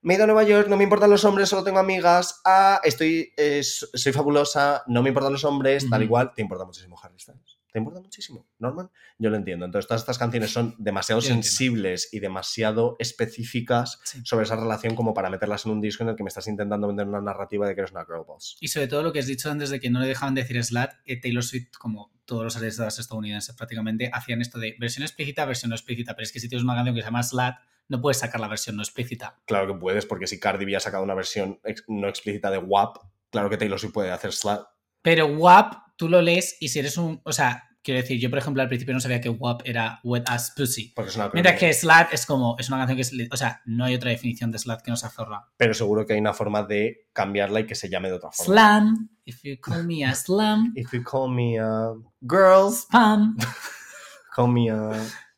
me 0.01 0.13
he 0.13 0.17
ido 0.17 0.25
a 0.25 0.27
Nueva 0.27 0.43
York, 0.43 0.67
no 0.67 0.77
me 0.77 0.83
importan 0.83 1.09
los 1.09 1.25
hombres, 1.25 1.49
solo 1.49 1.63
tengo 1.63 1.79
amigas, 1.79 2.41
ah, 2.45 2.79
estoy, 2.83 3.33
eh, 3.37 3.63
soy 3.63 4.13
fabulosa, 4.13 4.83
no 4.85 5.01
me 5.01 5.09
importan 5.09 5.33
los 5.33 5.43
hombres, 5.43 5.89
tal 5.89 6.01
Ujú. 6.01 6.05
igual, 6.05 6.33
te 6.35 6.43
importa 6.43 6.63
muchísimo 6.65 6.95
Harry 7.01 7.17
Styles. 7.19 7.54
¿Te 7.75 7.79
importa 7.79 7.99
muchísimo? 7.99 8.47
Norman, 8.57 8.89
yo 9.17 9.29
lo 9.29 9.35
entiendo. 9.35 9.65
Entonces, 9.65 9.85
todas 9.85 10.01
estas 10.01 10.17
canciones 10.17 10.49
son 10.49 10.75
demasiado 10.77 11.19
Yo 11.19 11.27
lo 11.27 11.35
entiendo. 11.35 11.43
sensibles 11.45 12.07
y 12.13 12.21
demasiado 12.21 12.95
específicas 12.99 13.99
Sí. 14.05 14.21
sobre 14.23 14.45
esa 14.45 14.55
relación 14.55 14.95
como 14.95 15.13
para 15.13 15.29
meterlas 15.29 15.65
en 15.65 15.73
un 15.73 15.81
disco 15.81 16.03
en 16.03 16.09
el 16.11 16.15
que 16.15 16.23
me 16.23 16.29
estás 16.29 16.47
intentando 16.47 16.87
vender 16.87 17.05
una 17.05 17.19
narrativa 17.19 17.67
de 17.67 17.75
que 17.75 17.81
eres 17.81 17.91
una 17.91 18.05
girl 18.05 18.23
boss. 18.25 18.55
Y 18.61 18.69
sobre 18.69 18.87
todo 18.87 19.03
lo 19.03 19.11
que 19.11 19.19
has 19.19 19.27
dicho 19.27 19.51
antes 19.51 19.71
de 19.71 19.81
que 19.81 19.89
no 19.89 19.99
le 19.99 20.07
dejaban 20.07 20.35
decir 20.35 20.63
slut, 20.63 20.91
eh, 21.05 21.19
Taylor 21.19 21.43
Swift, 21.43 21.73
como 21.77 22.13
todos 22.23 22.45
los 22.45 22.55
artistas 22.55 22.97
estadounidenses 22.97 23.53
prácticamente, 23.57 24.09
hacían 24.13 24.39
esto 24.39 24.57
de 24.57 24.77
versión 24.79 25.03
explícita, 25.03 25.43
versión 25.43 25.71
no 25.71 25.75
explícita. 25.75 26.15
Pero 26.15 26.23
es 26.23 26.31
que 26.31 26.39
si 26.39 26.47
tienes 26.47 26.63
una 26.63 26.75
canción 26.75 26.95
que 26.95 27.01
se 27.01 27.07
llama 27.07 27.23
slut, 27.23 27.55
no 27.89 27.99
puedes 27.99 28.19
sacar 28.19 28.39
la 28.39 28.47
versión 28.47 28.77
no 28.77 28.83
explícita. 28.83 29.37
Claro 29.45 29.67
que 29.73 29.77
puedes, 29.77 30.05
porque 30.05 30.27
si 30.27 30.39
Cardi 30.39 30.63
B 30.63 30.77
ha 30.77 30.79
sacado 30.79 31.03
una 31.03 31.13
versión 31.13 31.59
no 31.89 32.07
explícita 32.07 32.49
de 32.49 32.57
WAP, 32.57 32.99
claro 33.31 33.49
que 33.49 33.57
Taylor 33.57 33.77
Swift 33.77 33.91
puede 33.91 34.11
hacer 34.11 34.31
slut. 34.31 34.61
Pero 35.05 35.27
WAP, 35.27 35.75
tú 35.97 36.09
lo 36.09 36.19
lees 36.19 36.57
y 36.59 36.69
si 36.69 36.79
eres 36.79 36.97
un. 36.97 37.21
O 37.25 37.31
sea, 37.31 37.69
quiero 37.83 38.01
decir, 38.01 38.19
yo 38.19 38.31
por 38.31 38.39
ejemplo 38.39 38.63
al 38.63 38.67
principio 38.67 38.91
no 38.91 38.99
sabía 38.99 39.21
que 39.21 39.29
WAP 39.29 39.61
era 39.63 39.99
Wet 40.03 40.23
Ass 40.25 40.51
Pussy. 40.57 40.93
Porque 40.95 41.11
es 41.11 41.15
una 41.15 41.29
Mientras 41.31 41.59
que 41.59 41.71
slut 41.71 42.07
es 42.11 42.25
como. 42.25 42.55
Es 42.57 42.69
una 42.69 42.79
canción 42.79 42.95
que 42.95 43.03
es. 43.03 43.13
O 43.31 43.37
sea, 43.37 43.61
no 43.65 43.85
hay 43.85 43.93
otra 43.93 44.09
definición 44.09 44.51
de 44.51 44.57
slut 44.57 44.81
que 44.81 44.89
no 44.89 44.97
sea 44.97 45.11
zorra. 45.11 45.47
Pero 45.57 45.75
seguro 45.75 46.07
que 46.07 46.13
hay 46.13 46.19
una 46.19 46.33
forma 46.33 46.63
de 46.63 47.07
cambiarla 47.13 47.59
y 47.59 47.67
que 47.67 47.75
se 47.75 47.87
llame 47.87 48.09
de 48.09 48.15
otra 48.15 48.31
forma. 48.31 48.51
Slam. 48.51 49.09
If 49.25 49.43
you 49.43 49.59
call 49.61 49.83
me 49.85 50.03
a 50.03 50.15
slam. 50.15 50.73
If 50.75 50.91
you 50.91 51.03
call 51.03 51.29
me 51.29 51.59
a 51.59 51.93
girl, 52.21 52.71
Spam. 52.71 53.37
call 54.35 54.47
me 54.47 54.71
a 54.71 54.89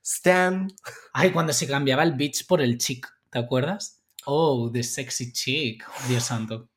Stan. 0.01 0.69
Ay, 1.11 1.31
cuando 1.31 1.51
se 1.51 1.67
cambiaba 1.67 2.03
el 2.03 2.13
bitch 2.13 2.47
por 2.47 2.61
el 2.61 2.77
chick, 2.77 3.05
¿te 3.29 3.39
acuerdas? 3.39 4.01
Oh, 4.23 4.71
the 4.71 4.81
sexy 4.81 5.33
chick. 5.33 5.85
Dios 6.07 6.23
santo. 6.23 6.69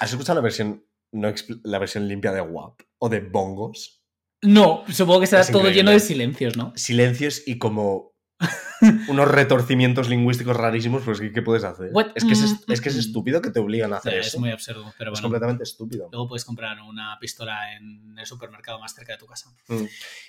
¿Has 0.00 0.12
escuchado 0.12 0.36
la 0.36 0.42
versión, 0.42 0.85
no 1.16 1.32
la 1.64 1.78
versión 1.78 2.06
limpia 2.08 2.32
de 2.32 2.40
WAP? 2.40 2.80
O 2.98 3.08
de 3.08 3.20
bongos. 3.20 4.02
No, 4.42 4.84
supongo 4.88 5.20
que 5.20 5.26
será 5.26 5.42
Es 5.42 5.48
todo 5.48 5.60
increíble. 5.62 5.80
lleno 5.80 5.90
de 5.92 6.00
silencios, 6.00 6.56
¿no? 6.56 6.72
Silencios 6.76 7.42
y 7.46 7.58
como 7.58 8.14
unos 9.08 9.28
retorcimientos 9.28 10.10
lingüísticos 10.10 10.54
rarísimos, 10.54 11.02
pues 11.02 11.20
¿qué, 11.20 11.32
qué 11.32 11.40
puedes 11.40 11.64
hacer? 11.64 11.90
Es 12.14 12.22
que 12.24 12.32
es, 12.32 12.42
Mm, 12.42 12.72
es 12.72 12.80
que 12.82 12.90
es 12.90 12.96
mm. 12.96 13.00
estúpido 13.00 13.40
que 13.40 13.50
te 13.50 13.60
obligan 13.60 13.94
a 13.94 13.96
hacer 13.96 14.12
eso. 14.14 14.36
es 14.36 14.38
muy 14.38 14.50
absurdo, 14.50 14.92
pero 14.98 15.10
Es 15.12 15.16
bueno. 15.20 15.28
completamente 15.28 15.62
estúpido. 15.64 16.10
Luego 16.12 16.28
puedes 16.28 16.44
comprar 16.44 16.76
una 16.82 17.16
pistola 17.18 17.74
en 17.74 18.14
el 18.18 18.26
supermercado 18.26 18.78
más 18.78 18.94
cerca 18.94 19.12
de 19.14 19.18
tu 19.18 19.26
casa. 19.26 19.50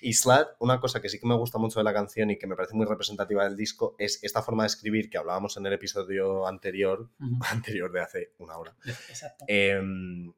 Y 0.02 0.14
Slat, 0.14 0.48
una 0.60 0.80
cosa 0.80 1.02
que 1.02 1.10
sí 1.10 1.20
que 1.20 1.28
me 1.28 1.36
gusta 1.36 1.58
mucho 1.58 1.82
de 1.82 1.84
la 1.84 1.94
canción 1.94 2.30
y 2.32 2.38
que 2.38 2.48
me 2.48 2.56
parece 2.56 2.76
muy 2.76 2.86
representativa 2.86 3.44
del 3.44 3.58
disco 3.58 3.96
es 4.00 4.20
esta 4.24 4.42
forma 4.42 4.64
de 4.64 4.68
escribir 4.68 5.10
que 5.10 5.18
hablábamos 5.18 5.58
en 5.58 5.66
el 5.66 5.74
episodio 5.74 6.48
anterior, 6.48 7.12
anterior 7.52 7.92
de 7.92 8.02
hace 8.02 8.34
una 8.38 8.58
hora, 8.58 8.74
Exacto. 8.86 9.44
em, 9.50 10.32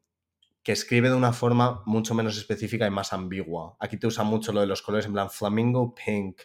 que 0.70 0.74
escribe 0.74 1.10
de 1.10 1.16
una 1.16 1.34
forma 1.34 1.82
mucho 1.88 2.14
menos 2.14 2.38
específica 2.38 2.86
y 2.86 2.92
más 2.92 3.12
ambigua. 3.12 3.76
Aquí 3.80 3.98
te 3.98 4.06
usa 4.06 4.24
mucho 4.24 4.52
lo 4.52 4.62
de 4.62 4.68
los 4.68 4.84
colores 4.84 5.08
en 5.08 5.14
plan 5.14 5.32
flamingo 5.32 5.96
pink, 5.96 6.42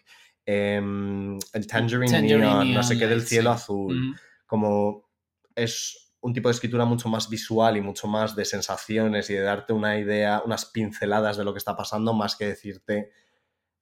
em, 0.46 1.38
el 1.52 1.66
tangerine, 1.66 2.10
Tangerine 2.10 2.46
neon, 2.46 2.72
no 2.72 2.82
sé 2.82 2.96
qué 2.96 3.06
del 3.06 3.18
light, 3.18 3.28
cielo 3.28 3.50
sí. 3.50 3.56
azul. 3.56 4.16
Como 4.46 5.10
es 5.54 6.14
un 6.22 6.32
tipo 6.32 6.48
de 6.48 6.54
escritura 6.54 6.86
mucho 6.86 7.10
más 7.10 7.28
visual 7.28 7.76
y 7.76 7.82
mucho 7.82 8.08
más 8.08 8.34
de 8.34 8.46
sensaciones 8.46 9.28
y 9.28 9.34
de 9.34 9.42
darte 9.42 9.74
una 9.74 9.98
idea, 9.98 10.40
unas 10.42 10.64
pinceladas 10.64 11.36
de 11.36 11.44
lo 11.44 11.52
que 11.52 11.58
está 11.58 11.76
pasando, 11.76 12.14
más 12.14 12.34
que 12.34 12.46
decirte, 12.46 13.10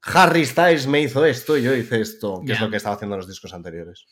Harry 0.03 0.45
Styles 0.45 0.89
me 0.89 1.03
hizo 1.03 1.25
esto 1.25 1.57
y 1.57 1.63
yo 1.63 1.73
hice 1.73 2.01
esto, 2.01 2.43
que 2.45 2.55
es 2.55 2.61
lo 2.61 2.69
que 2.69 2.79
estaba 2.79 2.97
haciendo 2.97 3.15
en 3.15 3.21
los 3.21 3.29
discos 3.29 3.55
anteriores. 3.55 4.07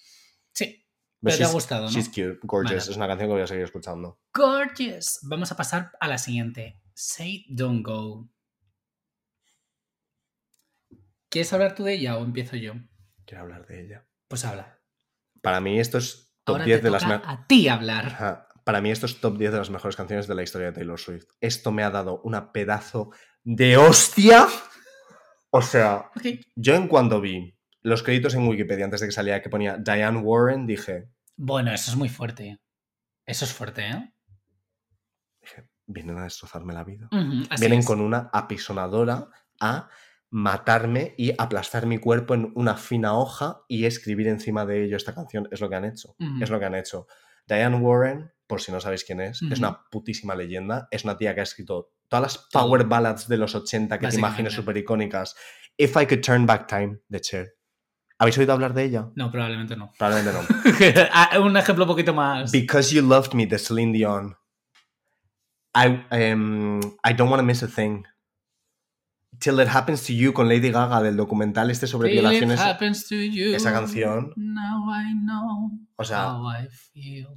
Sí, 0.52 0.87
pero 1.22 1.36
te 1.36 1.44
ha 1.44 1.52
gustado, 1.52 1.82
¿no? 1.82 1.90
She's 1.90 2.08
cute, 2.08 2.38
gorgeous. 2.42 2.88
Es 2.88 2.96
una 2.96 3.06
canción 3.06 3.28
que 3.28 3.34
voy 3.34 3.42
a 3.42 3.46
seguir 3.46 3.64
escuchando. 3.64 4.18
Gorgeous. 4.32 5.20
Vamos 5.22 5.52
a 5.52 5.56
pasar 5.56 5.92
a 6.00 6.08
la 6.08 6.18
siguiente. 6.18 6.80
Say 6.94 7.46
Don't 7.48 7.84
Go. 7.84 8.30
¿Quieres 11.28 11.52
hablar 11.52 11.74
tú 11.74 11.84
de 11.84 11.94
ella 11.94 12.16
o 12.16 12.24
empiezo 12.24 12.56
yo? 12.56 12.74
Quiero 13.24 13.42
hablar 13.42 13.66
de 13.66 13.84
ella. 13.84 14.06
Pues 14.28 14.44
habla. 14.44 14.80
Para 15.42 15.60
mí 15.60 15.78
esto 15.78 15.98
es 15.98 16.34
top 16.44 16.56
Ahora 16.56 16.64
10 16.64 16.78
te 16.80 16.84
de 16.84 16.90
las 16.90 17.02
toca 17.02 17.22
a 17.24 17.46
ti 17.46 17.68
hablar. 17.68 18.06
Ajá. 18.06 18.48
Para 18.64 18.80
mí 18.80 18.90
esto 18.90 19.06
es 19.06 19.20
top 19.20 19.38
10 19.38 19.52
de 19.52 19.58
las 19.58 19.70
mejores 19.70 19.96
canciones 19.96 20.26
de 20.26 20.34
la 20.34 20.42
historia 20.42 20.68
de 20.68 20.72
Taylor 20.72 20.98
Swift. 20.98 21.26
Esto 21.40 21.70
me 21.72 21.82
ha 21.82 21.90
dado 21.90 22.20
una 22.24 22.52
pedazo 22.52 23.10
de 23.42 23.76
hostia. 23.76 24.46
O 25.50 25.62
sea, 25.62 26.10
yo 26.54 26.74
en 26.74 26.88
cuando 26.88 27.20
vi 27.20 27.59
los 27.82 28.02
créditos 28.02 28.34
en 28.34 28.46
Wikipedia 28.46 28.84
antes 28.84 29.00
de 29.00 29.06
que 29.06 29.12
saliera 29.12 29.42
que 29.42 29.50
ponía 29.50 29.76
Diane 29.76 30.18
Warren, 30.18 30.66
dije, 30.66 31.08
Bueno, 31.37 31.72
eso 31.72 31.90
es 31.90 31.96
muy 31.96 32.08
fuerte. 32.08 32.60
Eso 33.26 33.44
es 33.44 33.52
fuerte, 33.52 33.88
¿eh? 33.88 34.12
dije 35.40 35.70
vienen 35.92 36.18
a 36.18 36.25
destrozarme 36.25 36.72
la 36.72 36.84
vida. 36.84 37.08
Vienen 37.58 37.80
es. 37.80 37.87
con 37.87 38.00
una 38.00 38.30
apisonadora 38.32 39.28
a 39.60 39.88
matarme 40.30 41.14
y 41.18 41.32
aplastar 41.37 41.87
mi 41.87 41.99
cuerpo 41.99 42.34
en 42.34 42.52
una 42.54 42.76
fina 42.76 43.14
hoja 43.14 43.62
y 43.68 43.84
escribir 43.84 44.28
encima 44.28 44.64
de 44.64 44.84
ello 44.84 44.96
esta 44.96 45.14
canción. 45.14 45.49
Es 45.50 45.60
lo 45.60 45.68
que 45.68 45.76
han 45.76 45.84
hecho. 45.84 46.14
Es 46.40 46.50
lo 46.50 46.58
que 46.58 46.66
han 46.66 46.76
hecho. 46.76 47.06
Diane 47.46 47.76
Warren, 47.76 48.32
por 48.46 48.60
si 48.60 48.70
no 48.70 48.80
sabéis 48.80 49.04
quién 49.04 49.20
es, 49.20 49.42
es 49.42 49.58
una 49.58 49.82
putísima 49.90 50.34
leyenda. 50.34 50.88
Es 50.90 51.04
una 51.04 51.16
tía 51.16 51.34
que 51.34 51.40
ha 51.40 51.44
escrito 51.44 51.92
todas 52.08 52.22
las 52.22 52.49
power 52.52 52.84
ballads 52.84 53.28
de 53.28 53.37
los 53.37 53.54
80 53.54 53.99
que 53.99 54.08
te 54.08 54.16
imagines 54.16 54.52
súper 54.52 54.76
icónicas. 54.76 55.34
If 55.76 55.96
I 55.96 56.06
Could 56.06 56.20
Turn 56.20 56.46
Back 56.46 56.68
Time, 56.68 57.00
de 57.08 57.20
Cher. 57.20 57.56
¿Habéis 58.20 58.36
oído 58.38 58.52
hablar 58.52 58.74
de 58.74 58.84
ella? 58.84 59.08
No, 59.16 59.30
probablemente 59.32 59.74
no. 59.76 59.90
Probablemente 59.98 60.38
no. 60.38 61.04
Ah, 61.12 61.38
Un 61.40 61.56
ejemplo 61.56 61.84
un 61.84 61.88
poquito 61.88 62.12
más. 62.14 62.52
Because 62.52 62.94
You 62.94 63.02
Loved 63.06 63.32
Me, 63.32 63.46
de 63.46 63.58
Celine 63.58 63.92
Dion. 63.92 64.36
I, 65.74 66.32
um, 66.32 66.80
I 67.02 67.14
Don't 67.14 67.30
Want 67.30 67.40
to 67.40 67.44
Miss 67.44 67.62
a 67.62 67.66
Thing. 67.68 68.04
Till 69.38 69.58
It 69.60 69.68
Happens 69.68 70.04
to 70.06 70.12
You 70.12 70.34
con 70.34 70.48
Lady 70.48 70.70
Gaga 70.70 71.00
del 71.00 71.16
documental 71.16 71.70
este 71.70 71.86
sobre 71.86 72.10
Till 72.10 72.18
it 72.18 72.22
violaciones. 72.22 72.60
happens 72.60 73.08
to 73.08 73.14
you, 73.14 73.54
esa 73.54 73.72
canción. 73.72 74.34
Now 74.36 74.84
I 74.92 75.14
know 75.14 75.70
O 75.96 76.04
sea, 76.04 76.30
how 76.34 76.50
I 76.52 76.68
feel. 76.68 77.28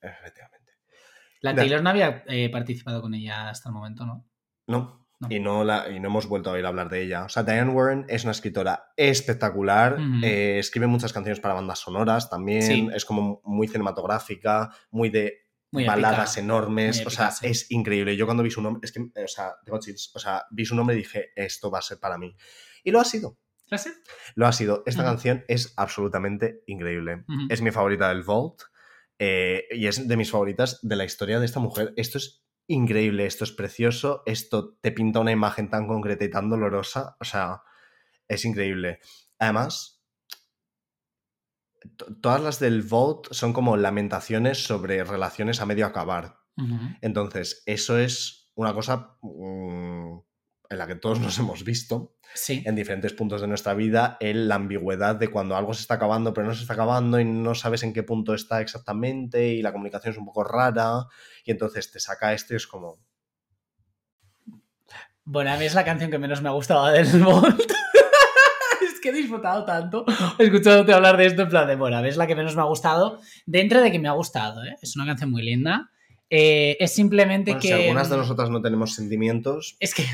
efectivamente. 0.00 0.72
La 1.42 1.54
Taylor 1.54 1.80
no 1.82 1.90
había 1.90 2.24
eh, 2.26 2.48
participado 2.50 3.00
con 3.02 3.14
ella 3.14 3.50
hasta 3.50 3.68
el 3.68 3.74
momento, 3.74 4.04
¿no? 4.04 4.26
No. 4.66 5.03
No. 5.20 5.28
Y, 5.30 5.38
no 5.40 5.64
la, 5.64 5.88
y 5.90 6.00
no 6.00 6.08
hemos 6.08 6.26
vuelto 6.26 6.50
a 6.50 6.54
oír 6.54 6.66
hablar 6.66 6.88
de 6.88 7.02
ella. 7.02 7.24
O 7.24 7.28
sea, 7.28 7.44
Diane 7.44 7.70
Warren 7.70 8.04
es 8.08 8.24
una 8.24 8.32
escritora 8.32 8.92
espectacular. 8.96 9.96
Eh, 10.22 10.58
escribe 10.58 10.86
muchas 10.86 11.12
canciones 11.12 11.40
para 11.40 11.54
bandas 11.54 11.78
sonoras 11.78 12.28
también. 12.28 12.62
Sí. 12.62 12.88
Es 12.92 13.04
como 13.04 13.40
muy 13.44 13.68
cinematográfica, 13.68 14.70
muy 14.90 15.10
de 15.10 15.46
Muy 15.70 15.84
baladas 15.84 16.36
épica. 16.36 16.44
enormes. 16.44 17.06
O 17.06 17.10
sea, 17.10 17.30
sí. 17.30 17.46
es 17.46 17.70
increíble. 17.70 18.16
Yo 18.16 18.26
cuando 18.26 18.42
vi 18.42 18.50
su 18.50 18.60
nombre, 18.60 18.80
es 18.82 18.92
que, 18.92 19.00
o 19.00 19.28
sea, 19.28 19.54
tengo 19.64 19.78
chills. 19.78 20.10
O 20.14 20.18
sea, 20.18 20.44
vi 20.50 20.64
su 20.64 20.74
nombre 20.74 20.96
y 20.96 20.98
dije, 20.98 21.30
esto 21.36 21.70
va 21.70 21.78
a 21.78 21.82
ser 21.82 21.98
para 22.00 22.18
mí. 22.18 22.36
Y 22.82 22.90
lo 22.90 23.00
ha 23.00 23.04
sido. 23.04 23.38
¿La 23.68 23.78
sé? 23.78 23.92
Lo 24.34 24.46
ha 24.46 24.52
sido. 24.52 24.82
Esta 24.84 25.04
canción 25.04 25.44
es 25.48 25.72
absolutamente 25.76 26.62
increíble. 26.66 27.24
Es 27.48 27.62
mi 27.62 27.70
favorita 27.70 28.08
del 28.10 28.22
Vault 28.22 28.60
eh, 29.18 29.64
y 29.70 29.86
es 29.86 30.06
de 30.06 30.16
mis 30.16 30.30
favoritas 30.30 30.80
de 30.82 30.96
la 30.96 31.04
historia 31.04 31.40
de 31.40 31.46
esta 31.46 31.60
mujer. 31.60 31.94
Esto 31.96 32.18
es 32.18 32.43
increíble, 32.66 33.26
esto 33.26 33.44
es 33.44 33.52
precioso, 33.52 34.22
esto 34.26 34.76
te 34.80 34.92
pinta 34.92 35.20
una 35.20 35.32
imagen 35.32 35.70
tan 35.70 35.86
concreta 35.86 36.24
y 36.24 36.30
tan 36.30 36.50
dolorosa. 36.50 37.16
O 37.20 37.24
sea, 37.24 37.62
es 38.28 38.44
increíble. 38.44 39.00
Además, 39.38 40.02
to- 41.96 42.14
todas 42.20 42.40
las 42.42 42.58
del 42.60 42.82
Vault 42.82 43.32
son 43.32 43.52
como 43.52 43.76
lamentaciones 43.76 44.64
sobre 44.64 45.04
relaciones 45.04 45.60
a 45.60 45.66
medio 45.66 45.86
acabar. 45.86 46.38
Entonces, 47.00 47.62
eso 47.66 47.98
es 47.98 48.52
una 48.54 48.72
cosa 48.74 49.16
mm, 49.22 50.18
en 50.70 50.78
la 50.78 50.86
que 50.86 50.94
todos 50.94 51.20
nos 51.20 51.38
hemos 51.38 51.64
visto 51.64 52.14
Sí. 52.34 52.64
en 52.66 52.74
diferentes 52.74 53.12
puntos 53.12 53.40
de 53.40 53.46
nuestra 53.46 53.74
vida 53.74 54.16
el, 54.18 54.48
la 54.48 54.56
ambigüedad 54.56 55.14
de 55.14 55.28
cuando 55.28 55.56
algo 55.56 55.72
se 55.72 55.82
está 55.82 55.94
acabando 55.94 56.34
pero 56.34 56.48
no 56.48 56.54
se 56.54 56.62
está 56.62 56.72
acabando 56.74 57.20
y 57.20 57.24
no 57.24 57.54
sabes 57.54 57.84
en 57.84 57.92
qué 57.92 58.02
punto 58.02 58.34
está 58.34 58.60
exactamente 58.60 59.48
y 59.48 59.62
la 59.62 59.70
comunicación 59.72 60.12
es 60.12 60.18
un 60.18 60.24
poco 60.24 60.42
rara 60.42 61.06
y 61.44 61.52
entonces 61.52 61.92
te 61.92 62.00
saca 62.00 62.32
esto 62.32 62.54
y 62.54 62.56
es 62.56 62.66
como 62.66 62.98
Bueno, 65.24 65.52
a 65.52 65.56
mí 65.56 65.64
es 65.64 65.74
la 65.74 65.84
canción 65.84 66.10
que 66.10 66.18
menos 66.18 66.42
me 66.42 66.48
ha 66.48 66.52
gustado 66.52 66.86
del 66.86 67.06
Volt. 67.22 67.60
es 68.82 69.00
que 69.00 69.10
he 69.10 69.12
disfrutado 69.12 69.64
tanto 69.64 70.04
escuchándote 70.38 70.92
hablar 70.92 71.16
de 71.16 71.26
esto 71.26 71.42
en 71.42 71.48
plan 71.48 71.68
de, 71.68 71.76
bueno, 71.76 71.96
a 71.96 72.00
ver, 72.00 72.10
es 72.10 72.16
la 72.16 72.26
que 72.26 72.34
menos 72.34 72.56
me 72.56 72.62
ha 72.62 72.66
gustado. 72.66 73.20
Dentro 73.46 73.80
de 73.80 73.92
que 73.92 73.98
me 73.98 74.08
ha 74.08 74.12
gustado, 74.12 74.64
¿eh? 74.64 74.76
Es 74.82 74.96
una 74.96 75.06
canción 75.06 75.30
muy 75.30 75.42
linda. 75.42 75.90
Eh, 76.30 76.76
es 76.80 76.92
simplemente 76.92 77.52
bueno, 77.52 77.60
que... 77.62 77.68
si 77.68 77.74
algunas 77.74 78.10
de 78.10 78.16
nosotras 78.16 78.50
no 78.50 78.60
tenemos 78.60 78.94
sentimientos 78.94 79.76
Es 79.78 79.94
que 79.94 80.04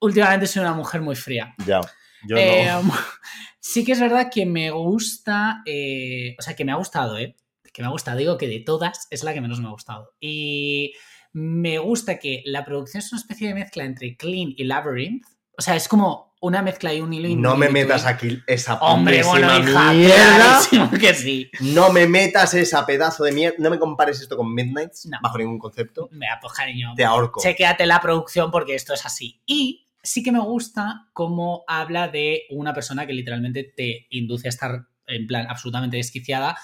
últimamente 0.00 0.46
soy 0.46 0.62
una 0.62 0.74
mujer 0.74 1.00
muy 1.00 1.16
fría. 1.16 1.54
ya 1.66 1.80
yo 2.26 2.36
Eh, 2.36 2.66
no 2.82 2.92
sí 3.60 3.84
que 3.84 3.92
es 3.92 4.00
verdad 4.00 4.30
que 4.32 4.44
me 4.46 4.70
gusta, 4.70 5.62
eh, 5.66 6.36
o 6.38 6.42
sea, 6.42 6.54
que 6.54 6.64
me 6.64 6.72
ha 6.72 6.76
gustado, 6.76 7.16
¿eh? 7.18 7.36
Que 7.72 7.82
me 7.82 7.88
ha 7.88 7.92
gustado, 7.92 8.18
digo 8.18 8.36
que 8.36 8.48
de 8.48 8.60
todas 8.60 9.06
es 9.10 9.22
la 9.22 9.32
que 9.32 9.40
menos 9.40 9.60
me 9.60 9.68
ha 9.68 9.70
gustado. 9.70 10.12
Y 10.20 10.92
me 11.32 11.78
gusta 11.78 12.18
que 12.18 12.42
la 12.44 12.64
producción 12.64 12.98
es 13.02 13.12
una 13.12 13.20
especie 13.20 13.48
de 13.48 13.54
mezcla 13.54 13.84
entre 13.84 14.16
Clean 14.16 14.52
y 14.56 14.64
Labyrinth. 14.64 15.24
O 15.56 15.62
sea, 15.62 15.76
es 15.76 15.86
como 15.86 16.34
una 16.40 16.62
mezcla 16.62 16.92
y 16.94 17.00
un 17.02 17.12
hilo. 17.12 17.28
no 17.40 17.54
me 17.56 17.68
metas 17.68 18.06
aquí 18.06 18.42
esa 18.46 18.74
Hombre, 18.80 19.22
bueno, 19.22 19.46
hija, 19.58 19.92
mierda 19.92 20.60
que 20.98 21.14
sí. 21.14 21.50
no 21.60 21.92
me 21.92 22.06
metas 22.06 22.54
esa 22.54 22.86
pedazo 22.86 23.24
de 23.24 23.32
mierda 23.32 23.56
no 23.58 23.68
me 23.68 23.78
compares 23.78 24.20
esto 24.22 24.38
con 24.38 24.52
Midnights 24.54 25.04
No. 25.06 25.18
bajo 25.22 25.36
ningún 25.36 25.58
concepto 25.58 26.08
Me 26.12 26.26
pues 26.40 26.52
cariño. 26.54 26.94
te 26.96 27.04
ahorco 27.04 27.40
Chequéate 27.42 27.84
la 27.86 28.00
producción 28.00 28.50
porque 28.50 28.74
esto 28.74 28.94
es 28.94 29.04
así. 29.04 29.40
Y 29.46 29.86
sí 30.02 30.22
que 30.22 30.32
me 30.32 30.40
gusta 30.40 31.08
cómo 31.12 31.64
habla 31.66 32.08
de 32.08 32.42
una 32.50 32.72
persona 32.72 33.06
que 33.06 33.12
literalmente 33.12 33.64
te 33.64 34.06
induce 34.10 34.48
a 34.48 34.50
estar 34.50 34.86
en 35.06 35.26
plan 35.26 35.46
absolutamente 35.48 35.96
desquiciada, 35.96 36.56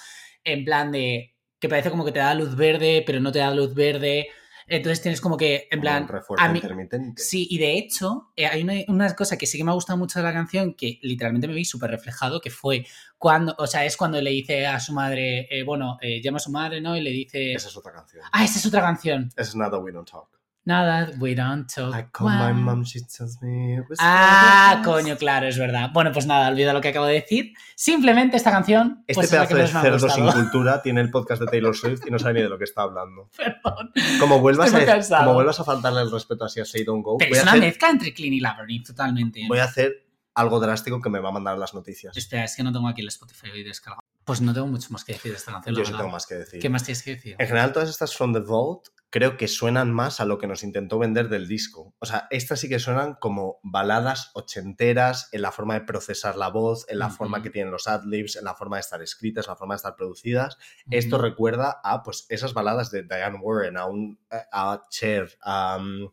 en 0.43 0.65
plan 0.65 0.91
de 0.91 1.35
que 1.59 1.69
parece 1.69 1.89
como 1.89 2.05
que 2.05 2.11
te 2.11 2.19
da 2.19 2.33
luz 2.33 2.55
verde, 2.55 3.03
pero 3.05 3.19
no 3.19 3.31
te 3.31 3.39
da 3.39 3.53
luz 3.53 3.73
verde. 3.73 4.27
Entonces 4.69 5.01
tienes 5.01 5.21
como 5.21 5.37
que, 5.37 5.67
en 5.71 5.79
plan, 5.79 6.03
un 6.03 6.09
refuerzo 6.09 6.45
a 6.45 6.49
mí- 6.49 6.59
intermitente 6.59 7.21
Sí, 7.21 7.47
y 7.49 7.57
de 7.57 7.77
hecho, 7.77 8.33
eh, 8.35 8.47
hay 8.47 8.63
una, 8.63 8.73
una 8.89 9.15
cosa 9.15 9.37
que 9.37 9.45
sí 9.47 9.57
que 9.57 9.63
me 9.63 9.71
ha 9.71 9.73
gustado 9.73 9.97
mucho 9.97 10.19
de 10.19 10.23
la 10.25 10.33
canción, 10.33 10.73
que 10.73 10.99
literalmente 11.03 11.47
me 11.47 11.53
vi 11.53 11.63
súper 11.63 11.89
reflejado, 11.89 12.41
que 12.41 12.49
fue 12.49 12.85
cuando, 13.17 13.55
o 13.59 13.65
sea, 13.65 13.85
es 13.85 13.95
cuando 13.95 14.21
le 14.21 14.29
dice 14.29 14.67
a 14.67 14.79
su 14.81 14.91
madre, 14.91 15.47
eh, 15.49 15.63
bueno, 15.63 15.97
eh, 16.01 16.21
llama 16.21 16.37
a 16.37 16.41
su 16.41 16.51
madre, 16.51 16.81
¿no? 16.81 16.97
Y 16.97 17.01
le 17.01 17.11
dice, 17.11 17.53
esa 17.53 17.69
es 17.69 17.77
otra 17.77 17.93
canción 17.93 18.23
ah, 18.31 18.43
esa 18.43 18.59
es 18.59 18.65
otra 18.65 18.81
canción. 18.81 19.29
Es 19.37 19.55
Nada 19.55 19.77
We 19.79 19.93
Don't 19.93 20.09
Talk 20.09 20.36
Nada, 20.67 21.13
we 21.17 21.33
don't 21.33 21.65
talk. 21.73 21.95
I 21.95 22.09
call 22.11 22.27
my 22.27 22.51
mom, 22.51 22.83
she 22.83 22.99
tells 22.99 23.41
me 23.41 23.81
Ah, 23.99 24.81
coño, 24.83 25.15
claro, 25.15 25.47
es 25.47 25.57
verdad. 25.57 25.91
Bueno, 25.93 26.11
pues 26.11 26.25
nada, 26.25 26.49
olvida 26.49 26.73
lo 26.73 26.81
que 26.81 26.89
acabo 26.89 27.05
de 27.05 27.13
decir. 27.13 27.53
Simplemente 27.73 28.35
esta 28.35 28.51
canción. 28.51 29.01
Este 29.07 29.13
pues 29.13 29.27
es 29.27 29.39
la 29.39 29.47
que 29.47 29.55
pedazo 29.55 29.77
de 29.77 29.81
cerdo 29.81 30.09
sin 30.09 30.29
cultura 30.29 30.81
tiene 30.83 30.99
el 30.99 31.09
podcast 31.09 31.39
de 31.39 31.47
Taylor 31.47 31.73
Swift 31.73 32.01
y 32.05 32.11
no 32.11 32.19
sabe 32.19 32.33
ni 32.33 32.41
de 32.41 32.49
lo 32.49 32.57
que 32.57 32.65
está 32.65 32.81
hablando. 32.81 33.29
Perdón. 33.37 33.93
Como 34.19 34.41
vuelvas, 34.41 34.73
a, 34.73 35.19
como 35.19 35.35
vuelvas 35.35 35.57
a 35.57 35.63
faltarle 35.63 36.01
el 36.01 36.11
respeto 36.11 36.43
así 36.43 36.59
a 36.59 36.65
Say 36.65 36.83
Don't 36.83 37.01
Go, 37.01 37.15
Pero 37.17 37.29
voy 37.29 37.37
es 37.37 37.43
una 37.43 37.51
hacer, 37.53 37.63
mezcla 37.63 37.89
entre 37.89 38.13
Clean 38.13 38.33
y 38.33 38.41
Labyrinth, 38.41 38.87
totalmente. 38.87 39.45
voy 39.47 39.59
a 39.59 39.63
hacer 39.63 40.05
algo 40.35 40.59
drástico 40.59 41.01
que 41.01 41.09
me 41.09 41.19
va 41.19 41.29
a 41.29 41.31
mandar 41.31 41.57
las 41.57 41.73
noticias. 41.73 42.17
Espera, 42.17 42.43
es 42.43 42.57
que 42.57 42.63
no 42.63 42.73
tengo 42.73 42.89
aquí 42.89 42.99
el 42.99 43.07
Spotify 43.07 43.51
hoy 43.51 43.63
descargado. 43.63 44.01
Pues 44.27 44.41
no 44.41 44.53
tengo 44.53 44.67
mucho 44.67 44.89
más 44.91 45.05
que 45.05 45.13
decir 45.13 45.31
de 45.31 45.37
esta 45.37 45.53
canción. 45.53 45.73
Yo 45.73 45.85
sí 45.85 45.93
tengo 45.93 46.09
más 46.09 46.27
que 46.27 46.35
decir. 46.35 46.59
¿Qué 46.59 46.69
más 46.69 46.83
tienes 46.83 47.01
que 47.01 47.15
decir? 47.15 47.37
En 47.39 47.47
general, 47.47 47.71
todas 47.71 47.89
estas 47.89 48.13
From 48.13 48.33
the 48.33 48.41
Vault 48.41 48.89
creo 49.09 49.37
que 49.37 49.47
suenan 49.47 49.93
más 49.93 50.19
a 50.19 50.25
lo 50.25 50.37
que 50.37 50.47
nos 50.47 50.63
intentó 50.63 50.99
vender 50.99 51.29
del 51.29 51.47
disco. 51.47 51.95
O 51.99 52.05
sea, 52.05 52.27
estas 52.29 52.59
sí 52.59 52.67
que 52.67 52.77
suenan 52.77 53.15
como 53.15 53.59
baladas 53.63 54.31
ochenteras 54.33 55.29
en 55.31 55.43
la 55.43 55.53
forma 55.53 55.75
de 55.75 55.85
procesar 55.85 56.35
la 56.35 56.49
voz, 56.49 56.85
en 56.89 56.99
la 56.99 57.09
forma 57.09 57.41
que 57.41 57.49
tienen 57.49 57.71
los 57.71 57.87
adlibs, 57.87 58.35
en 58.35 58.43
la 58.43 58.53
forma 58.53 58.75
de 58.75 58.81
estar 58.81 59.01
escritas, 59.01 59.47
en 59.47 59.51
la 59.51 59.55
forma 59.55 59.75
de 59.75 59.77
estar 59.77 59.95
producidas. 59.95 60.57
Esto 60.91 61.17
recuerda 61.17 61.79
a 61.81 62.03
pues 62.03 62.25
esas 62.27 62.53
baladas 62.53 62.91
de 62.91 63.03
Diane 63.03 63.39
Warren, 63.41 63.77
a, 63.77 63.85
un, 63.85 64.19
a 64.29 64.83
Cher, 64.89 65.37
a 65.41 65.77
um, 65.77 66.11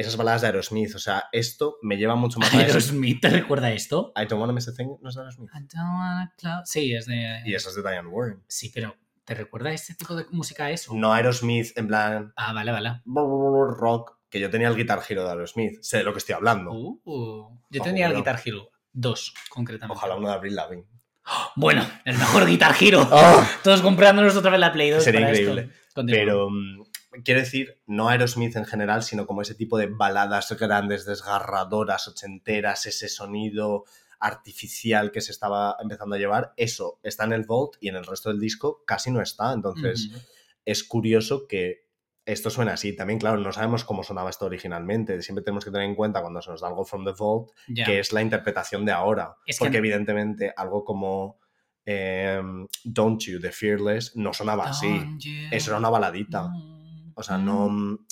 esas 0.00 0.16
baladas 0.16 0.40
de 0.42 0.46
Aerosmith. 0.48 0.94
O 0.94 0.98
sea, 0.98 1.24
esto 1.32 1.76
me 1.82 1.96
lleva 1.96 2.14
mucho 2.14 2.38
más 2.40 2.52
a 2.54 2.58
eso. 2.62 2.66
Aerosmith, 2.66 3.20
¿te 3.20 3.30
recuerda 3.30 3.70
esto? 3.72 4.12
I 4.16 4.26
don't 4.26 4.40
wanna 4.40 4.52
miss 4.52 4.68
a 4.68 4.74
thing, 4.74 4.96
¿no 5.02 5.08
es 5.08 5.14
de 5.16 5.20
Aerosmith? 5.22 5.50
I 5.50 5.58
don't 5.60 5.74
wanna 5.74 6.34
clou- 6.40 6.62
Sí, 6.64 6.94
es 6.94 7.06
de. 7.06 7.42
Y 7.44 7.54
esa 7.54 7.68
es 7.70 7.74
de 7.74 7.82
Diane 7.82 8.08
Warren. 8.08 8.42
Sí, 8.48 8.70
pero 8.74 8.96
¿te 9.24 9.34
recuerda 9.34 9.72
este 9.72 9.94
tipo 9.94 10.14
de 10.14 10.24
música 10.30 10.66
a 10.66 10.70
eso? 10.70 10.94
No 10.94 11.12
Aerosmith 11.12 11.76
en 11.76 11.88
plan 11.88 12.32
Ah, 12.36 12.52
vale, 12.52 12.72
vale. 12.72 13.02
rock, 13.06 14.18
que 14.30 14.40
yo 14.40 14.50
tenía 14.50 14.68
el 14.68 14.76
Guitar 14.76 15.02
Hero 15.08 15.24
de 15.24 15.30
Aerosmith. 15.30 15.82
Sé 15.82 15.98
de 15.98 16.04
lo 16.04 16.12
que 16.12 16.18
estoy 16.18 16.34
hablando. 16.34 16.70
Uh, 16.72 17.58
yo 17.70 17.82
tenía 17.82 18.06
el. 18.06 18.14
Guitar 18.14 18.40
Hero. 18.44 18.70
Dos, 18.92 19.34
concretamente. 19.50 19.96
Ojalá 19.96 20.16
uno 20.16 20.28
de 20.28 20.34
Avril 20.34 20.54
Lavigne. 20.54 20.84
Bueno, 21.56 21.84
el 22.04 22.16
mejor 22.16 22.46
Guitar 22.46 22.74
Hero. 22.80 23.06
¡Ah! 23.12 23.46
Todos 23.62 23.82
comprándonos 23.82 24.34
otra 24.36 24.50
vez 24.50 24.60
la 24.60 24.72
Play 24.72 24.90
2. 24.90 25.02
Sería 25.04 25.20
para 25.20 25.32
increíble. 25.32 25.70
esto. 25.88 26.04
Pero 26.06 26.48
mm, 26.50 26.84
quiero 27.24 27.40
decir, 27.40 27.80
no 27.86 28.08
Aerosmith 28.08 28.56
en 28.56 28.64
general, 28.64 29.02
sino 29.02 29.26
como 29.26 29.42
ese 29.42 29.54
tipo 29.54 29.78
de 29.78 29.86
baladas 29.86 30.50
grandes, 30.58 31.04
desgarradoras, 31.06 32.08
ochenteras, 32.08 32.86
ese 32.86 33.08
sonido 33.08 33.84
artificial 34.20 35.12
que 35.12 35.20
se 35.20 35.32
estaba 35.32 35.76
empezando 35.80 36.14
a 36.16 36.18
llevar, 36.18 36.52
eso 36.56 36.98
está 37.02 37.24
en 37.24 37.32
el 37.32 37.44
Vault 37.44 37.76
y 37.80 37.88
en 37.88 37.96
el 37.96 38.04
resto 38.04 38.28
del 38.30 38.40
disco 38.40 38.82
casi 38.86 39.10
no 39.10 39.20
está. 39.22 39.52
Entonces 39.52 40.08
es 40.64 40.84
curioso 40.84 41.46
que 41.46 41.86
esto 42.26 42.50
suena 42.50 42.74
así. 42.74 42.94
También, 42.94 43.18
claro, 43.18 43.38
no 43.38 43.52
sabemos 43.52 43.84
cómo 43.84 44.02
sonaba 44.02 44.28
esto 44.28 44.44
originalmente. 44.46 45.22
Siempre 45.22 45.42
tenemos 45.42 45.64
que 45.64 45.70
tener 45.70 45.86
en 45.88 45.94
cuenta 45.94 46.20
cuando 46.20 46.42
se 46.42 46.50
nos 46.50 46.60
da 46.60 46.68
algo 46.68 46.84
from 46.84 47.04
the 47.04 47.12
Vault 47.18 47.50
que 47.86 48.00
es 48.00 48.12
la 48.12 48.20
interpretación 48.20 48.84
de 48.84 48.92
ahora. 48.92 49.36
Es 49.46 49.56
que- 49.58 49.64
Porque 49.64 49.78
evidentemente 49.78 50.52
algo 50.56 50.84
como 50.84 51.38
em, 51.86 52.66
Don't 52.84 53.22
You 53.22 53.38
de 53.40 53.50
Fearless 53.50 54.14
no 54.14 54.34
sonaba 54.34 54.64
así. 54.68 54.88
You 55.18 55.32
Eso 55.50 55.70
era 55.70 55.78
una 55.78 55.88
baladita. 55.88 56.50
O 57.18 57.22
sea, 57.22 57.36
no... 57.36 57.68
mm, 57.68 58.06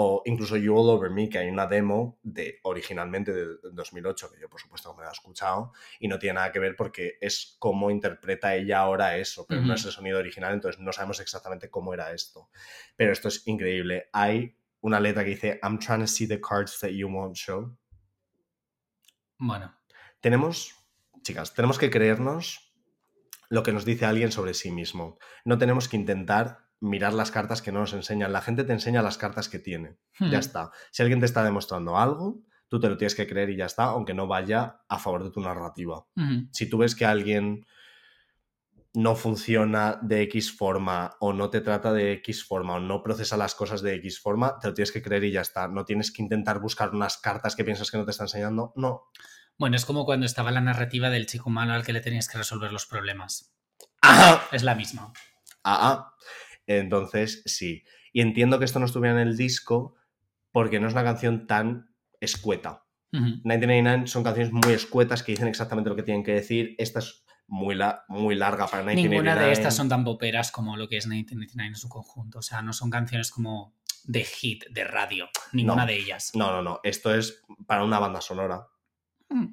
O 0.00 0.22
incluso 0.26 0.56
You 0.56 0.76
All 0.76 0.90
Over 0.90 1.10
Me, 1.10 1.28
que 1.28 1.38
hay 1.38 1.48
una 1.48 1.66
demo 1.66 2.20
de 2.22 2.60
originalmente 2.62 3.32
de 3.32 3.46
2008, 3.72 4.30
que 4.30 4.40
yo 4.40 4.48
por 4.48 4.60
supuesto 4.60 4.94
me 4.94 5.02
la 5.02 5.08
he 5.08 5.12
escuchado, 5.12 5.72
y 5.98 6.06
no 6.06 6.18
tiene 6.20 6.34
nada 6.34 6.52
que 6.52 6.60
ver 6.60 6.76
porque 6.76 7.18
es 7.20 7.56
cómo 7.58 7.90
interpreta 7.90 8.54
ella 8.54 8.78
ahora 8.78 9.16
eso, 9.16 9.44
pero 9.48 9.60
no 9.62 9.74
es 9.74 9.84
el 9.84 9.90
sonido 9.90 10.18
original, 10.20 10.54
entonces 10.54 10.80
no 10.80 10.92
sabemos 10.92 11.18
exactamente 11.18 11.68
cómo 11.68 11.94
era 11.94 12.12
esto. 12.12 12.48
Pero 12.94 13.10
esto 13.10 13.26
es 13.26 13.44
increíble. 13.46 14.08
Hay 14.12 14.56
una 14.82 15.00
letra 15.00 15.24
que 15.24 15.30
dice, 15.30 15.58
I'm 15.64 15.80
trying 15.80 16.00
to 16.02 16.06
see 16.06 16.28
the 16.28 16.40
cards 16.40 16.78
that 16.78 16.90
you 16.90 17.08
won't 17.08 17.34
show. 17.34 17.76
Bueno, 19.38 19.74
Tenemos, 20.20 20.74
chicas, 21.22 21.54
tenemos 21.54 21.78
que 21.78 21.90
creernos 21.90 22.72
lo 23.48 23.62
que 23.62 23.72
nos 23.72 23.84
dice 23.84 24.04
alguien 24.04 24.30
sobre 24.30 24.54
sí 24.54 24.70
mismo. 24.70 25.18
No 25.44 25.58
tenemos 25.58 25.88
que 25.88 25.96
intentar 25.96 26.67
mirar 26.80 27.12
las 27.12 27.30
cartas 27.30 27.62
que 27.62 27.72
no 27.72 27.80
nos 27.80 27.92
enseñan. 27.92 28.32
La 28.32 28.40
gente 28.40 28.64
te 28.64 28.72
enseña 28.72 29.02
las 29.02 29.18
cartas 29.18 29.48
que 29.48 29.58
tiene. 29.58 29.98
Hmm. 30.18 30.30
Ya 30.30 30.38
está. 30.38 30.70
Si 30.90 31.02
alguien 31.02 31.20
te 31.20 31.26
está 31.26 31.42
demostrando 31.42 31.98
algo, 31.98 32.42
tú 32.68 32.80
te 32.80 32.88
lo 32.88 32.96
tienes 32.96 33.14
que 33.14 33.26
creer 33.26 33.50
y 33.50 33.56
ya 33.56 33.66
está, 33.66 33.84
aunque 33.84 34.14
no 34.14 34.26
vaya 34.26 34.80
a 34.88 34.98
favor 34.98 35.24
de 35.24 35.30
tu 35.30 35.40
narrativa. 35.40 36.06
Si 36.52 36.68
tú 36.68 36.78
ves 36.78 36.94
que 36.94 37.06
alguien 37.06 37.66
no 38.94 39.16
funciona 39.16 39.98
de 40.02 40.22
X 40.22 40.56
forma 40.56 41.16
o 41.20 41.32
no 41.32 41.50
te 41.50 41.60
trata 41.60 41.92
de 41.92 42.12
X 42.14 42.44
forma 42.44 42.74
o 42.74 42.80
no 42.80 43.02
procesa 43.02 43.36
las 43.36 43.54
cosas 43.54 43.82
de 43.82 43.94
X 43.96 44.20
forma, 44.20 44.58
te 44.58 44.68
lo 44.68 44.74
tienes 44.74 44.92
que 44.92 45.02
creer 45.02 45.24
y 45.24 45.32
ya 45.32 45.40
está. 45.40 45.68
No 45.68 45.84
tienes 45.84 46.10
que 46.10 46.22
intentar 46.22 46.60
buscar 46.60 46.90
unas 46.94 47.18
cartas 47.18 47.54
que 47.54 47.64
piensas 47.64 47.90
que 47.90 47.98
no 47.98 48.04
te 48.04 48.10
está 48.10 48.24
enseñando. 48.24 48.72
No. 48.76 49.04
Bueno, 49.56 49.76
es 49.76 49.84
como 49.84 50.04
cuando 50.04 50.26
estaba 50.26 50.50
la 50.50 50.60
narrativa 50.60 51.10
del 51.10 51.26
chico 51.26 51.50
malo 51.50 51.72
al 51.72 51.84
que 51.84 51.92
le 51.92 52.00
tenías 52.00 52.28
que 52.28 52.38
resolver 52.38 52.72
los 52.72 52.86
problemas. 52.86 53.54
Es 54.52 54.62
la 54.62 54.74
misma. 54.74 55.12
Ah, 55.64 55.78
ah. 55.82 56.14
Entonces, 56.68 57.42
sí. 57.46 57.82
Y 58.12 58.20
entiendo 58.20 58.58
que 58.60 58.64
esto 58.66 58.78
no 58.78 58.86
estuviera 58.86 59.20
en 59.20 59.26
el 59.26 59.36
disco 59.36 59.96
porque 60.52 60.78
no 60.78 60.86
es 60.86 60.92
una 60.92 61.02
canción 61.04 61.46
tan 61.48 61.94
escueta. 62.20 62.84
Ujú. 63.12 63.24
1999 63.24 64.06
son 64.06 64.22
canciones 64.22 64.52
muy 64.52 64.72
escuetas 64.74 65.22
que 65.22 65.32
dicen 65.32 65.48
exactamente 65.48 65.88
lo 65.90 65.96
que 65.96 66.02
tienen 66.02 66.22
que 66.22 66.32
decir. 66.34 66.74
Esta 66.78 66.98
es 67.00 67.24
muy, 67.46 67.74
la- 67.74 68.04
muy 68.08 68.34
larga 68.34 68.66
para 68.66 68.82
1999. 68.82 69.24
Ninguna 69.24 69.46
de 69.46 69.52
estas 69.52 69.74
son 69.74 69.88
tan 69.88 70.04
poperas 70.04 70.52
como 70.52 70.76
lo 70.76 70.88
que 70.88 70.98
es 70.98 71.06
1999 71.06 71.68
en 71.68 71.74
su 71.76 71.88
conjunto. 71.88 72.38
O 72.40 72.42
sea, 72.42 72.60
no 72.62 72.72
son 72.74 72.90
canciones 72.90 73.30
como 73.30 73.74
de 74.04 74.24
hit, 74.24 74.64
de 74.70 74.84
radio. 74.84 75.28
Ninguna 75.52 75.82
No. 75.82 75.86
de 75.86 75.96
ellas. 75.96 76.32
No, 76.34 76.50
no, 76.52 76.62
no. 76.62 76.80
Esto 76.82 77.14
es 77.14 77.42
para 77.66 77.82
una 77.84 77.98
banda 77.98 78.20
sonora. 78.20 78.66
Mm. 79.30 79.46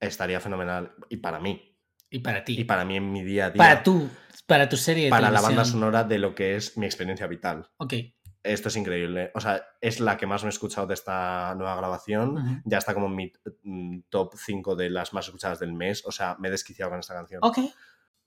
Estaría 0.00 0.40
fenomenal. 0.40 0.92
Y 1.10 1.18
para 1.18 1.38
mí. 1.38 1.71
Y 2.12 2.18
para 2.18 2.44
ti. 2.44 2.60
Y 2.60 2.64
para 2.64 2.84
mí 2.84 2.98
en 2.98 3.10
mi 3.10 3.24
día 3.24 3.46
a 3.46 3.50
día. 3.50 3.58
Para 3.58 3.82
tu, 3.82 4.08
para 4.46 4.68
tu 4.68 4.76
serie 4.76 5.04
de 5.04 5.10
Para 5.10 5.30
la 5.30 5.40
banda 5.40 5.64
sonora 5.64 6.04
de 6.04 6.18
lo 6.18 6.34
que 6.34 6.56
es 6.56 6.76
mi 6.76 6.84
experiencia 6.84 7.26
vital. 7.26 7.70
Ok. 7.78 7.94
Esto 8.42 8.68
es 8.68 8.76
increíble. 8.76 9.30
O 9.34 9.40
sea, 9.40 9.64
es 9.80 9.98
la 9.98 10.18
que 10.18 10.26
más 10.26 10.42
me 10.42 10.48
he 10.48 10.50
escuchado 10.50 10.86
de 10.86 10.92
esta 10.94 11.54
nueva 11.56 11.74
grabación. 11.76 12.62
Ya 12.66 12.78
está 12.78 12.92
como 12.92 13.06
en 13.06 13.16
mi 13.16 13.32
mm, 13.62 14.00
top 14.10 14.34
5 14.36 14.76
de 14.76 14.90
las 14.90 15.14
más 15.14 15.26
escuchadas 15.26 15.58
del 15.58 15.72
mes. 15.72 16.04
O 16.04 16.12
sea, 16.12 16.36
me 16.38 16.48
he 16.48 16.50
desquiciado 16.50 16.90
con 16.90 17.00
esta 17.00 17.14
canción. 17.14 17.40
Ok. 17.42 17.58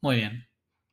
Muy 0.02 0.16
bien. 0.16 0.48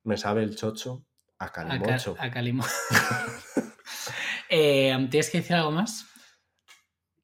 Me 0.04 0.18
sabe 0.18 0.42
el 0.42 0.54
chocho 0.54 1.06
a 1.38 1.46
A, 1.46 1.52
ca- 1.52 1.66
calimocho. 1.66 2.14
a 2.18 2.30
Calimo. 2.30 2.64
Eh, 4.54 4.94
¿Tienes 5.10 5.30
que 5.30 5.38
decir 5.38 5.56
algo 5.56 5.70
más? 5.70 6.04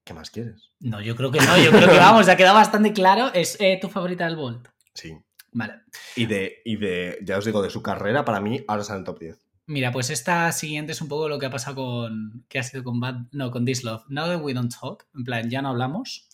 ¿Qué 0.02 0.14
más 0.14 0.30
quieres? 0.30 0.72
No, 0.80 1.02
yo 1.02 1.14
creo 1.14 1.30
que 1.30 1.40
no. 1.40 1.58
Yo 1.58 1.70
creo 1.70 1.90
que 1.90 1.98
vamos, 1.98 2.24
ya 2.26 2.32
ha 2.32 2.36
quedado 2.38 2.54
bastante 2.54 2.94
claro. 2.94 3.30
Es 3.34 3.58
eh, 3.60 3.78
tu 3.78 3.90
favorita 3.90 4.24
del 4.24 4.36
Bolt. 4.36 4.66
Sí. 4.94 5.14
Vale. 5.52 5.82
Y 6.16 6.26
de, 6.26 6.62
y 6.64 6.76
de, 6.76 7.18
ya 7.22 7.38
os 7.38 7.44
digo, 7.44 7.62
de 7.62 7.70
su 7.70 7.82
carrera, 7.82 8.24
para 8.24 8.40
mí, 8.40 8.64
ahora 8.68 8.82
está 8.82 8.94
en 8.94 9.00
el 9.00 9.04
top 9.04 9.18
10. 9.18 9.48
Mira, 9.66 9.92
pues 9.92 10.08
esta 10.08 10.50
siguiente 10.52 10.92
es 10.92 11.02
un 11.02 11.08
poco 11.08 11.28
lo 11.28 11.38
que 11.38 11.46
ha 11.46 11.50
pasado 11.50 11.76
con. 11.76 12.46
que 12.48 12.58
ha 12.58 12.62
sido 12.62 12.82
con 12.82 13.00
Bad. 13.00 13.26
No, 13.32 13.50
con 13.50 13.66
This 13.66 13.84
Love. 13.84 14.04
Now 14.08 14.26
that 14.26 14.40
we 14.42 14.54
don't 14.54 14.74
talk. 14.74 15.06
En 15.14 15.24
plan, 15.24 15.50
ya 15.50 15.60
no 15.60 15.68
hablamos. 15.68 16.26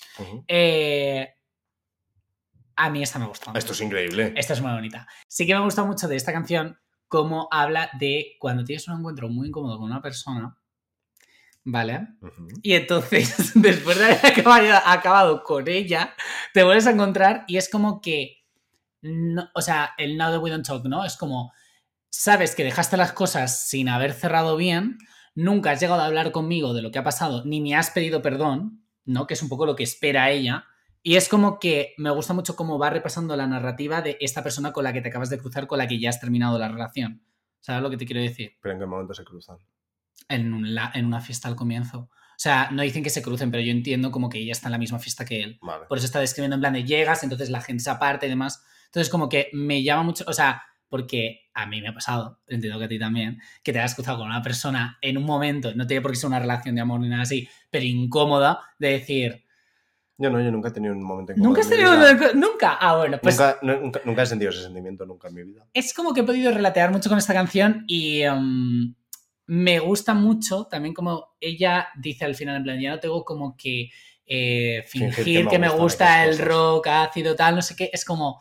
Eh, 0.47 1.29
a 2.77 2.91
mí 2.91 3.03
esta 3.03 3.19
me 3.19 3.27
gusta. 3.27 3.53
Esto 3.57 3.73
es 3.73 3.81
increíble. 3.81 4.33
Esta 4.37 4.53
es 4.53 4.61
muy 4.61 4.73
bonita. 4.73 5.09
Sí 5.27 5.47
que 5.47 5.55
me 5.55 5.63
gusta 5.63 5.83
mucho 5.85 6.07
de 6.07 6.15
esta 6.15 6.33
canción 6.33 6.79
cómo 7.09 7.49
habla 7.51 7.91
de 7.99 8.37
cuando 8.39 8.65
tienes 8.65 8.87
un 8.89 8.99
encuentro 8.99 9.29
muy 9.29 9.49
incómodo 9.49 9.79
con 9.79 9.91
una 9.91 10.01
persona. 10.01 10.57
¿Vale? 11.65 12.09
Y 12.63 12.75
entonces, 12.75 13.53
después 13.55 13.99
de 13.99 14.05
haber 14.05 14.27
acabado, 14.27 14.81
acabado 14.85 15.43
con 15.43 15.67
ella, 15.67 16.15
te 16.53 16.63
vuelves 16.63 16.87
a 16.87 16.91
encontrar 16.91 17.45
y 17.49 17.57
es 17.57 17.69
como 17.69 18.01
que. 18.01 18.44
No- 19.05 19.49
o 19.55 19.61
sea, 19.63 19.93
el 19.99 20.17
now 20.17 20.31
that 20.33 20.41
we 20.43 20.51
don't 20.51 20.67
talk, 20.67 20.85
¿no? 20.87 21.05
Es 21.05 21.17
como. 21.17 21.53
Sabes 22.11 22.55
que 22.55 22.63
dejaste 22.65 22.97
las 22.97 23.13
cosas 23.13 23.69
sin 23.69 23.89
haber 23.89 24.13
cerrado 24.13 24.57
bien, 24.57 24.99
nunca 25.35 25.73
has 25.73 25.81
llegado 25.81 26.01
a 26.01 26.07
hablar 26.07 26.31
conmigo 26.31 26.73
de 26.73 26.81
lo 26.81 26.93
que 26.93 26.99
ha 27.01 27.05
pasado, 27.05 27.45
ni 27.45 27.61
me 27.61 27.75
has 27.75 27.91
pedido 27.91 28.23
perdón, 28.23 28.85
¿no? 29.05 29.27
Que 29.27 29.35
es 29.35 29.43
un 29.43 29.49
poco 29.49 29.67
lo 29.67 29.75
que 29.75 29.83
espera 29.83 30.31
ella. 30.31 30.65
Y 31.03 31.17
es 31.17 31.29
como 31.29 31.59
que 31.59 31.93
me 31.99 32.11
gusta 32.11 32.33
mucho 32.33 32.55
cómo 32.57 32.79
va 32.79 32.89
repasando 32.91 33.35
la 33.37 33.47
narrativa 33.49 34.01
de 34.01 34.17
esta 34.21 34.43
persona 34.45 34.73
con 34.73 34.85
la 34.85 34.93
que 34.93 35.03
te 35.03 35.09
acabas 35.09 35.29
de 35.29 35.39
cruzar, 35.39 35.67
con 35.67 35.79
la 35.79 35.89
que 35.89 35.99
ya 35.99 36.09
has 36.09 36.21
terminado 36.21 36.57
la 36.59 36.69
relación. 36.69 37.27
¿Sabes 37.61 37.83
lo 37.83 37.91
que 37.91 37.97
te 37.97 38.07
quiero 38.07 38.23
decir? 38.23 38.53
Pero 38.63 38.75
en 38.75 38.79
qué 38.81 38.87
momento 38.87 39.13
se 39.15 39.25
cruzan. 39.25 39.59
en, 40.29 40.55
un 40.55 40.75
la- 40.75 40.93
en 40.95 41.05
una 41.07 41.21
fiesta 41.21 41.49
al 41.49 41.57
comienzo. 41.57 41.99
O 42.09 42.39
sea, 42.39 42.71
no 42.71 42.83
dicen 42.83 43.03
que 43.03 43.11
se 43.11 43.21
crucen, 43.23 43.51
pero 43.51 43.63
yo 43.63 43.71
entiendo 43.73 44.11
como 44.11 44.29
que 44.31 44.39
ella 44.39 44.53
está 44.53 44.69
en 44.69 44.73
la 44.73 44.79
misma 44.79 44.99
fiesta 44.99 45.25
que 45.25 45.43
él. 45.43 45.59
Vale. 45.61 45.85
Por 45.87 45.99
eso 45.99 46.07
está 46.07 46.21
describiendo 46.21 46.55
en 46.55 46.61
plan 46.61 46.73
de 46.73 46.85
llegas, 46.85 47.23
entonces 47.25 47.51
la 47.51 47.61
gente 47.61 47.83
se 47.83 47.91
aparta 47.91 48.25
y 48.25 48.29
demás. 48.31 48.65
Entonces 48.95 49.11
como 49.11 49.29
que 49.29 49.49
me 49.53 49.83
llama 49.83 50.05
mucho, 50.05 50.23
o 50.29 50.33
sea, 50.33 50.63
porque 50.89 51.49
a 51.53 51.67
mí 51.67 51.83
me 51.83 51.89
ha 51.89 51.95
pasado, 51.95 52.39
entiendo 52.47 52.79
que 52.79 52.85
a 52.85 52.89
ti 52.89 52.97
también, 52.97 53.41
que 53.65 53.73
te 53.73 53.81
has 53.81 53.97
cruzado 53.97 54.19
con 54.19 54.29
una 54.29 54.41
persona 54.41 54.99
en 55.03 55.19
un 55.19 55.25
momento, 55.25 55.75
no 55.75 55.85
tiene 55.85 56.01
por 56.01 56.13
qué 56.13 56.17
ser 56.17 56.29
una 56.29 56.39
relación 56.39 56.77
de 56.77 56.81
amor 56.81 57.01
ni 57.01 57.09
nada 57.09 57.23
así, 57.23 57.49
pero 57.71 57.85
incómoda, 57.85 58.61
de 58.79 58.91
decir, 58.91 59.45
Yo 60.17 60.31
no, 60.31 60.41
yo 60.41 60.53
nunca 60.53 60.69
he 60.69 60.71
tenido 60.71 60.95
un 60.95 61.03
momento 61.03 61.33
incómodo 61.33 61.49
¿nunca 61.49 61.61
has 61.63 61.69
tenido... 61.69 61.93
una- 61.93 62.33
Nunca. 62.35 62.79
Ah, 62.81 62.97
bueno, 62.99 63.19
pues 63.21 63.37
nunca, 63.37 63.59
nunca, 63.63 64.01
nunca 64.05 64.23
he 64.23 64.27
sentido 64.27 64.51
ese 64.53 64.63
sentimiento 64.63 65.05
nunca 65.07 65.27
en 65.27 65.35
mi 65.35 65.43
vida. 65.43 65.67
es 65.75 65.93
como 65.93 66.15
que 66.15 66.21
he 66.21 66.25
podido 66.25 66.53
relatear 66.53 66.93
mucho 66.93 67.09
con 67.09 67.19
esta 67.19 67.35
canción 67.35 67.83
y 67.89 68.21
em, 68.23 68.95
me 69.47 69.81
gusta 69.81 70.15
mucho 70.15 70.67
también 70.71 70.95
como 70.95 71.35
ella 71.41 71.89
dice 71.99 72.25
al 72.27 72.37
final, 72.37 72.59
en 72.59 72.63
plan, 72.63 72.81
ya 72.81 72.91
no 72.93 73.01
tengo 73.01 73.25
como 73.25 73.57
que 73.57 73.91
eh, 74.25 74.85
fingir, 74.87 75.49
que 75.49 75.59
me 75.59 75.69
gusta, 75.69 75.83
gustan 75.83 76.29
el 76.29 76.39
rock 76.39 76.87
ácido, 76.87 77.35
tal, 77.35 77.57
no 77.57 77.63
sé 77.63 77.75
qué, 77.75 77.91
es 77.93 78.05
como... 78.05 78.41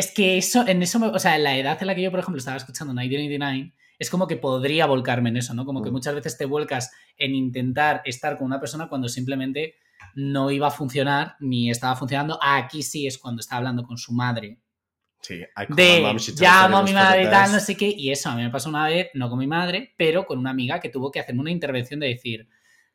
Es 0.00 0.12
que 0.12 0.38
eso, 0.38 0.66
en 0.66 0.82
eso, 0.82 0.98
o 1.12 1.18
sea, 1.18 1.36
en 1.36 1.44
la 1.44 1.56
edad 1.58 1.76
en 1.80 1.86
la 1.86 1.94
que 1.94 2.00
yo, 2.02 2.10
por 2.10 2.20
ejemplo, 2.20 2.38
estaba 2.38 2.56
escuchando 2.56 2.94
1989, 2.94 3.74
es 3.98 4.08
como 4.10 4.26
que 4.26 4.36
podría 4.38 4.86
volcarme 4.86 5.28
en 5.28 5.36
eso, 5.36 5.52
¿no? 5.52 5.66
Como 5.66 5.82
que 5.82 5.90
Mm. 5.90 5.92
muchas 5.92 6.14
veces 6.14 6.38
te 6.38 6.46
vuelcas 6.46 6.90
en 7.18 7.34
intentar 7.34 8.00
estar 8.06 8.38
con 8.38 8.46
una 8.46 8.58
persona 8.58 8.88
cuando 8.88 9.08
simplemente 9.08 9.74
no 10.14 10.50
iba 10.50 10.68
a 10.68 10.70
funcionar 10.70 11.36
ni 11.40 11.70
estaba 11.70 11.94
funcionando. 11.96 12.38
Aquí 12.42 12.82
sí 12.82 13.06
es 13.06 13.18
cuando 13.18 13.40
está 13.40 13.56
hablando 13.56 13.82
con 13.82 13.98
su 13.98 14.12
madre 14.14 14.58
Sí, 15.20 15.42
de 15.68 16.00
mom, 16.00 16.16
llamo 16.40 16.78
a 16.78 16.82
mi 16.82 16.94
madre 16.94 17.24
y 17.24 17.30
tal, 17.30 17.52
no 17.52 17.60
sé 17.60 17.76
qué, 17.76 17.92
y 17.94 18.10
eso 18.10 18.30
a 18.30 18.36
mí 18.36 18.42
me 18.42 18.48
pasó 18.48 18.70
una 18.70 18.86
vez, 18.88 19.10
no 19.12 19.28
con 19.28 19.38
mi 19.38 19.46
madre, 19.46 19.92
pero 19.98 20.24
con 20.24 20.38
una 20.38 20.48
amiga 20.48 20.80
que 20.80 20.88
tuvo 20.88 21.10
que 21.10 21.20
hacerme 21.20 21.42
una 21.42 21.50
intervención 21.50 22.00
de 22.00 22.06
decir, 22.08 22.48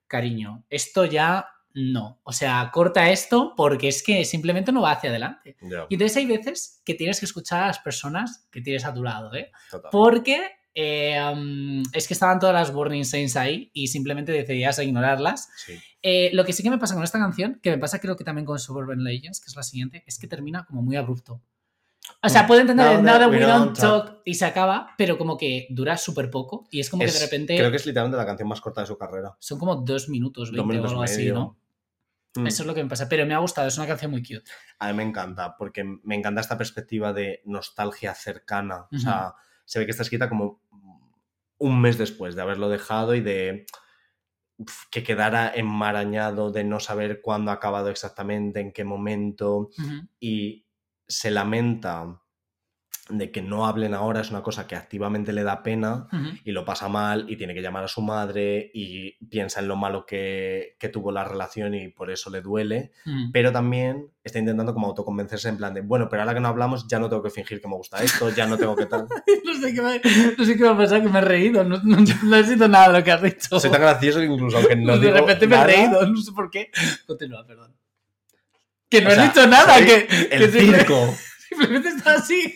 cariño, 0.07 0.65
esto 0.71 1.05
ya 1.05 1.45
no, 1.75 2.19
o 2.23 2.31
sea, 2.31 2.69
corta 2.73 3.09
esto 3.11 3.53
porque 3.55 3.89
es 3.89 4.01
que 4.01 4.23
simplemente 4.25 4.71
no 4.71 4.81
va 4.81 4.91
hacia 4.93 5.09
adelante. 5.09 5.57
Y 5.89 5.93
entonces 5.95 6.17
hay 6.17 6.25
veces 6.25 6.81
que 6.85 6.93
tienes 6.95 7.19
que 7.19 7.25
escuchar 7.25 7.63
a 7.63 7.67
las 7.67 7.79
personas 7.79 8.47
que 8.49 8.61
tienes 8.61 8.85
a 8.85 8.93
tu 8.93 9.03
lado, 9.03 9.33
¿eh? 9.35 9.51
total. 9.69 9.89
Porque 9.91 10.41
eh, 10.73 11.17
um, 11.33 11.83
es 11.93 12.07
que 12.07 12.13
estaban 12.13 12.39
todas 12.39 12.53
las 12.53 12.73
Warning 12.75 13.05
Saints 13.05 13.35
ahí 13.35 13.71
y 13.73 13.87
simplemente 13.87 14.31
decidías 14.31 14.79
ignorarlas. 14.79 15.49
Sí. 15.65 15.73
Eh, 16.01 16.29
lo 16.33 16.45
que 16.45 16.53
sí 16.53 16.63
que 16.63 16.69
me 16.69 16.77
pasa 16.77 16.93
con 16.95 17.03
esta 17.03 17.19
canción, 17.19 17.59
que 17.61 17.71
me 17.71 17.77
pasa 17.77 17.99
creo 17.99 18.15
que 18.15 18.23
también 18.23 18.45
con 18.45 18.57
Suburban 18.59 19.03
Legends, 19.03 19.39
que 19.41 19.49
es 19.49 19.55
la 19.55 19.63
siguiente, 19.63 20.03
es 20.07 20.17
que 20.17 20.27
termina 20.27 20.65
como 20.65 20.81
muy 20.81 20.95
abrupto. 20.95 21.41
O 22.21 22.29
sea, 22.29 22.45
puedo 22.45 22.61
entender 22.61 22.85
Now 22.85 22.99
el 22.99 23.03
Now 23.03 23.17
that 23.17 23.29
we 23.31 23.37
we 23.37 23.41
don't 23.41 23.65
don't 23.65 23.79
talk. 23.79 24.05
talk 24.09 24.21
y 24.25 24.35
se 24.35 24.45
acaba, 24.45 24.93
pero 24.95 25.17
como 25.17 25.37
que 25.37 25.65
dura 25.71 25.97
súper 25.97 26.29
poco 26.29 26.67
y 26.69 26.79
es 26.79 26.89
como 26.89 27.03
Es- 27.03 27.13
que 27.13 27.19
de 27.19 27.25
repente 27.25 27.57
Creo 27.57 27.71
que 27.71 27.77
es 27.77 27.85
literalmente 27.85 28.17
la 28.17 28.25
canción 28.27 28.47
más 28.47 28.61
corta 28.61 28.81
de 28.81 28.87
su 28.87 28.95
carrera. 28.97 29.35
son 29.39 29.57
como 29.57 29.75
dos 29.77 30.07
minutos, 30.07 30.49
Dos 30.51 30.57
20 30.57 30.67
minutos 30.73 30.91
o 30.91 30.93
algo 30.95 31.03
y 31.03 31.05
así, 31.05 31.17
medio. 31.21 31.33
¿no? 31.33 31.57
Mm. 32.35 32.47
Eso 32.47 32.63
es 32.63 32.67
lo 32.67 32.73
que 32.75 32.83
me 32.83 32.89
pasa, 32.89 33.07
pero 33.07 33.25
me 33.25 33.33
ha 33.33 33.39
gustado, 33.39 33.67
es 33.67 33.77
una 33.77 33.87
canción 33.87 34.11
muy 34.11 34.21
cute. 34.21 34.49
A 34.79 34.87
mí 34.87 34.93
me 34.93 35.03
encanta, 35.03 35.55
porque 35.57 35.83
me 35.83 36.15
encanta 36.15 36.41
esta 36.41 36.57
perspectiva 36.57 37.13
de 37.13 37.41
nostalgia 37.45 38.13
cercana. 38.13 38.87
O 38.91 38.99
sea, 38.99 39.33
se 39.63 39.79
ve 39.79 39.85
que 39.85 39.91
está 39.91 40.03
escrita 40.03 40.29
como 40.29 40.61
un 41.57 41.81
mes 41.81 41.97
después 41.97 42.35
de 42.35 42.41
haberlo 42.41 42.69
dejado 42.69 43.15
y 43.15 43.21
de 43.21 43.65
uf, 44.57 44.83
que 44.91 45.03
quedara 45.03 45.51
enmarañado 45.55 46.51
de 46.51 46.63
no 46.65 46.79
saber 46.79 47.21
cuándo 47.21 47.51
ha 47.51 47.55
acabado 47.55 47.89
exactamente, 47.89 48.59
en 48.59 48.73
qué 48.73 48.83
momento, 48.83 49.69
Ujú. 49.77 50.07
y 50.19 50.67
se 51.07 51.31
lamenta 51.31 52.21
de 53.07 53.29
que 53.29 53.43
no 53.43 53.67
hablen 53.67 53.93
ahora, 53.93 54.21
es 54.21 54.31
una 54.31 54.41
cosa 54.41 54.65
que 54.65 54.75
activamente 54.75 55.31
le 55.31 55.43
da 55.43 55.61
pena 55.61 56.07
y 56.43 56.51
lo 56.51 56.65
pasa 56.65 56.87
mal 56.89 57.25
y 57.29 57.35
tiene 57.37 57.53
que 57.53 57.61
llamar 57.61 57.83
a 57.83 57.87
su 57.87 58.01
madre 58.01 58.71
y 58.73 59.11
piensa 59.27 59.59
en 59.59 59.67
lo 59.67 59.75
malo 59.75 60.07
que, 60.07 60.75
que 60.79 60.89
tuvo 60.89 61.11
la 61.11 61.23
relación 61.23 61.75
y 61.75 61.89
por 61.89 62.09
eso 62.09 62.31
le 62.31 62.41
duele, 62.41 62.91
Ujú. 63.05 63.29
pero 63.31 63.51
también 63.51 64.09
está 64.23 64.39
intentando 64.39 64.73
como 64.73 64.87
autoconvencerse 64.87 65.49
en 65.49 65.57
plan 65.57 65.75
de, 65.75 65.81
bueno, 65.81 66.09
pero 66.09 66.23
ahora 66.23 66.33
que 66.33 66.39
no 66.39 66.47
hablamos 66.47 66.87
ya 66.87 66.97
no 66.97 67.07
tengo 67.07 67.21
que 67.21 67.29
fingir 67.29 67.61
que 67.61 67.67
me 67.67 67.75
gusta 67.75 68.01
esto, 68.03 68.29
ya 68.31 68.47
no 68.47 68.57
tengo 68.57 68.75
que 68.75 68.87
tal. 68.87 69.07
No 69.45 69.53
sé 69.61 69.73
qué 69.73 69.81
me, 69.83 70.01
no 70.37 70.43
sé 70.43 70.57
qué 70.57 70.63
me 70.63 70.69
ha 70.69 70.77
pasado, 70.77 71.03
que 71.03 71.09
me 71.09 71.19
he 71.19 71.21
reído. 71.21 71.63
No, 71.63 71.77
no, 71.83 71.97
no 72.23 72.35
he 72.35 72.43
sido 72.43 72.67
nada 72.67 72.87
de 72.91 72.97
lo 72.99 73.03
que 73.05 73.11
has 73.11 73.21
dicho. 73.21 73.59
Soy 73.59 73.69
tan 73.69 73.81
gracioso 73.81 74.19
que 74.19 74.25
incluso 74.25 74.57
aunque 74.57 74.75
no 74.75 74.93
de 74.99 75.05
digo 75.05 75.17
repente 75.19 75.45
me 75.47 75.55
he 75.55 75.63
reído, 75.63 76.05
no 76.07 76.17
sé 76.19 76.31
por 76.31 76.49
qué. 76.49 76.71
Continúa, 77.05 77.45
perdón. 77.45 77.75
Que 78.89 79.01
no 79.01 79.07
O 79.07 79.09
has 79.11 79.15
sea, 79.15 79.27
dicho 79.27 79.47
nada, 79.47 79.77
que, 79.85 80.07
El 80.31 80.39
que 80.39 80.47
circo, 80.59 81.15
simplemente 81.55 81.89
estaba 81.89 82.17
así, 82.17 82.55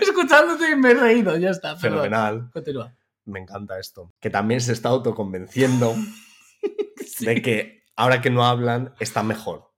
escuchándote 0.00 0.70
y 0.70 0.76
me 0.76 0.90
he 0.90 0.94
reído. 0.94 1.36
Ya 1.36 1.50
está, 1.50 1.76
perdón. 1.76 2.02
fenomenal. 2.02 2.50
Continúa. 2.52 2.94
Me 3.26 3.40
encanta 3.40 3.78
esto. 3.78 4.12
Que 4.20 4.30
también 4.30 4.60
se 4.60 4.72
está 4.72 4.90
autoconvenciendo 4.90 5.94
Sí. 7.06 7.26
de 7.26 7.42
que 7.42 7.84
ahora 7.96 8.20
que 8.20 8.30
no 8.30 8.44
hablan 8.44 8.94
está 9.00 9.22
mejor. 9.22 9.72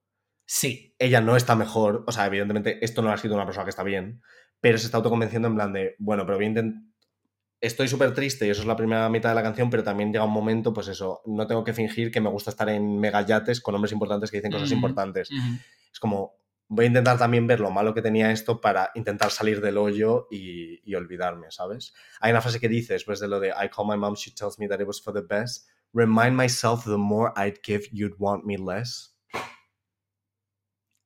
Sí. 0.48 0.94
ella 0.98 1.20
no 1.20 1.36
está 1.36 1.56
mejor, 1.56 2.04
o 2.06 2.12
sea, 2.12 2.26
evidentemente 2.26 2.84
esto 2.84 3.02
no 3.02 3.08
lo 3.08 3.12
ha 3.12 3.16
escrito 3.16 3.34
una 3.34 3.44
persona 3.44 3.64
que 3.64 3.70
está 3.70 3.82
bien, 3.82 4.22
pero 4.60 4.78
se 4.78 4.86
está 4.86 4.96
autoconvenciendo 4.98 5.48
en 5.48 5.54
plan 5.56 5.72
de, 5.72 5.96
bueno, 5.98 6.24
pero 6.24 6.38
voy 6.38 6.46
a 6.46 6.48
intent- 6.50 6.82
Estoy 7.60 7.88
súper 7.88 8.12
triste 8.14 8.46
y 8.46 8.50
eso 8.50 8.60
es 8.60 8.66
la 8.66 8.76
primera 8.76 9.08
mitad 9.08 9.30
de 9.30 9.34
la 9.34 9.42
canción, 9.42 9.70
pero 9.70 9.82
también 9.82 10.12
llega 10.12 10.24
un 10.24 10.30
momento, 10.32 10.72
pues 10.74 10.88
eso, 10.88 11.22
no 11.26 11.46
tengo 11.46 11.64
que 11.64 11.72
fingir 11.72 12.10
que 12.12 12.20
me 12.20 12.28
gusta 12.28 12.50
estar 12.50 12.68
en 12.68 12.98
megayates 13.00 13.60
con 13.62 13.74
hombres 13.74 13.92
importantes 13.92 14.30
que 14.30 14.36
dicen 14.36 14.52
cosas 14.52 14.70
importantes. 14.70 15.30
Es 15.92 15.98
como, 15.98 16.34
voy 16.68 16.84
a 16.86 16.88
intentar 16.88 17.18
también 17.18 17.46
ver 17.46 17.60
lo 17.60 17.70
malo 17.70 17.94
que 17.94 18.02
tenía 18.02 18.30
esto 18.32 18.60
para 18.60 18.90
intentar 18.94 19.30
salir 19.30 19.60
del 19.60 19.78
hoyo 19.78 20.26
y, 20.30 20.80
y 20.88 20.94
olvidarme, 20.94 21.50
¿sabes? 21.50 21.94
Hay 22.20 22.32
una 22.32 22.40
frase 22.40 22.60
que 22.60 22.68
dice 22.68 22.94
después 22.94 23.20
de 23.20 23.28
lo 23.28 23.40
de 23.40 23.48
I 23.48 23.68
call 23.68 23.86
my 23.88 23.96
mom, 23.96 24.14
she 24.14 24.32
tells 24.32 24.58
me 24.58 24.68
that 24.68 24.80
it 24.80 24.86
was 24.86 25.00
for 25.00 25.14
the 25.14 25.22
best. 25.22 25.68
Remind 25.92 26.36
myself 26.36 26.84
the 26.84 26.96
more 26.96 27.32
I'd 27.36 27.60
give, 27.64 27.88
you'd 27.92 28.16
want 28.18 28.44
me 28.44 28.56
less. 28.58 29.16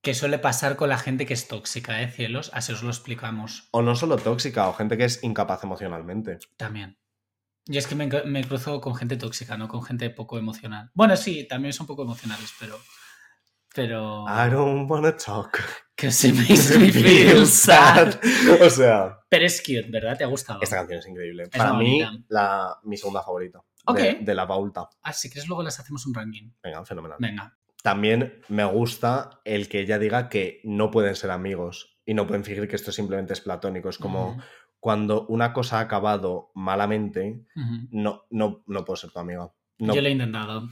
Que 0.02 0.14
suele 0.14 0.38
pasar 0.38 0.76
con 0.76 0.88
la 0.88 0.96
gente 0.96 1.26
que 1.26 1.34
es 1.34 1.46
tóxica, 1.46 2.00
¿eh, 2.00 2.10
cielos? 2.10 2.50
Así 2.54 2.72
os 2.72 2.82
lo 2.82 2.88
explicamos 2.88 3.68
O 3.70 3.82
no 3.82 3.94
solo 3.94 4.16
tóxica, 4.16 4.66
o 4.68 4.72
gente 4.72 4.96
que 4.96 5.04
es 5.04 5.22
incapaz 5.22 5.62
emocionalmente. 5.62 6.38
también. 6.56 6.98
Y 7.66 7.76
es 7.76 7.86
que 7.86 7.94
me, 7.94 8.06
me 8.06 8.42
cruzo 8.42 8.80
con 8.80 8.94
gente 8.94 9.18
tóxica, 9.18 9.58
no 9.58 9.68
con 9.68 9.82
gente 9.82 10.08
poco 10.08 10.38
emocional. 10.38 10.90
Bueno, 10.94 11.16
sí, 11.16 11.46
también 11.46 11.74
son 11.74 11.86
poco 11.86 12.02
emocionales, 12.02 12.50
pero. 12.58 12.80
Pero. 13.74 14.24
I 14.28 14.50
don't 14.50 14.90
wanna 14.90 15.16
talk. 15.16 15.58
Que 15.94 16.10
se 16.10 16.32
makes 16.32 16.78
me 16.78 16.90
feel 16.92 17.46
sad. 17.46 18.14
o 18.62 18.70
sea, 18.70 19.18
Pero 19.28 19.44
es 19.46 19.60
cute, 19.60 19.88
¿verdad? 19.90 20.16
¿Te 20.16 20.24
ha 20.24 20.28
gustado? 20.28 20.60
esta 20.62 20.76
canción 20.76 20.98
es 20.98 21.06
increíble. 21.06 21.42
Es 21.44 21.50
Para 21.50 21.74
mí, 21.74 22.00
la, 22.28 22.78
mi 22.84 22.96
segunda 22.96 23.22
favorita. 23.22 23.62
Ok. 23.86 23.98
De, 23.98 24.18
de 24.22 24.34
la 24.34 24.46
Baulta. 24.46 24.88
Ah, 25.02 25.12
si 25.12 25.28
quieres, 25.30 25.48
luego 25.48 25.62
las 25.62 25.78
hacemos 25.78 26.06
un 26.06 26.14
ranking. 26.14 26.50
Venga, 26.62 26.84
fenomenal. 26.84 27.18
Venga. 27.20 27.56
También 27.82 28.42
me 28.48 28.64
gusta 28.64 29.40
el 29.44 29.68
que 29.68 29.80
ella 29.80 29.98
diga 29.98 30.28
que 30.28 30.60
no 30.64 30.90
pueden 30.90 31.16
ser 31.16 31.30
amigos 31.30 31.98
y 32.04 32.14
no 32.14 32.26
pueden 32.26 32.44
fingir 32.44 32.68
que 32.68 32.76
esto 32.76 32.92
simplemente 32.92 33.32
es 33.32 33.40
platónico. 33.40 33.88
Es 33.88 33.98
como 33.98 34.42
cuando 34.80 35.26
una 35.26 35.52
cosa 35.52 35.78
ha 35.78 35.82
acabado 35.82 36.50
malamente, 36.54 37.46
no, 37.90 38.24
no, 38.30 38.64
no 38.66 38.84
puedo 38.84 38.96
ser 38.96 39.10
tu 39.10 39.18
amiga. 39.18 39.52
No, 39.78 39.94
Yo 39.94 40.02
lo 40.02 40.08
he 40.08 40.12
intentado. 40.12 40.68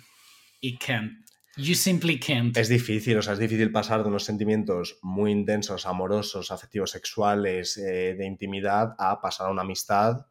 Y 0.61 0.77
can't. 0.79 1.13
You 1.59 1.75
simply 1.75 2.21
can't. 2.21 2.57
Es 2.57 2.69
difícil, 2.69 3.19
o 3.19 3.23
sea, 3.23 3.33
es 3.33 3.41
difícil 3.41 3.73
pasar 3.73 4.03
de 4.03 4.09
unos 4.09 4.25
sentimientos 4.25 4.99
muy 5.03 5.33
intensos, 5.33 5.87
amorosos, 5.87 6.53
afectivos, 6.53 6.93
sexuales, 6.93 7.77
eh, 7.77 8.15
de 8.17 8.27
intimidad, 8.27 8.95
a 8.97 9.21
pasar 9.21 9.49
a 9.49 9.51
una 9.51 9.63
amistad. 9.63 10.27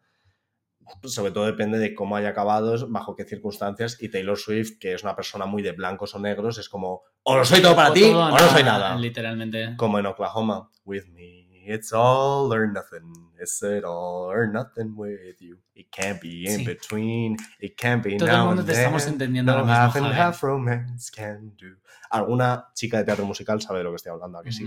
Sobre 1.04 1.32
todo 1.32 1.46
depende 1.46 1.80
de 1.80 1.94
cómo 1.94 2.16
haya 2.16 2.30
acabado, 2.30 2.88
bajo 2.90 3.14
qué 3.14 3.26
circunstancias. 3.26 4.02
Y 4.02 4.08
Taylor 4.08 4.38
Swift, 4.38 4.80
que 4.80 4.94
es 4.94 5.04
una 5.04 5.18
persona 5.18 5.46
muy 5.46 5.62
de 5.62 5.74
blancos 5.74 6.16
o 6.16 6.20
negros, 6.20 6.58
es 6.60 6.70
como, 6.70 7.02
o 7.24 7.36
lo 7.36 7.44
soy 7.44 7.62
todo 7.62 7.76
para 7.76 7.90
O 7.90 7.94
ti, 7.94 8.04
todo 8.04 8.20
o 8.20 8.32
no 8.32 8.50
soy 8.50 8.64
nada. 8.64 8.96
Literalmente. 8.96 9.76
Como 9.76 10.00
en 10.00 10.06
Oklahoma, 10.06 10.72
with 10.86 11.08
me, 11.08 11.47
it's 11.68 11.92
all 11.94 12.52
or 12.54 12.68
nothing. 12.68 13.12
It's 13.40 13.62
it 13.62 13.84
all 13.84 14.30
or 14.32 14.48
nothing 14.48 14.94
with 14.96 15.40
you. 15.42 15.60
It 15.76 15.88
can't 15.92 16.20
be 16.22 16.46
in 16.48 16.62
Sí. 16.62 16.66
between. 16.66 17.38
It 17.60 17.76
can't 17.78 18.04
be 18.04 18.18
Todo 18.18 18.30
el 18.30 18.36
now 18.38 18.46
mundo 18.46 18.62
and 18.62 18.70
te 18.70 18.74
estamos 18.76 19.04
then. 19.06 19.14
entendiendo 19.14 19.54
No 19.58 19.66
half 19.66 19.96
and 19.96 20.08
half 20.08 20.42
romance 20.44 21.12
can 21.12 21.56
do. 21.58 21.78
Alguna 22.10 22.70
chica 22.74 22.98
de 22.98 23.04
teatro 23.04 23.26
musical 23.26 23.62
sabe 23.62 23.80
de 23.80 23.84
lo 23.84 23.92
que 23.92 23.98
estoy 23.98 24.12
hablando, 24.12 24.40
¿a 24.40 24.44
que 24.44 24.52
sí? 24.52 24.66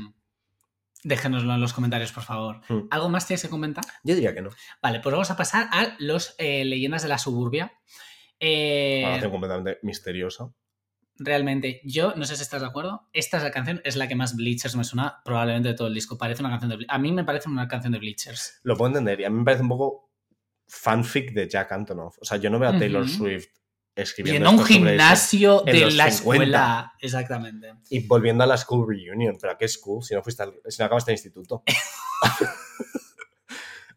Déjenoslo 1.03 1.55
en 1.55 1.61
los 1.63 1.73
comentarios, 1.73 2.13
por 2.13 2.23
favor. 2.25 2.61
Hmm. 2.69 2.87
¿Algo 2.91 3.09
más 3.09 3.27
tienes 3.27 3.41
que 3.43 3.49
comentar? 3.49 3.83
Yo 4.05 4.15
diría 4.15 4.35
que 4.35 4.43
no. 4.43 4.51
Vale, 4.83 5.01
pues 5.01 5.13
vamos 5.13 5.31
a 5.31 5.37
pasar 5.37 5.69
a 5.73 5.97
los 5.99 6.35
eh, 6.37 6.65
leyendas 6.67 7.03
de 7.03 7.09
la 7.09 7.17
suburbia. 7.19 7.73
Eh, 8.39 9.05
Una 9.19 9.31
completamente 9.31 9.79
misteriosa. 9.83 10.53
Realmente, 11.23 11.81
yo 11.85 12.15
no 12.17 12.25
sé 12.25 12.35
si 12.35 12.43
estás 12.43 12.63
de 12.63 12.67
acuerdo. 12.67 13.09
Esta 13.13 13.37
es 13.37 13.43
la 13.43 13.51
canción, 13.51 13.81
es 13.85 13.95
la 13.97 14.09
que 14.09 14.17
más 14.17 14.35
Bleachers 14.35 14.75
me 14.75 14.85
suena 14.85 15.21
probablemente 15.25 15.69
de 15.69 15.75
todo 15.75 15.89
el 15.89 15.95
disco. 15.95 16.17
Parece 16.19 16.43
una 16.43 16.51
canción 16.51 16.71
de 16.71 16.87
A 16.89 16.99
mí 16.99 17.13
me 17.13 17.25
parece 17.25 17.49
una 17.49 17.69
canción 17.69 17.93
de 17.93 17.99
Bleachers. 17.99 18.61
Lo 18.65 18.77
puedo 18.77 18.89
entender 18.89 19.21
y 19.21 19.25
a 19.25 19.31
mí 19.31 19.39
me 19.39 19.45
parece 19.45 19.63
un 19.63 19.69
poco 19.69 20.11
fanfic 20.67 21.33
de 21.33 21.49
Jack 21.49 21.71
Antonoff. 21.73 22.17
O 22.21 22.25
sea, 22.25 22.39
yo 22.39 22.49
no 22.51 22.59
veo 22.59 22.71
a 22.71 22.79
Taylor. 22.79 23.07
Swift 23.09 23.47
Y 23.97 24.01
escribiendo 24.01 24.49
en 24.51 24.59
un 24.59 24.65
gimnasio 24.65 25.63
en 25.67 25.73
de 25.75 25.81
la 25.93 26.09
50. 26.09 26.09
escuela. 26.09 26.93
Exactamente. 27.01 27.75
Y 27.91 28.07
volviendo 28.07 28.43
a 28.45 28.47
la 28.47 28.57
school 28.57 28.87
reunion, 28.89 29.37
pero 29.41 29.53
¿a 29.53 29.59
qué 29.59 29.69
school? 29.69 30.03
Si 30.03 30.15
no 30.15 30.23
fuiste 30.23 30.43
al- 30.43 30.55
si 30.69 30.81
no 30.81 30.87
acabaste 30.87 31.11
el 31.11 31.15
instituto. 31.17 31.63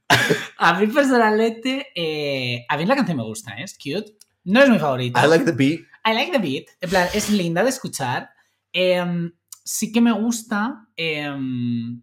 A 0.57 0.79
mí 0.79 0.88
personalmente, 0.88 1.88
eh, 1.95 2.65
a 2.69 2.77
mí 2.77 2.86
la 2.86 2.95
canción 2.95 3.17
me 3.17 3.23
gusta, 3.23 3.53
¿eh? 3.57 3.63
es 3.63 3.73
cute. 3.77 4.15
No 4.45 4.62
es 4.63 4.69
mi 4.69 4.79
favorita. 4.79 5.23
I 5.25 5.27
like 5.29 5.45
the 5.45 5.51
beat. 5.51 5.81
I 6.05 6.13
like 6.13 6.31
the 6.31 6.39
beat. 6.39 6.65
En 6.81 6.89
plan, 6.89 7.07
es 7.13 7.29
linda 7.29 7.63
de 7.63 7.69
escuchar. 7.69 8.29
Em, 8.71 9.31
sí 9.63 9.91
que 9.91 10.01
me 10.01 10.11
gusta. 10.11 10.87
em, 10.95 12.01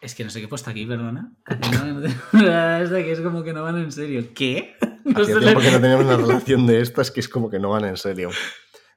es 0.00 0.14
que 0.14 0.22
no 0.24 0.30
sé 0.30 0.38
qué 0.38 0.44
he 0.46 0.48
puesto 0.48 0.70
aquí, 0.70 0.86
perdona. 0.86 1.32
Es 2.82 2.90
de 2.90 3.04
que 3.04 3.12
es 3.12 3.20
como 3.20 3.42
que 3.42 3.52
no 3.52 3.64
van 3.64 3.78
en 3.78 3.90
serio. 3.92 4.32
¿Qué? 4.34 4.76
No 5.04 5.22
Hacía 5.22 5.38
tiempo 5.38 5.60
que 5.60 5.70
no 5.70 5.80
teníamos 5.80 6.04
una 6.04 6.16
relación 6.18 6.66
de 6.66 6.82
estas 6.82 7.10
que 7.10 7.20
es 7.20 7.30
como 7.30 7.48
que 7.48 7.58
no 7.58 7.70
van 7.70 7.86
en 7.86 7.96
serio. 7.96 8.28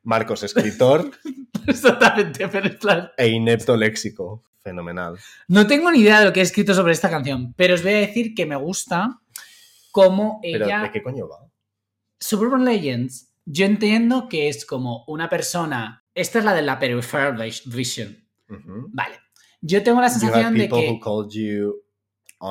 Marcos, 0.03 0.43
escritor 0.43 1.09
Exactamente, 1.67 2.49
pero 2.49 2.77
plan. 2.77 3.11
e 3.17 3.29
inepto 3.29 3.77
léxico. 3.77 4.43
Fenomenal. 4.61 5.17
No 5.47 5.65
tengo 5.67 5.89
ni 5.89 5.99
idea 5.99 6.19
de 6.19 6.25
lo 6.25 6.33
que 6.33 6.41
he 6.41 6.43
escrito 6.43 6.73
sobre 6.73 6.91
esta 6.91 7.09
canción, 7.09 7.53
pero 7.55 7.75
os 7.75 7.81
voy 7.81 7.93
a 7.93 7.97
decir 7.97 8.35
que 8.35 8.45
me 8.45 8.57
gusta 8.57 9.21
cómo 9.91 10.39
Pero 10.41 10.65
ella. 10.65 10.81
¿de 10.83 10.91
qué 10.91 11.01
coño 11.01 11.29
va? 11.29 11.50
Suburban 12.21 12.63
Legends, 12.63 13.33
yo 13.45 13.65
entiendo 13.65 14.29
que 14.29 14.47
es 14.47 14.65
como 14.65 15.03
una 15.07 15.27
persona. 15.27 16.05
Esta 16.13 16.39
es 16.39 16.45
la 16.45 16.53
de 16.53 16.61
la 16.61 16.79
peripheral 16.79 17.35
vis- 17.35 17.63
vision. 17.65 18.17
Vale. 18.93 19.15
Yo 19.61 19.83
tengo 19.83 19.99
la 20.01 20.09
sensación 20.09 20.53
de 20.53 20.69
que. 20.69 20.87
Oh, 22.39 22.49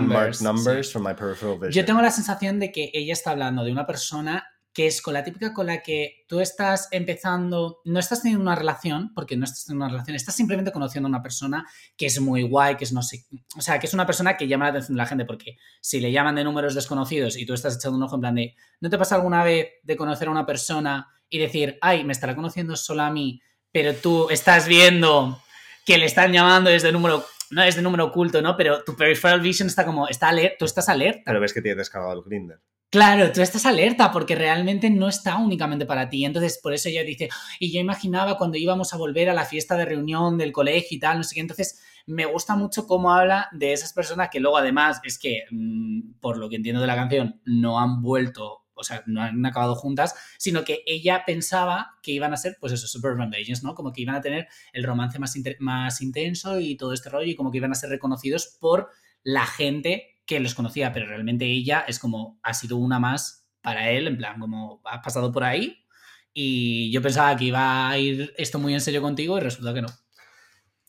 numbers, 0.00 0.42
numbers 0.42 0.86
sí. 0.86 0.92
from 0.92 1.04
my 1.04 1.14
peripheral 1.14 1.54
vision. 1.58 1.72
Yo 1.72 1.84
tengo 1.84 2.00
la 2.02 2.10
sensación 2.10 2.58
de 2.60 2.70
que 2.72 2.90
ella 2.92 3.12
está 3.12 3.30
hablando 3.32 3.64
de 3.64 3.72
una 3.72 3.86
persona 3.86 4.46
que 4.76 4.86
es 4.86 5.00
con 5.00 5.14
la 5.14 5.24
típica 5.24 5.54
con 5.54 5.64
la 5.64 5.82
que 5.82 6.26
tú 6.28 6.38
estás 6.38 6.88
empezando, 6.90 7.80
no 7.86 7.98
estás 7.98 8.20
teniendo 8.20 8.42
una 8.42 8.54
relación, 8.54 9.10
porque 9.14 9.34
no 9.34 9.46
estás 9.46 9.64
teniendo 9.64 9.86
una 9.86 9.92
relación, 9.92 10.14
estás 10.14 10.36
simplemente 10.36 10.70
conociendo 10.70 11.06
a 11.06 11.08
una 11.08 11.22
persona 11.22 11.66
que 11.96 12.04
es 12.04 12.20
muy 12.20 12.42
guay, 12.42 12.76
que 12.76 12.84
es 12.84 12.92
no 12.92 13.00
sé, 13.00 13.24
o 13.56 13.62
sea, 13.62 13.78
que 13.78 13.86
es 13.86 13.94
una 13.94 14.04
persona 14.04 14.36
que 14.36 14.46
llama 14.46 14.66
la 14.66 14.72
atención 14.72 14.94
de 14.94 15.02
la 15.02 15.06
gente, 15.06 15.24
porque 15.24 15.56
si 15.80 15.98
le 15.98 16.12
llaman 16.12 16.34
de 16.34 16.44
números 16.44 16.74
desconocidos 16.74 17.38
y 17.38 17.46
tú 17.46 17.54
estás 17.54 17.76
echando 17.76 17.96
un 17.96 18.02
ojo 18.02 18.16
en 18.16 18.20
plan 18.20 18.34
de, 18.34 18.54
¿no 18.82 18.90
te 18.90 18.98
pasa 18.98 19.14
alguna 19.14 19.42
vez 19.44 19.66
de 19.82 19.96
conocer 19.96 20.28
a 20.28 20.30
una 20.30 20.44
persona 20.44 21.08
y 21.30 21.38
decir, 21.38 21.78
ay, 21.80 22.04
me 22.04 22.12
estará 22.12 22.36
conociendo 22.36 22.76
solo 22.76 23.00
a 23.00 23.10
mí, 23.10 23.40
pero 23.72 23.94
tú 23.94 24.28
estás 24.28 24.68
viendo 24.68 25.40
que 25.86 25.96
le 25.96 26.04
están 26.04 26.34
llamando 26.34 26.68
desde 26.68 26.92
número, 26.92 27.24
no 27.48 27.62
desde 27.62 27.80
número 27.80 28.04
oculto, 28.04 28.42
¿no? 28.42 28.58
Pero 28.58 28.84
tu 28.84 28.94
peripheral 28.94 29.40
vision 29.40 29.68
está 29.68 29.86
como, 29.86 30.06
está 30.06 30.28
alerta, 30.28 30.56
tú 30.58 30.66
estás 30.66 30.90
alerta. 30.90 31.22
Pero 31.24 31.40
ves 31.40 31.54
que 31.54 31.62
tienes 31.62 31.78
descargado 31.78 32.12
el 32.12 32.22
Grinder. 32.22 32.60
Claro, 32.96 33.30
tú 33.30 33.42
estás 33.42 33.66
alerta 33.66 34.10
porque 34.10 34.34
realmente 34.34 34.88
no 34.88 35.06
está 35.06 35.36
únicamente 35.36 35.84
para 35.84 36.08
ti. 36.08 36.24
Entonces, 36.24 36.58
por 36.62 36.72
eso 36.72 36.88
ella 36.88 37.04
dice, 37.04 37.28
y 37.60 37.70
yo 37.70 37.78
imaginaba 37.78 38.38
cuando 38.38 38.56
íbamos 38.56 38.94
a 38.94 38.96
volver 38.96 39.28
a 39.28 39.34
la 39.34 39.44
fiesta 39.44 39.76
de 39.76 39.84
reunión 39.84 40.38
del 40.38 40.50
colegio 40.50 40.96
y 40.96 40.98
tal, 40.98 41.18
no 41.18 41.22
sé 41.22 41.34
qué. 41.34 41.42
Entonces, 41.42 41.78
me 42.06 42.24
gusta 42.24 42.56
mucho 42.56 42.86
cómo 42.86 43.12
habla 43.12 43.50
de 43.52 43.74
esas 43.74 43.92
personas 43.92 44.30
que 44.32 44.40
luego, 44.40 44.56
además, 44.56 45.02
es 45.04 45.18
que, 45.18 45.42
mm, 45.50 46.20
por 46.20 46.38
lo 46.38 46.48
que 46.48 46.56
entiendo 46.56 46.80
de 46.80 46.86
la 46.86 46.94
canción, 46.96 47.38
no 47.44 47.78
han 47.78 48.00
vuelto, 48.00 48.64
o 48.72 48.82
sea, 48.82 49.02
no 49.04 49.20
han 49.20 49.44
acabado 49.44 49.74
juntas, 49.74 50.14
sino 50.38 50.64
que 50.64 50.82
ella 50.86 51.24
pensaba 51.26 51.98
que 52.02 52.12
iban 52.12 52.32
a 52.32 52.38
ser, 52.38 52.56
pues 52.58 52.72
eso, 52.72 52.86
Suburban 52.86 53.28
Legends, 53.28 53.62
¿no? 53.62 53.74
Como 53.74 53.92
que 53.92 54.00
iban 54.00 54.14
a 54.14 54.22
tener 54.22 54.48
el 54.72 54.84
romance 54.84 55.18
más, 55.18 55.34
más 55.58 56.00
intenso 56.00 56.58
y 56.60 56.78
todo 56.78 56.94
este 56.94 57.10
rollo 57.10 57.30
y 57.30 57.36
como 57.36 57.50
que 57.50 57.58
iban 57.58 57.72
a 57.72 57.74
ser 57.74 57.90
reconocidos 57.90 58.56
por 58.58 58.88
la 59.22 59.44
gente 59.44 60.15
que 60.26 60.40
los 60.40 60.54
conocía, 60.54 60.92
pero 60.92 61.06
realmente 61.06 61.44
ella 61.46 61.84
es 61.86 61.98
como, 61.98 62.38
ha 62.42 62.52
sido 62.54 62.76
una 62.76 62.98
más 62.98 63.48
para 63.60 63.90
él, 63.90 64.06
en 64.08 64.16
plan, 64.18 64.38
como, 64.40 64.80
has 64.84 65.02
pasado 65.02 65.32
por 65.32 65.44
ahí 65.44 65.84
y 66.32 66.90
yo 66.92 67.00
pensaba 67.00 67.34
que 67.36 67.44
iba 67.46 67.88
a 67.88 67.98
ir 67.98 68.34
esto 68.36 68.58
muy 68.58 68.74
en 68.74 68.80
serio 68.80 69.00
contigo 69.02 69.38
y 69.38 69.40
resulta 69.40 69.72
que 69.72 69.82
no. 69.82 69.88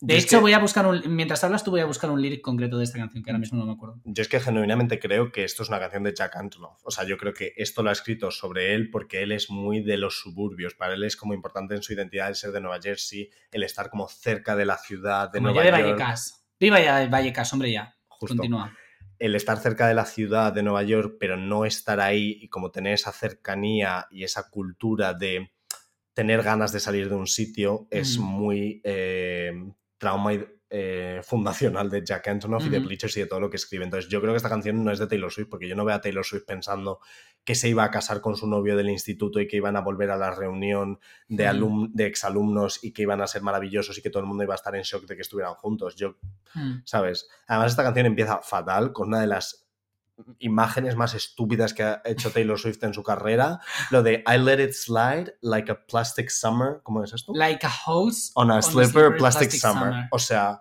De 0.00 0.14
Yo 0.14 0.18
es 0.18 0.24
hecho, 0.26 0.36
que- 0.36 0.42
voy 0.42 0.52
a 0.52 0.60
buscar 0.60 0.86
un, 0.86 1.02
mientras 1.16 1.42
hablas 1.42 1.64
tú 1.64 1.72
voy 1.72 1.80
a 1.80 1.84
buscar 1.86 2.08
un 2.10 2.22
lyric 2.22 2.40
concreto 2.40 2.78
de 2.78 2.84
esta 2.84 2.98
canción, 2.98 3.24
que 3.24 3.30
ahora 3.30 3.40
mismo 3.40 3.58
no 3.58 3.66
me 3.66 3.72
acuerdo. 3.72 4.00
Yo 4.04 4.22
es 4.22 4.28
que 4.28 4.38
genuinamente 4.38 5.00
creo 5.00 5.32
que 5.32 5.42
esto 5.42 5.64
es 5.64 5.68
una 5.70 5.80
canción 5.80 6.04
de 6.04 6.14
Jack 6.14 6.36
Antonoff. 6.36 6.78
O 6.84 6.90
sea, 6.92 7.04
yo 7.04 7.16
creo 7.18 7.32
que 7.34 7.52
esto 7.56 7.82
lo 7.82 7.90
ha 7.90 7.92
escrito 7.94 8.30
sobre 8.30 8.74
él 8.74 8.90
porque 8.90 9.22
él 9.22 9.32
es 9.32 9.50
muy 9.50 9.82
de 9.82 9.96
los 9.96 10.20
suburbios. 10.20 10.74
Para 10.74 10.94
él 10.94 11.02
es 11.02 11.16
como 11.16 11.34
importante 11.34 11.74
en 11.74 11.82
su 11.82 11.92
identidad 11.94 12.28
el 12.28 12.36
ser 12.36 12.52
de 12.52 12.60
Nueva 12.60 12.80
Jersey, 12.80 13.28
el 13.50 13.64
estar 13.64 13.90
como 13.90 14.06
cerca 14.08 14.54
de 14.54 14.66
la 14.66 14.76
ciudad 14.78 15.32
de 15.32 15.38
Como 15.40 15.52
Nueva 15.52 15.64
yo 15.68 15.72
de 15.76 15.82
York. 15.82 15.98
Vallecas. 15.98 16.44
Viva 16.60 16.80
ya 16.80 17.08
Vallecas, 17.08 17.52
hombre, 17.52 17.72
ya. 17.72 17.96
Justo. 18.06 18.36
Continúa. 18.36 18.72
El 19.18 19.34
estar 19.34 19.58
cerca 19.58 19.88
de 19.88 19.94
la 19.94 20.04
ciudad 20.04 20.52
de 20.52 20.62
Nueva 20.62 20.82
York, 20.82 21.16
pero 21.18 21.36
no 21.36 21.64
estar 21.64 22.00
ahí 22.00 22.38
y 22.40 22.48
como 22.48 22.70
tener 22.70 22.94
esa 22.94 23.12
cercanía 23.12 24.06
y 24.10 24.24
esa 24.24 24.48
cultura 24.50 25.14
de 25.14 25.52
tener 26.14 26.42
ganas 26.42 26.72
de 26.72 26.80
salir 26.80 27.08
de 27.08 27.14
un 27.14 27.26
sitio 27.26 27.86
es 27.90 28.18
muy 28.18 28.80
eh, 28.82 29.52
trauma 29.98 30.32
eh, 30.70 31.20
fundacional 31.24 31.90
de 31.90 32.04
Jack 32.04 32.28
Antonoff 32.28 32.66
y 32.66 32.68
de. 32.68 32.78
Bleachers 32.80 33.16
y 33.16 33.20
de 33.20 33.26
todo 33.26 33.40
lo 33.40 33.50
que 33.50 33.56
escribe. 33.56 33.84
Entonces 33.84 34.10
yo 34.10 34.20
creo 34.20 34.32
que 34.32 34.36
esta 34.36 34.48
canción 34.48 34.84
no 34.84 34.90
es 34.92 34.98
de 34.98 35.06
Taylor 35.06 35.32
Swift 35.32 35.48
porque 35.48 35.68
yo 35.68 35.74
no 35.74 35.84
veo 35.84 35.94
a 35.94 36.00
Taylor 36.00 36.24
Swift 36.24 36.44
pensando 36.46 37.00
que 37.44 37.54
se 37.54 37.68
iba 37.68 37.84
a 37.84 37.90
casar 37.90 38.20
con 38.20 38.36
su 38.36 38.46
novio 38.46 38.76
del 38.76 38.90
instituto 38.90 39.40
y 39.40 39.48
que 39.48 39.56
iban 39.56 39.76
a 39.76 39.80
volver 39.80 40.10
a 40.10 40.16
la 40.16 40.30
reunión 40.30 41.00
de 41.28 42.06
exalumnos 42.06 42.84
y 42.84 42.92
que 42.92 43.02
iban 43.02 43.20
a 43.22 43.26
ser 43.26 43.42
maravillosos 43.42 43.96
y 43.96 44.02
que 44.02 44.10
todo 44.10 44.20
el 44.22 44.28
mundo 44.28 44.44
iba 44.44 44.54
a 44.54 44.56
estar 44.56 44.74
en 44.76 44.82
shock 44.82 45.06
de 45.06 45.16
que 45.16 45.22
estuvieran 45.22 45.54
juntos. 45.54 45.96
Yo 45.96 46.16
Mm. 46.54 46.82
¿sabes? 46.84 47.28
Además, 47.46 47.72
esta 47.72 47.82
canción 47.82 48.06
empieza 48.06 48.38
fatal, 48.38 48.92
con 48.92 49.08
una 49.08 49.20
de 49.20 49.26
las 49.26 49.67
imágenes 50.38 50.96
más 50.96 51.14
estúpidas 51.14 51.74
que 51.74 51.82
ha 51.82 52.02
hecho 52.04 52.30
Taylor 52.30 52.58
Swift 52.58 52.82
en 52.84 52.94
su 52.94 53.02
carrera. 53.02 53.60
Lo 53.90 54.02
de 54.02 54.24
I 54.26 54.38
let 54.38 54.62
it 54.62 54.72
slide 54.72 55.32
like 55.40 55.70
a 55.70 55.86
plastic 55.86 56.30
summer. 56.30 56.80
¿Cómo 56.82 57.02
es 57.04 57.12
esto? 57.12 57.32
Like 57.34 57.66
a 57.66 57.72
hose 57.86 58.30
On 58.34 58.50
a 58.50 58.54
on 58.54 58.58
a 58.58 58.62
slipper, 58.62 59.16
plastic, 59.16 59.48
plastic 59.50 59.50
summer. 59.60 59.88
summer. 59.92 60.08
O 60.10 60.18
sea, 60.18 60.60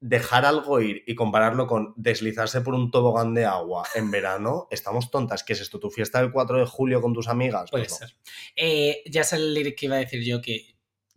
dejar 0.00 0.44
algo 0.44 0.80
ir 0.80 1.02
y 1.06 1.14
compararlo 1.14 1.66
con 1.66 1.92
deslizarse 1.96 2.60
por 2.60 2.74
un 2.74 2.90
tobogán 2.90 3.34
de 3.34 3.44
agua 3.46 3.84
en 3.94 4.10
verano. 4.10 4.68
Estamos 4.70 5.10
tontas. 5.10 5.42
¿Qué 5.42 5.54
es 5.54 5.60
esto? 5.60 5.80
¿Tu 5.80 5.90
fiesta 5.90 6.20
del 6.20 6.30
4 6.30 6.58
de 6.60 6.66
julio 6.66 7.00
con 7.00 7.12
tus 7.12 7.28
amigas? 7.28 7.70
Puede 7.70 7.84
Pues 7.84 8.00
no. 8.00 8.06
ser. 8.06 8.16
Eh, 8.56 9.02
ya 9.10 9.24
sé 9.24 9.36
el 9.36 9.74
que 9.76 9.86
iba 9.86 9.96
a 9.96 10.00
decir 10.00 10.22
yo 10.24 10.40
que 10.40 10.76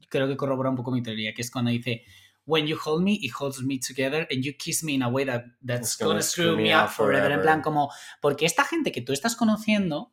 creo 0.09 0.27
que 0.27 0.35
corrobora 0.35 0.69
un 0.69 0.75
poco 0.75 0.91
mi 0.91 1.01
teoría, 1.01 1.33
que 1.33 1.41
es 1.41 1.51
cuando 1.51 1.71
dice 1.71 2.03
When 2.51 2.67
you 2.67 2.77
hold 2.85 3.01
me, 3.03 3.13
it 3.21 3.31
holds 3.39 3.61
me 3.63 3.79
together 3.79 4.27
and 4.29 4.43
you 4.43 4.51
kiss 4.57 4.83
me 4.83 4.93
in 4.93 5.03
a 5.03 5.07
way 5.07 5.23
that, 5.25 5.43
that's 5.65 5.95
gonna 5.97 6.09
gonna 6.15 6.21
screw 6.21 6.55
me 6.57 6.73
up 6.75 6.89
forever. 6.89 7.31
En 7.31 7.41
plan, 7.41 7.61
como, 7.61 7.89
porque 8.21 8.45
esta 8.45 8.65
gente 8.65 8.91
que 8.91 9.01
tú 9.01 9.13
estás 9.13 9.35
conociendo, 9.37 10.11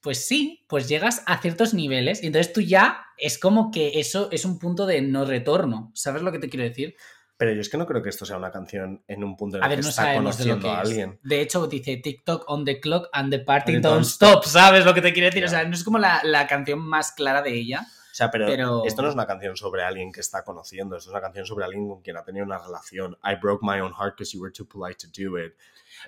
pues 0.00 0.26
sí, 0.28 0.64
pues 0.68 0.88
llegas 0.88 1.22
a 1.26 1.38
ciertos 1.42 1.74
niveles 1.74 2.22
y 2.22 2.26
entonces 2.28 2.52
tú 2.52 2.60
ya 2.60 3.06
es 3.18 3.38
como 3.38 3.70
que 3.72 3.98
eso 3.98 4.28
es 4.30 4.44
un 4.44 4.58
punto 4.60 4.86
de 4.86 5.00
no 5.02 5.24
retorno. 5.24 5.90
¿Sabes 5.94 6.22
lo 6.22 6.30
que 6.30 6.38
te 6.38 6.48
quiero 6.48 6.62
decir? 6.64 6.94
Pero 7.38 7.52
yo 7.52 7.60
es 7.60 7.68
que 7.68 7.76
no 7.76 7.84
creo 7.86 8.00
que 8.02 8.08
esto 8.10 8.24
sea 8.24 8.36
una 8.38 8.50
canción 8.52 9.02
en 9.08 9.24
un 9.24 9.36
punto 9.36 9.56
en 9.58 9.62
A 9.64 9.66
el 9.66 9.70
ver, 9.70 9.78
que 9.80 9.82
no 9.84 9.88
está 9.90 10.02
sabemos 10.04 10.38
de 10.38 10.44
lo 10.46 10.54
conociendo 10.54 10.68
que 10.68 10.74
a 10.74 10.82
es. 10.82 10.88
alguien. 10.88 11.20
De 11.22 11.40
hecho, 11.40 11.66
dice 11.66 11.96
TikTok 11.98 12.44
on 12.48 12.64
the 12.64 12.80
clock 12.80 13.08
and 13.12 13.30
the 13.30 13.40
party 13.40 13.72
don't 13.72 13.82
don't 13.84 14.04
stop, 14.06 14.44
¿sabes 14.44 14.84
lo 14.86 14.94
que 14.94 15.02
te 15.02 15.12
quiero 15.12 15.26
decir? 15.26 15.42
O 15.42 15.46
Ya. 15.46 15.50
sea, 15.50 15.64
no 15.68 15.74
es 15.74 15.84
como 15.84 15.98
la, 15.98 16.20
la 16.24 16.46
canción 16.46 16.78
más 16.78 17.12
clara 17.12 17.42
de 17.42 17.52
ella. 17.54 17.86
O 18.16 18.18
sea, 18.18 18.30
pero, 18.30 18.46
Pero- 18.46 18.82
esto 18.86 19.02
no 19.02 19.08
es 19.08 19.14
una 19.14 19.26
canción 19.26 19.58
sobre 19.58 19.82
alguien 19.82 20.10
que 20.10 20.20
está 20.20 20.42
conociendo, 20.42 20.96
esto 20.96 21.10
es 21.10 21.12
una 21.12 21.20
canción 21.20 21.44
sobre 21.44 21.66
alguien 21.66 21.86
con 21.86 22.00
quien 22.00 22.16
ha 22.16 22.24
tenido 22.24 22.46
una 22.46 22.56
relación. 22.56 23.14
I 23.22 23.34
broke 23.38 23.60
my 23.62 23.78
own 23.80 23.92
heart 23.92 24.14
because 24.16 24.32
you 24.34 24.40
were 24.40 24.50
too 24.50 24.66
polite 24.66 24.96
to 24.96 25.08
do 25.08 25.38
it. 25.38 25.52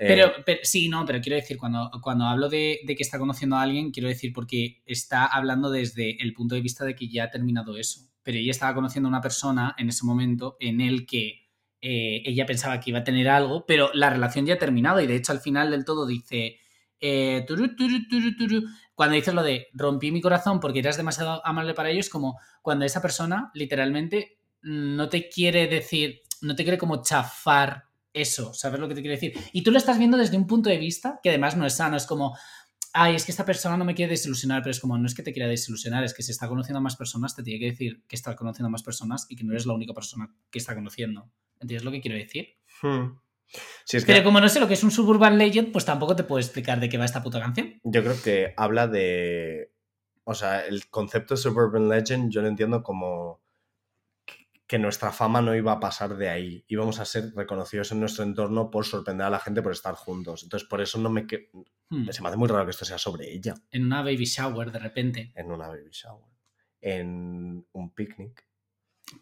Eh, 0.01 0.07
Pero, 0.47 0.59
sí, 0.63 0.89
no, 0.89 1.05
pero 1.05 1.21
quiero 1.21 1.37
decir, 1.37 1.59
cuando, 1.59 1.91
cuando 2.03 2.25
hablo 2.25 2.49
de, 2.49 2.81
de 2.87 2.97
que 2.97 3.03
está 3.03 3.19
conociendo 3.19 3.57
a 3.57 3.61
alguien, 3.61 3.91
quiero 3.91 4.09
decir 4.09 4.33
porque 4.33 4.81
está 4.87 5.27
hablando 5.27 5.71
desde 5.71 6.17
el 6.23 6.33
punto 6.33 6.55
de 6.55 6.63
vista 6.63 6.87
de 6.87 6.95
que 6.95 7.09
ya 7.11 7.25
ha 7.25 7.31
terminado 7.31 7.77
eso. 7.77 8.01
Pero 8.23 8.39
ella 8.39 8.53
estaba 8.53 8.75
conociendo 8.75 9.09
a 9.09 9.11
una 9.11 9.21
persona 9.21 9.75
en 9.77 9.91
ese 9.91 10.07
momento 10.07 10.57
en 10.61 10.81
el 10.81 11.05
que 11.07 11.47
eh, 11.83 12.23
ella 12.25 12.47
pensaba 12.47 12.81
que 12.81 12.89
iba 12.89 13.01
a 13.01 13.05
tener 13.05 13.29
algo, 13.29 13.67
pero 13.67 13.91
la 13.93 14.09
relación 14.09 14.47
ya 14.47 14.55
ha 14.55 14.59
terminado 14.59 14.99
y 15.03 15.07
de 15.07 15.15
hecho 15.17 15.33
al 15.33 15.41
final 15.41 15.71
del 15.71 15.85
todo 15.85 16.07
dice... 16.07 16.57
eh, 17.01 17.45
turu, 17.47 17.77
turu, 17.77 18.09
turu, 18.09 18.35
turu. 18.35 18.63
Cuando 18.99 19.15
dices 19.15 19.33
lo 19.33 19.45
de 19.45 19.69
rompí 19.75 20.11
mi 20.11 20.21
corazón 20.21 20.59
porque 20.59 20.81
eras 20.81 20.97
demasiado 20.97 21.41
amable 21.47 21.73
para 21.73 21.89
ellos, 21.89 22.09
como 22.09 22.37
cuando 22.63 22.85
esa 22.85 23.01
persona 23.01 23.53
literalmente 23.55 24.41
no 24.63 25.09
te 25.09 25.29
quiere 25.29 25.69
decir, 25.69 26.23
no 26.41 26.57
te 26.57 26.65
quiere 26.65 26.79
como 26.79 27.01
chafar 27.01 27.85
eso, 28.13 28.53
¿sabes 28.55 28.81
lo 28.81 28.89
que 28.89 28.97
te 28.97 29.01
quiero 29.01 29.15
decir? 29.15 29.35
Y 29.53 29.63
tú 29.63 29.71
lo 29.71 29.79
estás 29.79 29.99
viendo 29.99 30.17
desde 30.17 30.37
un 30.37 30.49
punto 30.49 30.69
de 30.69 30.79
vista 30.79 31.21
que 31.23 31.29
además 31.29 31.57
no 31.57 31.65
es 31.65 31.75
sano, 31.75 31.97
es 31.97 32.07
como, 32.07 32.37
ay, 32.93 33.15
es 33.15 33.25
que 33.25 33.31
esta 33.31 33.45
persona 33.45 33.77
no 33.77 33.85
me 33.85 33.95
quiere 33.95 34.11
desilusionar, 34.11 34.63
pero 34.63 34.73
es 34.73 34.81
como, 34.81 34.99
no 34.99 35.07
es 35.07 35.15
que 35.15 35.23
te 35.23 35.33
quiera 35.33 35.49
desilusionar, 35.49 36.03
es 36.03 36.13
que 36.13 36.25
si 36.25 36.33
está 36.33 36.49
conociendo 36.49 36.79
a 36.79 36.83
más 36.83 36.97
personas, 36.97 37.37
te 37.37 37.45
tiene 37.45 37.61
que 37.61 37.71
decir 37.71 38.03
que 38.09 38.17
está 38.17 38.35
conociendo 38.35 38.67
a 38.67 38.71
más 38.71 38.83
personas 38.83 39.27
y 39.29 39.37
que 39.37 39.45
no 39.45 39.53
eres 39.53 39.65
la 39.65 39.75
única 39.75 39.95
persona 39.95 40.35
que 40.51 40.59
está 40.59 40.75
conociendo. 40.75 41.31
¿Entiendes 41.61 41.85
lo 41.85 41.93
que 41.93 42.01
quiero 42.01 42.17
decir? 42.17 42.49
hmm. 42.83 43.28
Sí, 43.85 43.97
es 43.97 44.05
que 44.05 44.13
Pero 44.13 44.25
como 44.25 44.41
no 44.41 44.49
sé 44.49 44.61
lo 44.61 44.69
que 44.69 44.75
es 44.75 44.83
un 44.85 44.91
Suburban 44.91 45.39
Legend, 45.39 45.73
pues 45.73 45.85
tampoco 45.85 46.15
te 46.15 46.25
puedo 46.25 46.39
explicar 46.41 46.79
de 46.81 46.89
qué 46.89 46.99
va 46.99 47.05
esta 47.07 47.23
puta 47.23 47.41
canción. 47.41 47.81
yo 47.83 48.03
creo 48.03 48.21
que 48.23 48.55
habla 48.57 48.87
de... 48.87 49.73
O 50.25 50.35
sea, 50.35 50.67
el 50.67 50.89
concepto 50.89 51.35
de 51.35 51.39
Suburban 51.41 51.89
Legend 51.89 52.31
yo 52.31 52.43
lo 52.43 52.49
entiendo 52.49 52.83
como 52.83 53.41
que 54.67 54.79
nuestra 54.79 55.11
fama 55.13 55.41
no 55.41 55.55
iba 55.57 55.73
a 55.73 55.81
pasar 55.81 56.15
de 56.19 56.29
ahí. 56.29 56.63
Íbamos 56.69 57.01
a 57.01 57.07
ser 57.07 57.33
reconocidos 57.35 57.91
en 57.93 58.01
nuestro 58.01 58.25
entorno 58.25 58.71
por 58.71 58.85
sorprender 58.85 59.27
a 59.27 59.31
la 59.31 59.39
gente 59.41 59.63
por 59.63 59.73
estar 59.73 59.95
juntos. 59.95 60.43
Entonces, 60.43 60.69
por 60.69 60.83
eso 60.83 60.99
no 60.99 61.09
me... 61.11 61.27
que- 61.27 61.51
Hmm. 61.91 62.07
Se 62.11 62.21
me 62.21 62.29
hace 62.29 62.37
muy 62.37 62.49
raro 62.49 62.67
que 62.67 62.73
esto 62.73 62.85
sea 62.85 62.99
sobre 62.99 63.33
ella 63.33 63.55
En 63.71 63.87
una 63.87 64.03
baby 64.03 64.27
shower, 64.27 64.71
de 64.71 64.79
repente. 64.79 65.33
en 65.35 65.51
una 65.51 65.69
baby 65.69 65.89
shower, 65.91 66.27
en 66.83 67.67
un 67.73 67.95
picnic, 67.95 68.47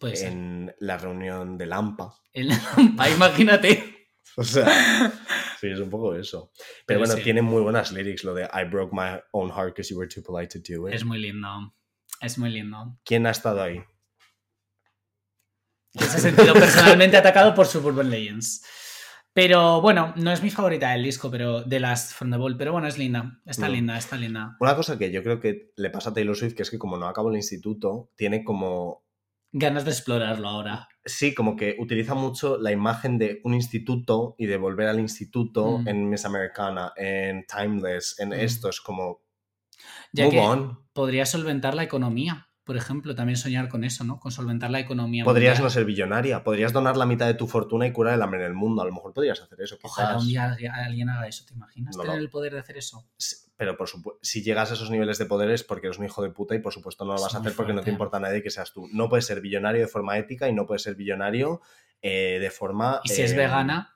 Puede 0.01 0.17
ser. 0.17 0.33
en 0.33 0.75
la 0.81 0.99
reunión 0.99 1.57
de 1.57 1.67
Lampa. 1.67 2.17
En 2.33 2.49
la 2.49 2.61
lampa, 2.77 3.09
imagínate. 3.09 4.06
O 4.39 4.45
sea, 4.45 4.67
sí, 5.61 5.69
es 5.69 5.81
un 5.81 5.89
poco 5.91 6.15
eso. 6.15 6.51
Pero 6.55 6.67
Pero 6.87 7.01
bueno, 7.01 7.15
sí. 7.15 7.23
tiene 7.23 7.41
muy 7.43 7.63
buenas 7.63 7.91
lyrics, 7.93 8.23
lo 8.25 8.35
de 8.35 8.45
I 8.53 8.65
broke 8.71 8.95
my 8.95 9.19
own 9.33 9.51
heart 9.51 9.69
because 9.75 9.89
you 9.93 9.99
were 9.99 10.09
too 10.09 10.23
polite 10.23 10.59
to 10.59 10.59
do 10.59 10.89
it. 10.89 10.95
Es 10.95 11.05
muy 11.05 11.19
lindo. 11.19 11.75
Es 12.21 12.37
muy 12.39 12.51
lindo. 12.51 12.99
¿Quién 13.05 13.27
ha 13.27 13.31
estado 13.31 13.63
ahí? 13.63 13.83
que 15.99 16.05
se 16.05 16.17
ha 16.19 16.21
sentido 16.21 16.53
personalmente 16.55 17.17
atacado 17.17 17.55
por 17.55 17.67
Suburban 17.67 18.11
Legends. 18.11 18.63
Pero 19.33 19.81
bueno, 19.83 20.13
no 20.17 20.31
es 20.33 20.43
mi 20.43 20.51
favorita 20.51 20.91
del 20.93 21.03
disco, 21.03 21.31
pero 21.31 21.63
de 21.63 21.81
las 21.81 22.13
From 22.15 22.31
the 22.31 22.37
Ball. 22.39 22.57
Pero 22.57 22.73
bueno, 22.73 22.87
es 22.89 22.99
linda. 22.99 23.41
Está 23.47 23.67
No. 23.69 23.75
linda, 23.75 23.97
está 23.99 24.17
linda. 24.17 24.57
Una 24.61 24.75
cosa 24.77 24.99
que 24.99 25.11
yo 25.11 25.23
creo 25.23 25.41
que 25.41 25.73
le 25.77 25.91
pasa 25.91 26.11
a 26.11 26.15
Taylor 26.15 26.37
Swift, 26.37 26.55
que 26.55 26.63
es 26.63 26.71
que 26.71 26.79
como 26.79 26.97
no 26.99 27.07
acabó 27.07 27.31
el 27.31 27.37
instituto, 27.37 28.11
tiene 28.17 28.45
como... 28.45 29.06
Ganas 29.59 29.85
de 29.87 29.91
explorarlo 29.91 30.49
ahora. 30.49 30.87
Sí, 31.03 31.35
como 31.35 31.57
que 31.57 31.77
utiliza 31.79 32.15
mucho 32.15 32.59
la 32.59 32.73
imagen 32.73 33.17
de 33.17 33.41
un 33.45 33.55
instituto 33.55 34.35
y 34.37 34.45
de 34.45 34.59
volver 34.59 34.87
al 34.89 35.01
instituto 35.01 35.79
Mm. 35.79 35.89
en 35.89 36.11
Miss 36.11 36.27
Americana, 36.27 36.93
en 36.95 37.47
Timeless, 37.47 38.21
en 38.21 38.29
Mm. 38.31 38.33
esto. 38.35 38.69
Es 38.69 38.81
como... 38.83 39.23
Ya 40.13 40.25
move 40.25 40.35
que 40.35 40.41
on. 40.41 40.79
podría 40.93 41.25
solventar 41.25 41.75
la 41.75 41.85
economía, 41.85 42.49
por 42.67 42.77
ejemplo. 42.77 43.15
También 43.15 43.37
soñar 43.39 43.69
con 43.71 43.85
eso, 43.85 44.05
¿no? 44.05 44.21
Con 44.21 44.31
solventar 44.33 44.71
la 44.71 44.81
economía. 44.81 45.25
Podrías 45.25 45.61
no 45.61 45.71
ser 45.71 45.87
billonaria, 45.87 46.45
podrías 46.45 46.73
donar 46.75 46.97
la 46.99 47.07
mitad 47.07 47.27
de 47.27 47.33
tu 47.35 47.47
fortuna 47.47 47.87
y 47.87 47.93
curar 47.93 48.15
el 48.15 48.23
hambre 48.23 48.41
en 48.41 48.47
el 48.47 48.55
mundo. 48.55 48.83
A 48.83 48.85
lo 48.85 48.93
mejor 48.93 49.15
podrías 49.15 49.41
hacer 49.41 49.59
eso, 49.63 49.79
Ojalá 49.83 50.19
un 50.19 50.27
día 50.29 50.55
alguien 50.85 51.09
haga 51.09 51.27
eso, 51.27 51.47
¿te 51.47 51.55
imaginas? 51.55 51.97
No, 51.97 52.03
Tener 52.03 52.17
no. 52.19 52.23
el 52.23 52.29
poder 52.29 52.53
de 52.53 52.59
hacer 52.59 52.77
eso. 52.77 53.09
Sí, 53.17 53.37
Pero 53.57 53.77
por 53.77 53.89
supuesto, 53.89 54.19
si 54.23 54.43
llegas 54.43 54.71
a 54.71 54.75
esos 54.75 54.91
niveles 54.91 55.17
de 55.17 55.25
poder 55.27 55.51
es 55.51 55.63
porque 55.65 55.87
eres 55.87 55.99
un 55.99 56.05
hijo 56.05 56.23
de 56.23 56.31
puta 56.31 56.55
y 56.55 56.59
por 56.59 56.73
supuesto 56.75 57.05
no 57.07 57.15
lo 57.15 57.23
vas 57.23 57.35
a 57.35 57.39
hacer 57.39 57.55
porque 57.55 57.73
no 57.73 57.81
te 57.83 57.91
importa 57.91 58.19
a 58.19 58.21
nadie 58.21 58.43
que 58.43 58.51
seas 58.51 58.73
tú. 58.73 58.89
No 58.93 59.09
puedes 59.09 59.25
ser 59.25 59.41
billonario 59.41 59.81
de 59.81 59.89
forma 59.89 60.19
ética 60.19 60.49
y 60.49 60.53
no 60.53 60.67
puedes 60.67 60.83
ser 60.83 60.97
billonario 60.97 61.63
eh, 62.03 62.39
de 62.41 62.51
forma... 62.51 63.01
Y 63.05 63.09
si 63.11 63.23
es 63.23 63.33
eh, 63.33 63.37
vegana, 63.37 63.95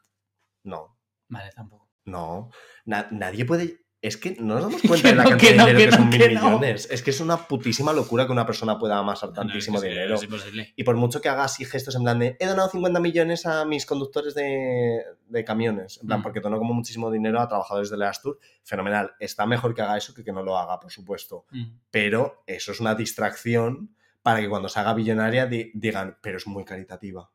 No, 0.62 0.96
vale, 1.28 1.50
tampoco. 1.52 1.90
no. 2.06 2.50
Na- 2.84 3.08
nadie 3.10 3.44
puede... 3.44 3.84
Es 4.02 4.16
que 4.16 4.34
no 4.40 4.54
nos 4.54 4.62
damos 4.62 4.80
cuenta 4.88 5.08
de 5.10 5.14
la 5.14 5.24
cantidad 5.24 5.54
no, 5.56 5.66
de 5.66 5.72
dinero 5.74 5.90
que 5.90 5.94
que, 5.94 5.96
no, 5.96 5.96
son 5.96 6.08
mil 6.08 6.28
millones. 6.30 6.88
Es 6.90 7.02
que 7.02 7.10
es 7.10 7.20
una 7.20 7.36
putísima 7.46 7.92
locura 7.92 8.24
que 8.24 8.32
una 8.32 8.46
persona 8.46 8.78
pueda 8.78 8.96
amasar 8.96 9.32
tantísimo 9.34 9.76
es 9.76 9.82
dinero. 9.84 10.14
Es 10.14 10.22
imposible. 10.22 10.72
Y 10.74 10.84
por 10.84 10.96
mucho 10.96 11.20
que 11.20 11.28
haga 11.28 11.44
así 11.44 11.66
gestos 11.66 11.94
en 11.96 12.02
plan 12.04 12.18
de 12.18 12.34
he 12.40 12.46
donado 12.46 12.70
50 12.70 12.98
millones 12.98 13.44
a 13.44 13.66
mis 13.66 13.84
conductores 13.84 14.34
de, 14.34 15.02
de 15.28 15.44
camiones, 15.44 15.98
en 16.00 16.06
plan, 16.06 16.20
Mm. 16.20 16.22
porque 16.22 16.40
donó 16.40 16.56
como 16.56 16.72
muchísimo 16.72 17.10
dinero 17.10 17.40
a 17.42 17.46
trabajadores 17.48 17.90
de 17.90 17.98
la 17.98 18.08
Astur, 18.08 18.38
fenomenal. 18.62 19.12
Está 19.20 19.44
mejor 19.44 19.74
que 19.74 19.82
haga 19.82 19.98
eso 19.98 20.14
que 20.14 20.24
que 20.24 20.32
no 20.32 20.42
lo 20.42 20.56
haga, 20.56 20.80
por 20.80 20.90
supuesto. 20.90 21.44
Mm. 21.50 21.64
Pero 21.90 22.42
eso 22.46 22.72
es 22.72 22.80
una 22.80 22.94
distracción 22.94 23.94
para 24.22 24.40
que 24.40 24.48
cuando 24.48 24.70
se 24.70 24.80
haga 24.80 24.94
billonaria 24.94 25.44
di- 25.44 25.72
digan, 25.74 26.16
pero 26.22 26.38
es 26.38 26.46
muy 26.46 26.64
caritativa. 26.64 27.30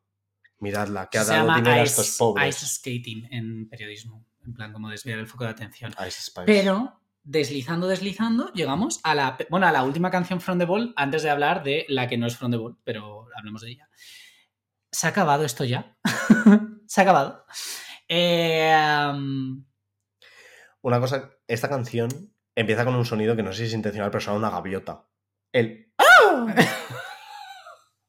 Miradla, 0.58 1.08
que 1.12 1.18
ha 1.18 1.24
Se 1.24 1.32
dado 1.32 1.54
dinero 1.54 1.70
a 1.76 1.82
estos 1.82 2.16
pobres. 2.16 2.56
ice 2.56 2.66
skating 2.66 3.28
en 3.30 3.68
periodismo. 3.68 4.24
En 4.46 4.54
plan, 4.54 4.72
como 4.72 4.88
desviar 4.90 5.18
el 5.18 5.26
foco 5.26 5.44
de 5.44 5.50
atención. 5.50 5.92
Ice 6.06 6.22
Spice. 6.22 6.44
Pero 6.46 7.00
deslizando, 7.24 7.88
deslizando, 7.88 8.52
llegamos 8.52 9.00
a 9.02 9.14
la, 9.14 9.36
bueno, 9.50 9.66
a 9.66 9.72
la 9.72 9.82
última 9.82 10.10
canción 10.10 10.40
From 10.40 10.58
the 10.58 10.64
Ball, 10.64 10.92
antes 10.96 11.24
de 11.24 11.30
hablar 11.30 11.64
de 11.64 11.84
la 11.88 12.06
que 12.06 12.16
no 12.16 12.26
es 12.28 12.36
From 12.36 12.52
the 12.52 12.56
Ball, 12.56 12.76
pero 12.84 13.26
hablemos 13.36 13.62
de 13.62 13.72
ella. 13.72 13.88
¿Se 14.92 15.08
ha 15.08 15.10
acabado 15.10 15.44
esto 15.44 15.64
ya? 15.64 15.96
¿Se 16.86 17.00
ha 17.00 17.02
acabado? 17.02 17.44
Eh, 18.08 18.72
um, 19.12 19.64
Una 20.82 21.00
cosa, 21.00 21.32
esta 21.48 21.68
canción 21.68 22.32
empieza 22.54 22.84
con 22.84 22.94
un 22.94 23.04
sonido 23.04 23.34
que 23.34 23.42
no 23.42 23.50
sé 23.52 23.58
si 23.58 23.64
es 23.64 23.74
intencional, 23.74 24.10
pero 24.12 24.20
suena 24.20 24.38
una 24.38 24.50
gaviota. 24.50 25.04
El. 25.52 25.92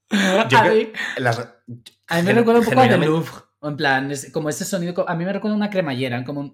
Yo 0.10 0.42
a, 0.42 0.48
que- 0.48 0.70
mí, 0.70 0.92
las- 1.18 1.40
a 1.40 2.16
mí 2.18 2.24
me 2.24 2.34
recuerda 2.34 2.60
un 2.62 2.66
poco 2.66 2.80
a 2.80 2.88
The 2.88 2.98
Louvre. 2.98 3.32
En 3.62 3.76
plan, 3.76 4.12
es 4.12 4.32
como 4.32 4.49
ese 4.49 4.66
sonido, 4.66 5.08
a 5.10 5.16
mí 5.16 5.26
me 5.26 5.34
recuerda 5.34 5.55
a 5.55 5.58
una 5.58 5.70
cremallera, 5.70 6.24
como 6.24 6.41
un... 6.41 6.53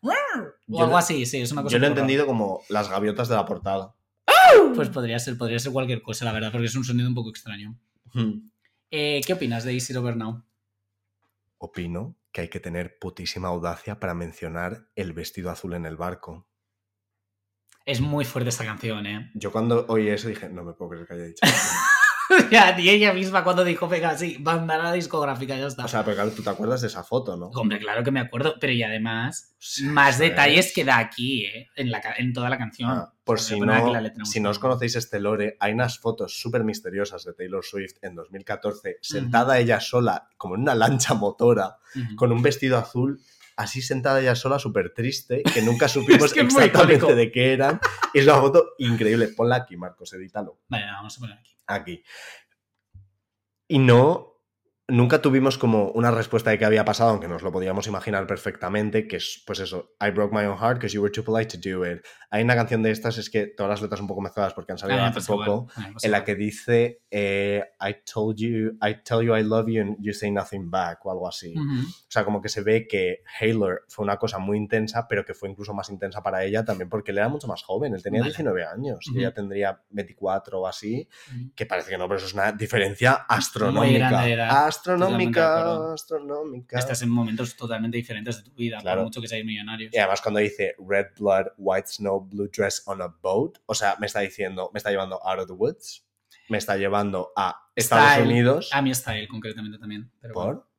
O 0.00 0.12
Yo 0.66 0.84
algo 0.84 0.96
así, 0.96 1.26
sí, 1.26 1.40
es 1.40 1.52
una 1.52 1.62
cosa 1.62 1.72
Yo 1.72 1.78
lo 1.78 1.86
he 1.86 1.88
entendido 1.90 2.26
como 2.26 2.62
las 2.68 2.88
gaviotas 2.88 3.28
de 3.28 3.34
la 3.34 3.44
portada. 3.44 3.94
Pues 4.74 4.88
podría 4.88 5.18
ser, 5.18 5.36
podría 5.36 5.58
ser 5.58 5.72
cualquier 5.72 6.02
cosa, 6.02 6.24
la 6.24 6.32
verdad, 6.32 6.52
porque 6.52 6.66
es 6.66 6.76
un 6.76 6.84
sonido 6.84 7.08
un 7.08 7.14
poco 7.14 7.30
extraño. 7.30 7.76
Hmm. 8.12 8.48
Eh, 8.90 9.20
¿Qué 9.26 9.32
opinas 9.32 9.64
de 9.64 9.72
Easy 9.72 9.94
Over 9.94 10.16
Now? 10.16 10.42
Opino 11.58 12.16
que 12.32 12.42
hay 12.42 12.48
que 12.48 12.60
tener 12.60 12.98
putísima 12.98 13.48
audacia 13.48 13.98
para 13.98 14.14
mencionar 14.14 14.88
el 14.94 15.12
vestido 15.12 15.50
azul 15.50 15.74
en 15.74 15.86
el 15.86 15.96
barco. 15.96 16.46
Es 17.84 18.00
muy 18.00 18.24
fuerte 18.24 18.50
esta 18.50 18.64
canción, 18.64 19.06
¿eh? 19.06 19.30
Yo 19.34 19.50
cuando 19.50 19.86
oí 19.88 20.08
eso 20.08 20.28
dije, 20.28 20.48
no 20.48 20.62
me 20.62 20.74
puedo 20.74 20.90
creer 20.90 21.06
que 21.06 21.14
haya 21.14 21.24
dicho 21.24 21.40
ya, 22.50 22.76
ni 22.76 22.88
ella 22.88 23.12
misma 23.12 23.44
cuando 23.44 23.64
dijo, 23.64 23.88
venga, 23.88 24.16
sí, 24.16 24.36
bandana 24.40 24.92
discográfica, 24.92 25.56
ya 25.56 25.66
está. 25.66 25.84
O 25.84 25.88
sea, 25.88 26.04
pero 26.04 26.16
claro, 26.16 26.30
tú 26.30 26.42
te 26.42 26.50
acuerdas 26.50 26.80
de 26.80 26.88
esa 26.88 27.02
foto, 27.04 27.36
¿no? 27.36 27.46
Hombre, 27.48 27.78
claro 27.78 28.02
que 28.02 28.10
me 28.10 28.20
acuerdo, 28.20 28.56
pero 28.60 28.72
y 28.72 28.82
además, 28.82 29.54
Sí, 29.58 29.84
más 29.84 30.16
¿sabes? 30.16 30.30
detalles 30.30 30.72
que 30.72 30.84
da 30.84 30.98
aquí, 30.98 31.44
¿eh? 31.44 31.68
En, 31.76 31.90
la, 31.90 32.00
en 32.16 32.32
toda 32.32 32.48
la 32.48 32.56
canción. 32.56 32.90
Ah, 32.90 33.12
por 33.24 33.38
sea, 33.38 33.56
si 33.56 33.60
no, 33.60 33.92
la 33.92 34.12
si 34.24 34.40
no 34.40 34.50
os 34.50 34.58
conocéis 34.58 34.96
este 34.96 35.20
lore, 35.20 35.56
hay 35.60 35.72
unas 35.72 35.98
fotos 35.98 36.40
súper 36.40 36.64
misteriosas 36.64 37.24
de 37.24 37.34
Taylor 37.34 37.64
Swift 37.64 37.96
en 38.02 38.14
2014, 38.14 38.98
sentada 39.02 39.58
ella 39.58 39.80
sola, 39.80 40.28
como 40.36 40.54
en 40.54 40.62
una 40.62 40.74
lancha 40.74 41.14
motora, 41.14 41.76
con 42.16 42.32
un 42.32 42.42
vestido 42.42 42.78
azul, 42.78 43.20
así 43.56 43.82
sentada 43.82 44.20
ella 44.20 44.34
sola, 44.34 44.58
súper 44.58 44.94
triste, 44.94 45.42
que 45.42 45.62
nunca 45.62 45.88
supimos 45.88 46.24
Es 46.24 46.32
que 46.32 46.40
exactamente 46.40 47.14
de 47.14 47.30
qué 47.30 47.52
eran. 47.52 47.80
Es 48.14 48.24
una 48.24 48.36
foto 48.36 48.70
increíble. 48.78 49.28
Ponla 49.28 49.56
aquí, 49.56 49.76
Marcos, 49.76 50.12
edítalo. 50.14 50.60
Vale, 50.68 50.86
la 50.86 50.92
vamos 50.92 51.16
a 51.16 51.20
poner 51.20 51.38
aquí. 51.38 51.54
Aquí. 51.70 52.02
Y 53.68 53.78
no. 53.78 54.39
Nunca 54.90 55.22
tuvimos 55.22 55.56
como 55.58 55.90
una 55.92 56.10
respuesta 56.10 56.50
de 56.50 56.58
qué 56.58 56.64
había 56.64 56.84
pasado, 56.84 57.10
aunque 57.10 57.28
nos 57.28 57.42
lo 57.42 57.52
podíamos 57.52 57.86
imaginar 57.86 58.26
perfectamente, 58.26 59.06
que 59.08 59.16
es 59.16 59.42
pues 59.46 59.60
eso, 59.60 59.94
I 60.00 60.10
broke 60.10 60.34
my 60.34 60.44
own 60.44 60.58
heart 60.58 60.76
because 60.78 60.94
you 60.94 61.00
were 61.02 61.12
too 61.12 61.24
polite 61.24 61.56
to 61.56 61.58
do 61.58 61.84
it. 61.90 62.02
Hay 62.30 62.42
una 62.44 62.54
canción 62.54 62.82
de 62.82 62.90
estas, 62.90 63.18
es 63.18 63.30
que 63.30 63.46
todas 63.46 63.70
las 63.70 63.82
letras 63.82 64.00
un 64.00 64.06
poco 64.06 64.20
mezcladas 64.20 64.54
porque 64.54 64.72
han 64.72 64.78
salido 64.78 65.02
hace 65.02 65.20
igual, 65.20 65.46
poco, 65.46 65.68
en 66.02 66.10
la 66.10 66.24
que 66.24 66.34
dice 66.34 67.00
eh, 67.10 67.64
I 67.80 67.96
told 68.12 68.36
you, 68.36 68.72
I 68.82 69.02
tell 69.04 69.20
you 69.22 69.34
I 69.36 69.42
love 69.42 69.66
you 69.68 69.80
and 69.82 69.96
you 70.00 70.12
say 70.12 70.30
nothing 70.30 70.70
back 70.70 71.04
o 71.06 71.10
algo 71.10 71.26
así. 71.28 71.54
Ujú. 71.56 71.80
O 71.88 72.10
sea, 72.10 72.24
como 72.24 72.40
que 72.42 72.48
se 72.48 72.60
ve 72.62 72.86
que 72.88 73.22
Haylor 73.40 73.84
fue 73.88 74.04
una 74.04 74.16
cosa 74.16 74.38
muy 74.38 74.56
intensa, 74.56 75.06
pero 75.08 75.24
que 75.24 75.34
fue 75.34 75.48
incluso 75.48 75.72
más 75.74 75.88
intensa 75.90 76.22
para 76.22 76.44
ella 76.44 76.64
también 76.64 76.88
porque 76.88 77.10
él 77.10 77.18
era 77.18 77.28
mucho 77.28 77.46
más 77.48 77.62
joven. 77.62 77.94
Él 77.94 78.02
tenía 78.02 78.20
Vale. 78.20 78.30
19 78.30 78.64
años 78.64 78.98
y 79.06 79.10
Ujú. 79.10 79.18
ella 79.20 79.34
tendría 79.34 79.80
24 79.90 80.60
o 80.60 80.66
así, 80.66 81.08
Ujú. 81.32 81.50
que 81.54 81.66
parece 81.66 81.90
que 81.90 81.98
no, 81.98 82.06
pero 82.06 82.18
eso 82.18 82.26
es 82.26 82.34
una 82.34 82.52
diferencia 82.52 83.12
astronómica. 83.28 84.08
grande 84.10 84.26
de 84.28 84.32
edad. 84.34 84.66
Astronómica, 84.80 85.92
astronómica. 85.92 86.78
Estás 86.78 87.02
en 87.02 87.10
momentos 87.10 87.54
totalmente 87.56 87.96
diferentes 87.98 88.38
de 88.38 88.50
tu 88.50 88.56
vida, 88.56 88.78
Claro. 88.80 89.00
por 89.02 89.06
mucho 89.06 89.20
que 89.20 89.28
seáis 89.28 89.44
millonarios. 89.44 89.92
Y 89.92 89.98
además 89.98 90.20
cuando 90.22 90.40
dice 90.40 90.74
Red 90.78 91.08
Blood, 91.18 91.46
White 91.58 91.88
Snow, 91.88 92.20
Blue 92.20 92.48
Dress 92.54 92.82
on 92.86 93.02
a 93.02 93.08
Boat, 93.08 93.58
o 93.66 93.74
sea, 93.74 93.96
me 94.00 94.06
está 94.06 94.20
diciendo, 94.20 94.70
me 94.72 94.78
está 94.78 94.90
llevando 94.90 95.20
out 95.26 95.40
of 95.40 95.46
the 95.46 95.52
woods, 95.52 96.06
me 96.48 96.58
está 96.58 96.76
llevando 96.76 97.32
a 97.36 97.54
Estados 97.76 98.10
Style. 98.12 98.26
Unidos. 98.26 98.70
A 98.72 98.82
mi 98.82 98.94
style, 98.94 99.28
concretamente 99.28 99.78
también. 99.78 100.10
pero 100.20 100.34
bueno. 100.34 100.52
¿Por? 100.60 100.70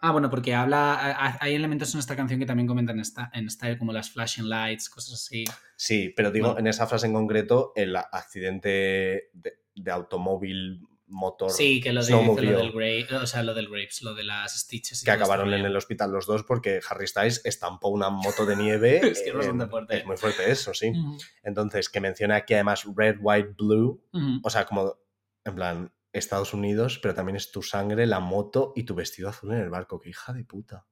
Ah, 0.00 0.12
bueno, 0.12 0.30
porque 0.30 0.54
habla. 0.54 1.36
Hay 1.40 1.54
elementos 1.56 1.92
en 1.94 1.98
esta 1.98 2.14
canción 2.14 2.38
que 2.38 2.46
también 2.46 2.68
comentan 2.68 2.94
en, 2.96 3.00
esta, 3.00 3.30
en 3.34 3.50
style, 3.50 3.78
como 3.78 3.92
las 3.92 4.08
flashing 4.10 4.48
lights, 4.48 4.88
cosas 4.88 5.14
así. 5.14 5.44
Sí, 5.74 6.12
pero 6.16 6.30
digo, 6.30 6.46
Bueno. 6.48 6.60
en 6.60 6.66
esa 6.68 6.86
frase 6.86 7.06
en 7.08 7.14
concreto, 7.14 7.72
el 7.74 7.96
accidente 7.96 9.30
de, 9.32 9.58
de 9.74 9.90
automóvil, 9.90 10.86
motor, 11.08 11.50
Sí, 11.50 11.80
que 11.80 11.92
lo, 11.92 12.04
de, 12.04 12.12
dice 12.16 12.42
lo 12.42 12.58
del 12.58 12.72
grape, 12.72 13.14
o 13.16 13.26
sea, 13.26 13.42
lo 13.42 13.54
del 13.54 13.68
grapes, 13.68 14.02
lo 14.02 14.14
de 14.14 14.24
las 14.24 14.58
stitches. 14.60 15.02
y 15.02 15.04
que 15.04 15.10
acabaron 15.10 15.52
en 15.54 15.64
el 15.64 15.74
hospital 15.76 16.10
los 16.12 16.26
dos 16.26 16.42
porque 16.44 16.80
Harry 16.88 17.06
Styles 17.06 17.40
estampó 17.44 17.88
una 17.88 18.10
moto 18.10 18.44
de 18.46 18.56
nieve. 18.56 19.00
Es 19.12 19.22
que 19.22 19.30
es 19.30 19.34
bastante 19.34 19.64
en- 19.64 19.70
fuerte. 19.70 19.96
Es 19.98 20.06
muy 20.06 20.16
fuerte 20.16 20.50
eso, 20.50 20.74
sí. 20.74 20.92
Entonces, 21.42 21.88
que 21.88 22.00
menciona 22.00 22.36
aquí 22.36 22.54
además 22.54 22.84
Red, 22.94 23.16
White, 23.20 23.54
Blue, 23.58 24.02
o 24.42 24.50
sea, 24.50 24.64
como 24.66 24.98
en 25.44 25.54
plan 25.54 25.92
Estados 26.12 26.52
Unidos, 26.54 26.98
pero 27.02 27.14
también 27.14 27.36
es 27.36 27.50
tu 27.52 27.62
sangre, 27.62 28.06
la 28.06 28.20
moto 28.20 28.72
y 28.76 28.84
tu 28.84 28.94
vestido 28.94 29.28
azul 29.28 29.52
en 29.52 29.60
el 29.60 29.70
barco. 29.70 30.00
¡Qué 30.00 30.10
hija 30.10 30.32
de 30.32 30.44
puta! 30.44 30.86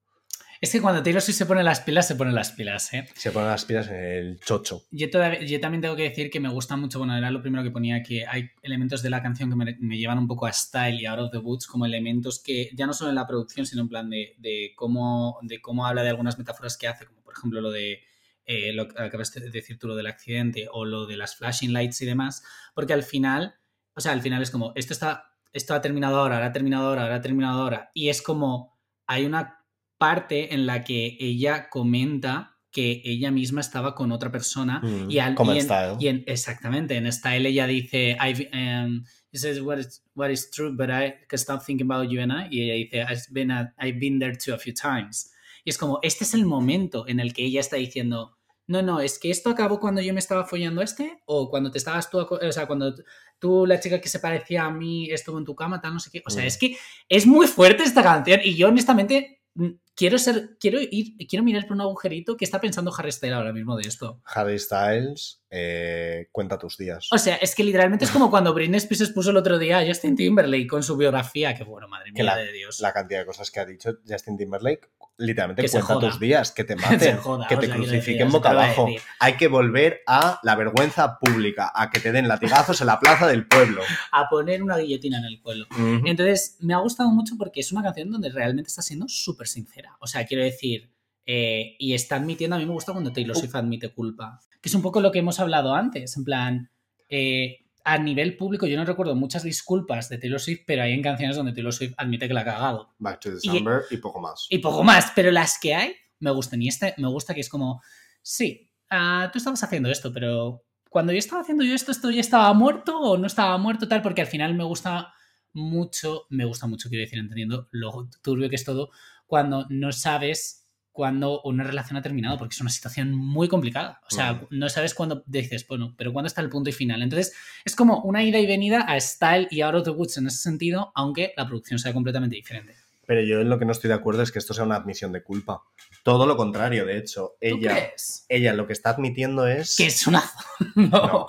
Es 0.61 0.72
que 0.72 0.80
cuando 0.80 1.02
Taylor 1.02 1.20
Swift 1.22 1.36
se 1.36 1.46
pone 1.46 1.62
las 1.62 1.80
pilas, 1.80 2.07
se 2.09 2.14
pone 2.14 2.32
las 2.32 2.52
pilas, 2.52 2.92
¿eh? 2.94 3.07
Se 3.14 3.30
ponen 3.30 3.48
las 3.48 3.64
pilas 3.64 3.88
en 3.88 3.94
el 3.96 4.40
chocho. 4.40 4.82
Yo, 4.90 5.11
todavía- 5.11 5.42
yo 5.42 5.61
también 5.61 5.82
tengo 5.82 5.96
que 5.96 6.04
decir 6.04 6.30
que 6.30 6.40
me 6.40 6.48
gusta 6.48 6.76
mucho, 6.76 6.98
bueno, 6.98 7.16
era 7.16 7.30
lo 7.30 7.40
primero 7.42 7.62
que 7.62 7.70
ponía, 7.70 8.02
que 8.02 8.26
hay 8.26 8.50
elementos 8.62 9.02
de 9.02 9.11
la 9.11 9.22
canción 9.22 9.50
que 9.50 9.57
me, 9.57 9.76
me 9.80 9.98
llevan 9.98 10.18
un 10.18 10.26
poco 10.26 10.46
a 10.46 10.52
Style 10.52 11.00
y 11.00 11.07
Out 11.07 11.18
of 11.20 11.30
the 11.30 11.38
Woods, 11.38 11.66
como 11.66 11.84
elementos 11.86 12.42
que 12.42 12.70
ya 12.74 12.86
no 12.86 12.92
solo 12.94 13.11
en 13.11 13.16
la 13.16 13.26
producción, 13.26 13.66
sino 13.66 13.82
en 13.82 13.88
plan 13.88 14.09
de, 14.09 14.34
de 14.38 14.72
cómo, 14.76 15.38
de 15.42 15.61
cómo 15.61 15.86
habla 15.86 16.02
de 16.02 16.09
algunas 16.11 16.38
metáforas 16.38 16.76
que 16.76 16.88
hace, 16.88 17.07
como 17.07 17.22
por 17.22 17.34
ejemplo 17.34 17.61
lo 17.61 17.70
de, 17.70 18.00
eh, 18.46 18.72
lo 18.72 18.88
que 18.88 19.02
acabas 19.02 19.32
de 19.34 19.50
decir 19.50 19.78
tú, 19.78 19.88
lo 19.88 19.96
del 19.96 20.07
accidente 20.07 20.68
o 20.72 20.84
lo 20.84 21.07
de 21.07 21.16
las 21.16 21.36
flashing 21.36 21.72
lights 21.72 22.00
y 22.02 22.07
demás, 22.07 22.42
porque 22.74 22.92
al 22.92 23.02
final, 23.02 23.57
o 23.94 24.00
sea, 24.00 24.12
al 24.12 24.22
final 24.22 24.40
es 24.42 24.50
como, 24.50 24.72
esto 24.76 24.92
está, 24.92 25.32
esto 25.52 25.74
ha 25.74 25.80
terminado 25.82 26.18
ahora, 26.18 26.36
ahora 26.36 26.46
ha 26.46 26.52
terminado 26.52 26.88
ahora, 26.88 27.02
ahora 27.02 27.16
ha 27.16 27.20
terminado 27.20 27.61
ahora, 27.61 27.90
y 27.92 28.09
es 28.09 28.22
como, 28.22 28.78
hay 29.07 29.24
una 29.26 29.55
parte 29.99 30.53
en 30.55 30.66
la 30.66 30.84
que 30.84 31.16
ella 31.20 31.68
comenta 31.70 32.53
que 32.70 33.01
ella 33.05 33.30
misma 33.30 33.62
estaba 33.62 33.94
con 33.94 34.12
otra 34.12 34.30
persona 34.30 34.80
Mm, 34.82 35.11
y, 35.11 35.18
al, 35.18 35.34
como 35.34 35.55
y 35.55 35.59
en 35.61 35.66
y 35.99 36.09
en- 36.09 36.24
exactamente, 36.26 36.94
en 36.97 37.11
Style 37.11 37.47
ella 37.49 37.66
dice, 37.66 38.16
I've, 38.20 38.51
um, 38.53 39.03
he 39.32 39.38
says, 39.38 39.61
what 39.62 39.78
is, 39.78 40.03
what 40.14 40.28
is 40.28 40.51
true, 40.51 40.72
but 40.76 40.90
I 40.90 41.14
can 41.26 41.38
stop 41.38 41.62
thinking 41.64 41.90
about 41.90 42.11
you 42.11 42.20
and 42.20 42.30
I. 42.32 42.49
Y 42.51 42.62
ella 42.70 42.74
dice, 42.74 43.01
I've 43.03 43.22
been, 43.30 43.51
a- 43.51 43.72
I've 43.80 43.99
been 43.99 44.18
there 44.18 44.36
too 44.36 44.53
a 44.53 44.59
few 44.59 44.74
times. 44.74 45.32
Y 45.64 45.70
es 45.70 45.78
como, 45.78 45.99
este 46.03 46.24
es 46.24 46.34
el 46.34 46.44
momento 46.44 47.09
en 47.09 47.18
el 47.18 47.32
que 47.32 47.44
ella 47.44 47.61
está 47.61 47.76
diciendo, 47.76 48.36
no, 48.68 48.82
no, 48.82 49.01
es 49.01 49.18
que 49.18 49.30
esto 49.30 49.49
acabó 49.49 49.80
cuando 49.80 50.03
yo 50.03 50.12
me 50.12 50.18
estaba 50.20 50.44
follando 50.44 50.80
a 50.80 50.84
este, 50.84 51.22
o 51.24 51.49
cuando 51.49 51.70
te 51.70 51.78
estabas 51.78 52.11
tú, 52.11 52.18
o 52.18 52.53
sea, 52.53 52.66
cuando 52.66 52.94
tú, 53.38 53.64
la 53.64 53.80
chica 53.80 54.01
que 54.03 54.09
se 54.11 54.18
parecía 54.20 54.64
a 54.66 54.70
mí, 54.70 55.09
estuvo 55.11 55.38
en 55.38 55.44
tu 55.47 55.55
cama, 55.55 55.80
tal, 55.80 55.94
no 55.94 56.01
sé 56.01 56.11
qué. 56.11 56.22
O 56.26 56.30
sea, 56.30 56.44
Mm. 56.44 56.47
es 56.47 56.59
que 56.59 56.76
es 57.09 57.26
muy 57.26 57.47
fuerte 57.47 57.84
esta 57.84 58.03
canción 58.03 58.40
y 58.44 58.55
yo 58.55 58.68
honestamente 58.68 59.40
mm, 59.55 59.68
quiero 59.97 60.18
ser, 60.18 60.57
quiero 60.61 60.78
ir, 60.80 61.16
quiero 61.28 61.42
mirar 61.42 61.66
por 61.66 61.72
un 61.74 61.80
agujerito 61.80 62.36
que 62.36 62.44
está 62.44 62.61
pensando 62.61 62.92
Harry 62.97 63.11
Styles 63.11 63.34
ahora 63.36 63.53
mismo 63.53 63.76
de 63.76 63.88
esto. 63.88 64.20
Harry 64.26 64.59
Styles, 64.59 65.40
eh, 65.51 66.28
cuenta 66.32 66.59
tus 66.59 66.76
días. 66.76 67.09
O 67.11 67.18
sea, 67.18 67.36
es 67.36 67.55
que 67.55 67.64
literalmente 67.64 68.05
es 68.05 68.11
como 68.11 68.30
cuando 68.30 68.53
Britney 68.55 68.76
Spears 68.78 69.11
puso 69.11 69.30
el 69.30 69.36
otro 69.38 69.59
día 69.59 69.78
a 69.78 69.86
Justin 69.86 70.14
Timberlake 70.14 70.66
con 70.66 70.82
su 70.82 70.97
biografía, 70.97 71.55
que 71.55 71.64
bueno, 71.64 71.88
madre 71.88 72.12
Que 72.14 72.22
mía 72.22 72.36
la- 72.36 72.36
de 72.36 72.53
Dios. 72.53 72.80
la 72.80 72.92
cantidad 72.92 73.20
de 73.20 73.26
cosas 73.26 73.51
que 73.51 73.61
ha 73.61 73.64
dicho 73.64 73.99
Justin 74.07 74.36
Timberlake, 74.36 74.88
literalmente 75.18 75.62
Que 75.62 75.70
cuenta 75.70 75.99
tus 75.99 76.20
días, 76.20 76.53
que 76.53 76.64
te 76.64 76.76
maten, 77.14 77.16
joda, 77.16 77.47
que 77.49 77.57
te 77.57 77.70
crucifiquen 77.70 78.30
boca 78.30 78.51
abajo. 78.51 78.88
Hay 79.18 79.36
que 79.38 79.49
volver 79.49 80.03
a 80.07 80.40
la 80.42 80.57
vergüenza 80.57 81.18
pública, 81.18 81.72
a 81.74 81.90
que 81.90 82.01
te 82.01 82.12
den 82.12 82.28
latigazos 82.28 82.80
en 82.82 82.88
la 82.88 83.01
plaza 83.01 83.26
del 83.26 83.47
pueblo. 83.47 83.80
A 84.12 84.28
poner 84.28 84.62
una 84.62 84.76
guillotina 84.76 85.18
en 85.18 85.24
el. 85.24 85.40
Ujú. 85.47 86.07
Entonces, 86.07 86.57
me 86.61 86.74
ha 86.74 86.78
gustado 86.78 87.09
mucho 87.11 87.34
porque 87.38 87.61
es 87.61 87.70
una 87.72 87.82
canción 87.82 88.11
donde 88.11 88.28
realmente 88.30 88.68
está 88.68 88.82
siendo 88.82 89.07
súper 89.09 89.47
sincera. 89.47 89.86
O 90.01 90.07
sea, 90.07 90.26
quiero 90.26 90.43
decir, 90.43 90.91
eh, 91.24 91.76
y 91.78 91.95
está 91.95 92.16
admitiendo, 92.16 92.57
a 92.57 92.59
mí 92.59 92.66
me 92.66 92.72
gusta 92.72 92.93
cuando 92.93 93.12
Taylor 93.12 93.37
Swift 93.37 93.55
admite 93.55 93.93
culpa. 93.93 94.41
Que 94.61 94.68
es 94.68 94.74
un 94.74 94.82
poco 94.82 95.01
lo 95.01 95.12
que 95.12 95.18
hemos 95.18 95.41
hablado 95.41 95.74
antes, 95.74 96.16
en 96.16 96.24
plan, 96.24 96.70
eh, 97.09 97.66
a 97.84 97.99
nivel 97.99 98.37
público 98.37 98.66
yo 98.66 98.76
no 98.76 98.84
recuerdo 98.84 99.14
muchas 99.14 99.45
disculpas 99.45 100.09
de 100.09 100.18
Taylor 100.18 100.41
Swift, 100.41 100.62
pero 100.66 100.82
hay 100.82 100.93
en 100.93 101.03
canciones 101.03 101.37
donde 101.37 101.53
Taylor 101.53 101.72
Swift 101.72 101.95
admite 101.97 102.26
que 102.26 102.34
la 102.34 102.41
ha 102.41 102.45
cagado. 102.45 102.95
Back 102.99 103.20
to 103.20 103.30
December 103.30 103.82
y, 103.91 103.97
poco 103.99 104.20
más. 104.20 104.47
Y 104.51 104.59
poco 104.59 104.82
más, 104.82 105.12
pero 105.14 105.30
las 105.30 105.59
que 105.59 105.74
hay 105.74 105.95
me 106.18 106.32
gustan. 106.32 106.61
Y 106.62 106.68
este 106.68 106.95
me 106.99 107.09
gusta 107.09 107.32
que 107.32 107.41
es 107.41 107.49
como, 107.49 107.80
sí, 108.22 108.72
ah, 108.91 109.30
tú 109.32 109.39
estabas 109.39 109.62
haciendo 109.62 109.89
esto, 109.89 110.12
pero 110.12 110.64
cuando 110.91 111.12
yo 111.12 111.18
estaba 111.18 111.43
haciendo 111.43 111.62
yo 111.62 111.74
esto, 111.74 111.93
esto 111.93 112.11
ya 112.11 112.20
estaba 112.20 112.53
muerto 112.55 112.99
o 112.99 113.18
no 113.18 113.26
estaba 113.26 113.57
muerto 113.59 113.87
tal, 113.87 114.03
porque 114.03 114.22
al 114.22 114.26
final 114.26 114.55
me 114.55 114.64
gusta 114.64 115.12
mucho, 115.53 116.26
me 116.30 116.45
gusta 116.45 116.66
mucho, 116.66 116.89
quiero 116.89 117.05
decir, 117.05 117.18
entendiendo 117.18 117.68
lo 117.70 118.09
turbio 118.22 118.51
que 118.51 118.57
es 118.57 118.64
todo, 118.64 118.91
cuando 119.27 119.66
no 119.68 119.93
sabes 119.93 120.66
cuándo 120.97 121.43
una 121.43 121.62
relación 121.62 121.99
ha 121.99 122.03
terminado, 122.03 122.39
porque 122.39 122.55
es 122.55 122.61
una 122.61 122.70
situación 122.70 123.14
muy 123.14 123.49
complicada. 123.49 124.01
O 124.11 124.14
sea, 124.14 124.47
no 124.51 124.68
sabes 124.70 124.95
cuándo 124.95 125.22
dices, 125.27 125.66
bueno, 125.68 125.95
pero 125.99 126.12
cuándo 126.12 126.27
está 126.27 126.41
el 126.41 126.49
punto 126.49 126.70
y 126.70 126.72
final. 126.72 127.03
Entonces, 127.03 127.35
es 127.66 127.77
como 127.77 128.01
una 128.01 128.24
ida 128.24 128.39
y 128.39 128.47
venida 128.47 128.81
a 128.81 128.99
Style 128.99 129.47
y 129.51 129.61
Out 129.61 129.74
of 129.74 129.85
the 129.85 129.91
Woods 129.91 130.16
en 130.16 130.27
ese 130.27 130.39
sentido, 130.39 130.93
aunque 130.95 131.35
la 131.37 131.47
producción 131.47 131.79
sea 131.79 131.93
completamente 131.93 132.37
diferente. 132.37 132.86
Pero 133.07 133.20
yo 133.22 133.40
en 133.40 133.48
lo 133.48 133.59
que 133.59 133.64
no 133.64 133.72
estoy 133.72 133.88
de 133.88 133.94
acuerdo 133.94 134.22
es 134.22 134.32
que 134.32 134.38
esto 134.40 134.52
sea 134.52 134.64
una 134.64 134.76
admisión 134.76 135.12
de 135.12 135.22
culpa. 135.22 135.62
Todo 136.02 136.26
lo 136.26 136.36
contrario, 136.36 136.84
de 136.84 136.98
hecho. 136.98 137.30
¿Tú 137.40 137.46
Ella, 137.59 137.70
crees? 137.76 138.26
ella 138.28 138.52
lo 138.52 138.66
que 138.66 138.72
está 138.72 138.90
admitiendo 138.90 139.46
es. 139.46 139.76
Que 139.76 139.86
es 139.86 140.07
una... 140.07 140.22
no. 140.74 141.26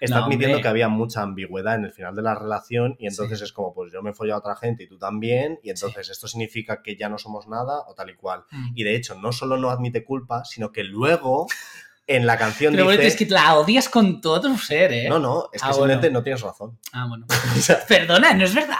Está 0.00 0.18
No, 0.18 0.24
admitiendo 0.24 0.56
hombre. 0.56 0.62
que 0.62 0.68
había 0.68 0.88
mucha 0.88 1.22
ambigüedad 1.22 1.76
en 1.76 1.84
el 1.84 1.92
final 1.92 2.14
de 2.16 2.22
la 2.22 2.34
relación 2.34 2.96
y 2.98 3.06
entonces 3.06 3.38
Sí. 3.38 3.44
es 3.44 3.52
como, 3.52 3.72
pues 3.72 3.92
yo 3.92 4.02
me 4.02 4.12
follo 4.12 4.34
a 4.34 4.38
otra 4.38 4.56
gente 4.56 4.84
y 4.84 4.88
tú 4.88 4.98
también, 4.98 5.58
y 5.62 5.70
entonces 5.70 6.10
esto 6.10 6.26
significa 6.28 6.82
que 6.82 6.96
ya 6.96 7.08
no 7.08 7.16
somos 7.18 7.46
nada 7.48 7.80
o 7.86 7.94
tal 7.94 8.10
y 8.10 8.16
cual. 8.16 8.44
Mm. 8.50 8.72
Y 8.74 8.84
de 8.84 8.96
hecho, 8.96 9.14
no 9.14 9.32
solo 9.32 9.56
no 9.56 9.70
admite 9.70 10.04
culpa, 10.04 10.44
sino 10.44 10.72
que 10.72 10.82
luego 10.84 11.46
en 12.16 12.26
la 12.26 12.36
canción 12.36 12.74
Pero 12.74 12.90
dice... 12.90 13.06
es 13.06 13.16
que 13.16 13.26
la 13.26 13.54
odias 13.56 13.88
con 13.88 14.20
todo 14.20 14.40
tu 14.40 14.58
ser, 14.58 14.92
¿eh? 14.92 15.08
No, 15.08 15.18
no, 15.20 15.48
es 15.52 15.62
que 15.62 15.68
Ah, 15.68 15.72
simplemente 15.72 16.08
bueno. 16.08 16.18
no 16.18 16.22
tienes 16.24 16.40
razón. 16.42 16.78
Ah, 16.92 17.06
bueno. 17.08 17.26
O 17.56 17.60
sea, 17.60 17.86
Perdona, 17.86 18.34
no 18.34 18.44
es 18.44 18.54
verdad. 18.54 18.76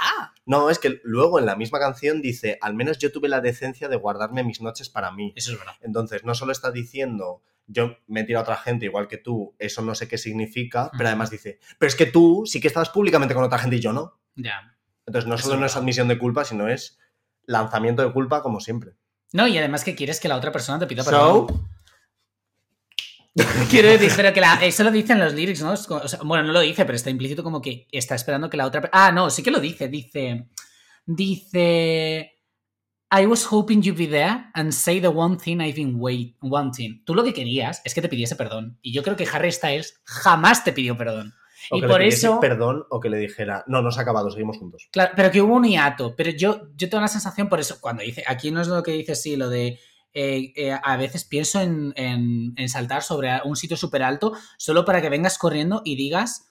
no, 0.47 0.69
es 0.69 0.79
que 0.81 1.01
luego 1.05 1.39
en 1.39 1.47
la 1.47 1.55
misma 1.55 1.79
canción 1.79 2.21
dice, 2.21 2.59
al 2.61 2.75
menos 2.75 2.99
yo 2.99 3.13
tuve 3.13 3.29
la 3.29 3.41
decencia 3.41 3.89
de 3.89 3.97
guardarme 3.97 4.43
mis 4.43 4.61
noches 4.61 4.89
para 4.89 5.13
mí. 5.13 5.33
Eso 5.37 5.53
es 5.53 5.59
verdad. 5.59 5.75
Entonces, 5.81 6.25
no 6.25 6.35
solo 6.35 6.51
está 6.51 6.73
diciendo, 6.73 7.43
yo 7.69 7.97
me 8.09 8.21
he 8.21 8.25
tirado 8.25 8.41
a 8.41 8.49
otra 8.53 8.57
gente 8.57 8.87
igual 8.87 9.07
que 9.07 9.17
tú, 9.19 9.55
eso 9.61 9.81
no 9.83 9.95
sé 9.95 10.09
qué 10.09 10.19
significa, 10.19 10.91
pero 10.99 11.09
además 11.09 11.31
dice, 11.31 11.61
pero 11.79 11.89
es 11.89 11.95
que 11.95 12.07
tú 12.07 12.43
sí 12.47 12.61
que 12.61 12.67
estabas 12.67 12.89
públicamente 12.91 13.35
con 13.35 13.45
otra 13.45 13.61
gente 13.61 13.77
y 13.77 13.81
yo 13.81 13.93
no. 13.93 14.19
Ya. 14.35 14.77
Entonces, 15.07 15.29
no 15.29 15.39
solo 15.39 15.57
no 15.57 15.67
es 15.67 15.77
admisión 15.77 16.09
de 16.09 16.19
culpa, 16.19 16.45
sino 16.45 16.67
es 16.69 16.99
lanzamiento 17.45 18.03
de 18.03 18.13
culpa 18.13 18.43
como 18.43 18.59
siempre. 18.59 18.93
No, 19.33 19.47
y 19.47 19.57
además 19.57 19.85
que 19.85 19.95
quieres 19.95 20.19
que 20.19 20.27
la 20.29 20.35
otra 20.37 20.51
persona 20.51 20.81
te 20.81 20.89
pida 20.89 21.05
So, 21.05 21.11
perdón. 21.13 21.70
Quiero 23.71 23.89
decir, 23.89 24.11
pero 24.17 24.33
que 24.33 24.41
la, 24.41 24.55
eso 24.63 24.83
lo 24.83 24.91
dicen 24.91 25.19
los 25.19 25.35
lyrics, 25.35 25.63
¿no? 25.63 25.73
O 25.73 26.09
sea, 26.09 26.21
bueno, 26.25 26.45
no 26.45 26.53
lo 26.53 26.61
dice, 26.61 26.85
pero 26.85 26.97
está 26.97 27.11
implícito 27.11 27.45
como 27.45 27.63
que 27.63 27.87
está 27.93 28.15
esperando 28.15 28.51
que 28.51 28.57
la 28.57 28.67
otra... 28.67 28.89
Ah, 28.93 29.13
no, 29.13 29.31
sí 29.31 29.43
que 29.43 29.51
lo 29.51 29.61
dice. 29.61 29.89
Dice... 29.89 30.49
Dice... 31.07 32.37
I 33.13 33.27
was 33.27 33.45
hoping 33.51 33.83
you'd 33.83 33.99
be 33.99 34.07
there 34.07 34.51
and 34.55 34.73
say 34.73 35.01
the 35.01 35.09
one 35.09 35.37
thing 35.37 35.61
I've 35.61 35.75
been 35.75 35.97
wait, 35.99 36.37
wanting. 36.43 37.03
Tú 37.05 37.15
lo 37.15 37.25
que 37.25 37.35
querías 37.35 37.83
es 37.85 37.93
que 37.93 38.01
te 38.01 38.09
pidiese 38.09 38.37
perdón. 38.37 38.79
Y 38.83 38.93
yo 38.93 39.03
creo 39.03 39.17
que 39.17 39.27
Harry 39.33 39.51
Styles 39.51 40.01
jamás 40.05 40.63
te 40.63 40.73
pidió 40.73 40.97
perdón. 40.97 41.35
o 41.71 41.77
y 41.77 41.81
que 41.81 41.89
por 41.89 42.01
le 42.01 42.09
eso... 42.09 42.39
perdón 42.41 42.85
o 42.89 43.01
que 43.01 43.11
le 43.11 43.19
dijera, 43.19 43.65
no, 43.67 43.83
no 43.83 43.91
se 43.91 44.01
ha 44.01 44.03
acabado, 44.03 44.31
seguimos 44.31 44.59
juntos. 44.59 44.89
Claro, 44.93 45.13
pero 45.17 45.31
que 45.31 45.43
hubo 45.43 45.55
un 45.55 45.65
hiato. 45.65 46.15
Pero 46.17 46.31
yo, 46.31 46.69
yo 46.77 46.89
tengo 46.89 47.01
la 47.01 47.09
sensación, 47.09 47.49
por 47.49 47.61
eso, 47.61 47.81
cuando 47.81 48.03
dice, 48.03 48.23
aquí 48.27 48.51
no 48.51 48.61
es 48.61 48.69
lo 48.69 48.83
que 48.83 48.93
dice, 48.93 49.15
sí, 49.15 49.37
lo 49.37 49.49
de 49.49 49.79
eh, 50.13 50.53
eh, 50.57 50.73
a 50.83 50.97
veces 50.97 51.25
pienso 51.25 51.61
en, 51.61 51.93
en- 51.97 52.69
saltar 52.69 53.03
sobre 53.03 53.31
un 53.45 53.57
sitio 53.57 53.77
súper 53.77 54.03
alto 54.03 54.33
solo 54.59 54.85
para 54.85 55.01
que 55.01 55.09
vengas 55.09 55.39
corriendo 55.39 55.83
y 55.85 55.97
digas 55.97 56.47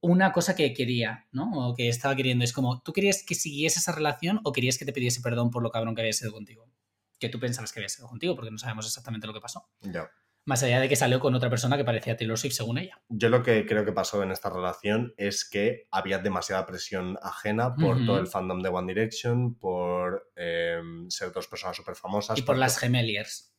una 0.00 0.32
cosa 0.32 0.54
que 0.54 0.72
quería, 0.74 1.26
¿no? 1.32 1.50
O 1.68 1.74
que 1.74 1.88
estaba 1.88 2.14
queriendo. 2.14 2.44
Es 2.44 2.52
como, 2.52 2.80
¿tú 2.82 2.92
querías 2.92 3.24
que 3.26 3.34
siguiese 3.34 3.80
esa 3.80 3.92
relación 3.92 4.40
o 4.44 4.52
querías 4.52 4.78
que 4.78 4.84
te 4.84 4.92
pidiese 4.92 5.20
perdón 5.20 5.50
por 5.50 5.62
lo 5.62 5.70
cabrón 5.70 5.94
que 5.94 6.02
había 6.02 6.12
sido 6.12 6.32
contigo? 6.32 6.70
Que 7.18 7.28
tú 7.28 7.40
pensabas 7.40 7.72
que 7.72 7.80
había 7.80 7.88
sido 7.88 8.06
contigo, 8.08 8.36
porque 8.36 8.50
no 8.52 8.58
sabemos 8.58 8.86
exactamente 8.86 9.26
lo 9.26 9.34
que 9.34 9.40
pasó. 9.40 9.64
Ya. 9.80 10.08
Más 10.48 10.62
allá 10.62 10.80
de 10.80 10.88
que 10.88 10.96
salió 10.96 11.20
con 11.20 11.34
otra 11.34 11.50
persona 11.50 11.76
que 11.76 11.84
parecía 11.84 12.16
Taylor 12.16 12.38
Swift 12.38 12.54
según 12.54 12.78
ella. 12.78 12.98
Yo 13.10 13.28
lo 13.28 13.42
que 13.42 13.66
creo 13.66 13.84
que 13.84 13.92
pasó 13.92 14.22
en 14.22 14.30
esta 14.30 14.48
relación 14.48 15.12
es 15.18 15.46
que 15.46 15.86
había 15.90 16.20
demasiada 16.20 16.64
presión 16.64 17.18
ajena 17.20 17.74
por 17.74 18.02
todo 18.06 18.18
el 18.18 18.28
fandom 18.28 18.62
de 18.62 18.70
One 18.70 18.94
Direction, 18.94 19.56
por 19.56 20.32
eh, 20.36 20.80
ser 21.08 21.32
dos 21.32 21.46
personas 21.48 21.76
súper 21.76 21.96
famosas. 21.96 22.38
Y 22.38 22.40
por 22.40 22.56
las 22.56 22.78
gemeliers. 22.78 23.54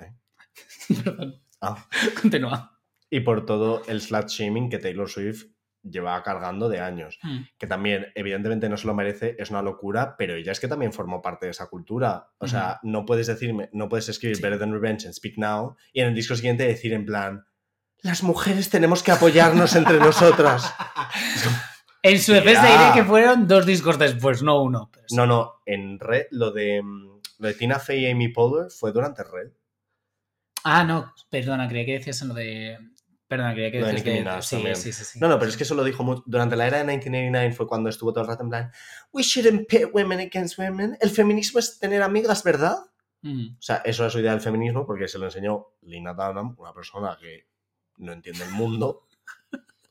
¿Eh? 0.00 0.16
Perdón. 1.04 1.44
Ah. 1.60 1.86
Continúa. 2.20 2.76
y 3.08 3.20
por 3.20 3.46
todo 3.46 3.84
el 3.86 4.00
slut 4.00 4.26
shaming 4.26 4.68
que 4.68 4.78
Taylor 4.78 5.08
Swift 5.08 5.46
lleva 5.90 6.22
cargando 6.22 6.68
de 6.68 6.80
años. 6.80 7.18
Mm. 7.22 7.38
Que 7.58 7.66
también, 7.66 8.06
evidentemente, 8.14 8.68
no 8.68 8.76
se 8.76 8.86
lo 8.86 8.94
merece, 8.94 9.36
es 9.38 9.50
una 9.50 9.62
locura, 9.62 10.14
pero 10.18 10.34
ella 10.34 10.52
es 10.52 10.60
que 10.60 10.68
también 10.68 10.92
formó 10.92 11.22
parte 11.22 11.46
de 11.46 11.52
esa 11.52 11.66
cultura. 11.68 12.28
O 12.38 12.46
sea, 12.48 12.78
no 12.82 13.04
puedes 13.06 13.26
decirme, 13.26 13.68
no 13.72 13.88
puedes 13.88 14.08
escribir 14.08 14.36
Sí. 14.36 14.42
Better 14.42 14.58
Than 14.58 14.72
Revenge 14.72 15.06
and 15.06 15.14
Speak 15.14 15.38
Now 15.38 15.76
y 15.92 16.00
en 16.00 16.08
el 16.08 16.14
disco 16.14 16.34
siguiente 16.36 16.66
decir 16.66 16.92
en 16.92 17.06
plan, 17.06 17.46
las 18.02 18.22
mujeres 18.22 18.68
tenemos 18.70 19.02
que 19.02 19.12
apoyarnos 19.12 19.74
entre 19.74 19.98
nosotras. 19.98 20.72
En 22.02 22.20
su 22.20 22.32
defensa 22.32 22.62
diré 22.62 22.92
que 22.94 23.04
fueron 23.04 23.48
dos 23.48 23.66
discos 23.66 23.98
después, 23.98 24.40
no 24.40 24.62
uno. 24.62 24.90
pero 24.92 25.08
sí. 25.08 25.16
No, 25.16 25.26
no, 25.26 25.54
en 25.66 25.98
Red, 25.98 26.26
lo 26.30 26.52
de, 26.52 26.80
mm, 26.80 27.20
lo 27.38 27.48
de 27.48 27.54
Tina 27.54 27.80
Fey 27.80 28.04
y 28.04 28.10
Amy 28.10 28.28
Poehler 28.28 28.70
fue 28.70 28.92
durante 28.92 29.24
Red. 29.24 29.50
Ah, 30.62 30.84
no, 30.84 31.12
perdona, 31.30 31.66
creía 31.68 31.84
que 31.84 31.92
decías 31.94 32.22
en 32.22 32.28
lo 32.28 32.34
de. 32.34 32.78
Perdona, 33.28 33.54
creía 33.54 33.72
que 33.72 33.92
Nicki. 33.92 34.10
Minaj 34.10 34.42
sí, 34.42 34.56
también. 34.56 34.76
sí, 34.76 34.92
sí. 34.92 35.18
No, 35.18 35.28
no, 35.28 35.38
pero 35.38 35.50
es 35.50 35.56
que 35.56 35.64
eso 35.64 35.74
lo 35.74 35.82
dijo 35.82 36.22
durante 36.26 36.54
la 36.54 36.66
era 36.66 36.78
de 36.78 36.84
1989 36.84 37.52
fue 37.54 37.66
cuando 37.66 37.88
estuvo 37.88 38.12
todo 38.12 38.22
el 38.22 38.28
rato 38.28 38.44
en 38.44 38.50
plan, 38.50 38.72
we 39.12 39.22
shouldn't 39.22 39.66
pit 39.66 39.88
women 39.92 40.20
against 40.20 40.58
women. 40.58 40.96
El 41.00 41.10
feminismo 41.10 41.58
es 41.58 41.78
tener 41.78 42.02
amigas, 42.02 42.44
¿verdad? 42.44 42.78
Mm. 43.22 43.56
O 43.58 43.62
sea, 43.62 43.76
eso 43.84 44.06
es 44.06 44.12
su 44.12 44.20
idea 44.20 44.30
del 44.30 44.40
feminismo 44.40 44.86
porque 44.86 45.08
se 45.08 45.18
lo 45.18 45.24
enseñó 45.24 45.66
Lina 45.82 46.14
Dunham, 46.14 46.54
una 46.58 46.72
persona 46.72 47.16
que 47.20 47.48
no 47.96 48.12
entiende 48.12 48.44
el 48.44 48.50
mundo, 48.50 49.06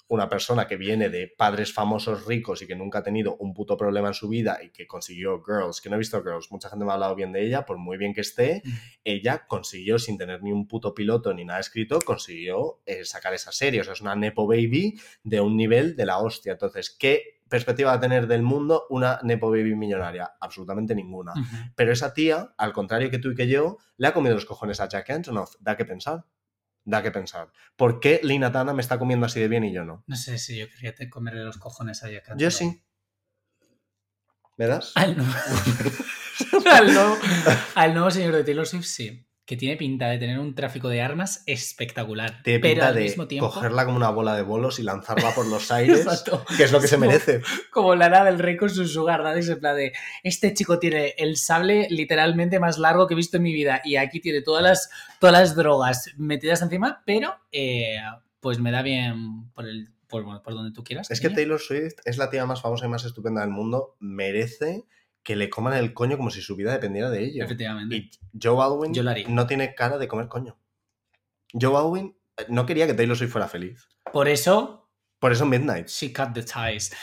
una 0.07 0.29
persona 0.29 0.67
que 0.67 0.77
viene 0.77 1.09
de 1.09 1.27
padres 1.27 1.73
famosos 1.73 2.25
ricos 2.25 2.61
y 2.61 2.67
que 2.67 2.75
nunca 2.75 2.99
ha 2.99 3.03
tenido 3.03 3.35
un 3.37 3.53
puto 3.53 3.75
problema 3.75 4.09
en 4.09 4.13
su 4.13 4.29
vida 4.29 4.59
y 4.63 4.69
que 4.69 4.85
consiguió 4.85 5.41
Girls, 5.43 5.81
que 5.81 5.89
no 5.89 5.95
he 5.95 5.99
visto 5.99 6.21
Girls, 6.21 6.51
mucha 6.51 6.69
gente 6.69 6.85
me 6.85 6.91
ha 6.91 6.93
hablado 6.93 7.15
bien 7.15 7.31
de 7.31 7.45
ella, 7.45 7.65
por 7.65 7.77
muy 7.77 7.97
bien 7.97 8.13
que 8.13 8.21
esté, 8.21 8.61
Mm. 8.63 8.69
ella 9.03 9.45
consiguió 9.47 9.97
sin 9.97 10.17
tener 10.17 10.43
ni 10.43 10.51
un 10.51 10.67
puto 10.67 10.93
piloto 10.93 11.33
ni 11.33 11.43
nada 11.45 11.59
escrito, 11.59 11.99
consiguió 11.99 12.81
eh, 12.85 13.03
sacar 13.05 13.33
esa 13.33 13.51
serie, 13.51 13.81
o 13.81 13.83
sea, 13.83 13.93
es 13.93 14.01
una 14.01 14.15
Nepo 14.15 14.47
Baby 14.47 14.99
de 15.23 15.41
un 15.41 15.57
nivel 15.57 15.95
de 15.95 16.05
la 16.05 16.19
hostia. 16.19 16.53
Entonces, 16.53 16.89
¿qué 16.89 17.41
perspectiva 17.49 17.91
va 17.91 17.97
a 17.97 17.99
tener 17.99 18.27
del 18.27 18.41
mundo 18.41 18.85
una 18.89 19.19
Nepo 19.23 19.49
Baby 19.49 19.75
millonaria? 19.75 20.33
Absolutamente 20.39 20.93
ninguna. 20.95 21.33
Pero 21.75 21.91
esa 21.91 22.13
tía, 22.13 22.53
al 22.57 22.73
contrario 22.73 23.09
que 23.09 23.19
tú 23.19 23.31
y 23.31 23.35
que 23.35 23.47
yo, 23.47 23.77
le 23.97 24.07
ha 24.07 24.13
comido 24.13 24.35
los 24.35 24.45
cojones 24.45 24.79
a 24.79 24.87
Jack 24.89 25.09
Antonoff. 25.09 25.55
Da 25.59 25.75
que 25.77 25.85
pensar. 25.85 26.25
Da 26.85 27.01
que 27.01 27.11
pensar. 27.11 27.51
¿Por 27.75 27.99
qué 27.99 28.19
Lina 28.23 28.51
Tana 28.51 28.71
me 28.73 28.81
está 28.81 28.97
comiendo 28.99 29.25
así 29.25 29.39
de 29.39 29.47
bien 29.47 29.63
y 29.63 29.73
yo 29.73 29.83
no? 29.83 30.03
No 30.07 30.15
sé 30.15 30.37
si 30.37 30.57
yo 30.57 30.69
quería 30.69 30.93
te- 30.93 31.09
comerle 31.09 31.43
los 31.43 31.57
cojones 31.57 32.03
a 32.03 32.09
Jack 32.11 32.37
Yo 32.37 32.51
sí. 32.51 32.81
¿Me 34.57 34.67
das? 34.67 34.93
Al 37.75 37.93
nuevo 37.93 38.11
señor 38.11 38.35
de 38.35 38.43
Taylor 38.43 38.67
Swift, 38.67 38.85
sí. 38.85 39.27
Que 39.45 39.55
tiene 39.55 39.77
pinta 39.77 40.09
de 40.09 40.17
tener 40.17 40.39
un 40.39 40.55
tráfico 40.55 40.89
de 40.89 41.01
armas 41.03 41.43
espectacular. 41.45 42.41
Tiene 42.43 42.59
pero 42.59 42.73
pinta 42.73 42.87
al 42.87 42.95
de 42.95 43.01
mismo 43.01 43.27
tiempo. 43.27 43.51
cogerla 43.51 43.85
como 43.85 43.97
una 43.97 44.09
bola 44.09 44.35
de 44.35 44.41
bolos 44.41 44.79
y 44.79 44.83
lanzarla 44.83 45.35
por 45.35 45.45
los 45.45 45.71
aires, 45.71 45.99
Exacto. 45.99 46.43
que 46.57 46.63
es 46.63 46.71
lo 46.71 46.79
que 46.81 46.87
se 46.87 46.95
Como- 46.95 47.07
merece. 47.11 47.41
Como 47.71 47.95
Lana 47.95 48.23
del 48.25 48.39
Rey 48.39 48.57
con 48.57 48.69
su 48.71 48.87
sugar 48.87 49.21
daddy, 49.23 49.47
en 49.47 49.59
plan 49.59 49.75
de 49.75 49.93
este 50.23 50.53
chico 50.55 50.79
tiene 50.79 51.13
el 51.19 51.37
sable 51.37 51.87
literalmente 51.91 52.59
más 52.59 52.79
largo 52.79 53.05
que 53.05 53.13
he 53.13 53.17
visto 53.17 53.37
en 53.37 53.43
mi 53.43 53.53
vida 53.53 53.81
y 53.85 53.97
aquí 53.97 54.19
tiene 54.19 54.41
todas 54.41 54.63
las, 54.63 54.89
todas 55.19 55.33
las 55.33 55.55
drogas 55.55 56.11
metidas 56.17 56.61
encima, 56.63 57.03
pero 57.05 57.35
eh, 57.51 57.97
pues 58.39 58.57
me 58.59 58.71
da 58.71 58.81
bien 58.81 59.51
por 59.53 59.67
el 59.67 59.89
por, 60.07 60.23
bueno, 60.23 60.41
por 60.43 60.53
donde 60.53 60.71
tú 60.71 60.83
quieras. 60.83 61.09
Es 61.11 61.19
que. 61.19 61.29
Taylor 61.29 61.59
Swift 61.59 61.95
es 62.05 62.17
la 62.17 62.29
tía 62.29 62.45
más 62.45 62.61
famosa 62.61 62.85
y 62.85 62.89
más 62.89 63.05
estupenda 63.05 63.41
del 63.41 63.49
mundo. 63.49 63.95
Merece 63.99 64.85
que 65.25 65.35
le 65.35 65.49
coman 65.49 65.73
el 65.73 65.91
coño 65.93 66.17
como 66.17 66.29
si 66.29 66.39
su 66.41 66.55
vida 66.55 66.71
dependiera 66.71 67.09
de 67.09 67.25
ello. 67.25 67.43
Efectivamente. 67.43 67.95
Y 67.95 68.11
Joe 68.41 68.63
Alwyn 68.63 68.93
no 69.33 69.47
tiene 69.47 69.73
cara 69.73 69.97
de 69.97 70.07
comer 70.07 70.27
coño. 70.27 70.57
Joe 71.51 71.75
Alwyn 71.75 72.15
eh, 72.37 72.45
no 72.49 72.65
quería 72.65 72.85
que 72.85 72.93
Taylor 72.93 73.17
Swift 73.17 73.31
fuera 73.31 73.47
feliz. 73.47 73.89
Por 74.13 74.29
eso, 74.29 74.87
Por 75.19 75.31
eso 75.31 75.45
Midnight, 75.45 75.87
she 75.87 76.13
cut 76.13 76.33
the 76.33 76.43
ties. 76.43 76.95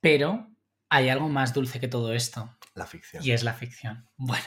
Pero 0.00 0.50
hay 0.90 1.08
algo 1.08 1.28
más 1.28 1.54
dulce 1.54 1.78
que 1.78 1.86
todo 1.88 2.12
esto. 2.12 2.50
la 2.74 2.86
ficción. 2.86 3.24
Y 3.24 3.30
es 3.30 3.44
la 3.44 3.54
ficción. 3.54 4.08
Bueno, 4.16 4.44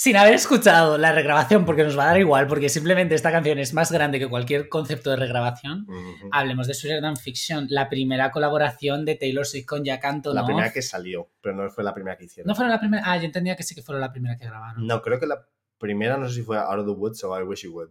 sin 0.00 0.16
haber 0.16 0.32
escuchado 0.32 0.96
la 0.96 1.12
regrabación, 1.12 1.66
porque 1.66 1.84
nos 1.84 1.98
va 1.98 2.04
a 2.04 2.06
dar 2.06 2.18
igual, 2.20 2.46
porque 2.46 2.70
simplemente 2.70 3.14
esta 3.14 3.30
canción 3.30 3.58
es 3.58 3.74
más 3.74 3.92
grande 3.92 4.18
que 4.18 4.26
cualquier 4.28 4.70
concepto 4.70 5.10
de 5.10 5.16
regrabación, 5.16 5.86
hablemos 6.32 6.66
de 6.68 7.00
Than 7.02 7.18
Fiction, 7.18 7.66
la 7.68 7.90
primera 7.90 8.30
colaboración 8.30 9.04
de 9.04 9.16
Taylor 9.16 9.44
Swift 9.44 9.66
con 9.66 9.84
Jack 9.84 10.02
Antonoff. 10.06 10.40
La 10.40 10.46
primera 10.46 10.72
que 10.72 10.80
salió, 10.80 11.28
pero 11.42 11.54
no 11.54 11.68
fue 11.68 11.84
la 11.84 11.92
primera 11.92 12.16
que 12.16 12.24
hicieron. 12.24 12.48
¿No 12.48 12.54
fueron 12.54 12.70
la 12.70 12.80
primera? 12.80 13.02
Ah, 13.04 13.18
yo 13.18 13.24
entendía 13.24 13.56
que 13.56 13.62
sí 13.62 13.74
que 13.74 13.82
fueron 13.82 14.00
la 14.00 14.10
primera 14.10 14.38
que 14.38 14.46
grabaron. 14.46 14.86
No, 14.86 15.02
creo 15.02 15.20
que 15.20 15.26
la 15.26 15.46
primera, 15.76 16.16
no 16.16 16.30
sé 16.30 16.36
si 16.36 16.42
fue 16.44 16.56
Out 16.56 16.78
of 16.78 16.86
the 16.86 16.92
Woods 16.92 17.22
o 17.24 17.38
I 17.38 17.42
Wish 17.42 17.64
You 17.64 17.74
Would. 17.74 17.90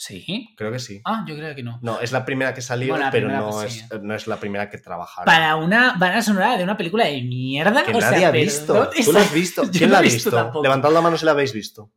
¿Sí? 0.00 0.54
Creo 0.56 0.70
que 0.70 0.78
sí. 0.78 1.00
Ah, 1.04 1.24
yo 1.26 1.34
creo 1.34 1.54
que 1.56 1.62
no. 1.64 1.80
No, 1.82 1.98
es 2.00 2.12
la 2.12 2.24
primera 2.24 2.54
que 2.54 2.62
salió, 2.62 2.94
Bueno, 2.94 3.08
pero 3.10 3.28
no, 3.28 3.50
pues, 3.50 3.64
es, 3.74 3.80
sí. 3.80 3.86
no 4.00 4.14
es 4.14 4.28
la 4.28 4.36
primera 4.38 4.70
que 4.70 4.78
trabajaron. 4.78 5.26
Para 5.26 5.56
una 5.56 5.96
banda 5.98 6.22
sonora 6.22 6.56
de 6.56 6.62
una 6.62 6.76
película 6.76 7.04
de 7.06 7.20
mierda. 7.22 7.84
que 7.84 7.90
o 7.92 8.00
sea, 8.00 8.12
nadie 8.12 8.24
ha 8.26 8.30
perdón, 8.30 8.44
visto. 8.46 8.90
¿Tú 9.04 9.12
la 9.12 9.20
has 9.20 9.32
visto? 9.34 9.64
Yo 9.64 9.70
¿Quién 9.72 9.90
no 9.90 9.92
la 9.94 9.98
ha 9.98 10.02
visto? 10.02 10.30
visto. 10.30 10.62
Levantad 10.62 10.92
la 10.92 11.00
mano 11.00 11.18
si 11.18 11.24
la 11.24 11.32
habéis 11.32 11.52
visto. 11.52 11.90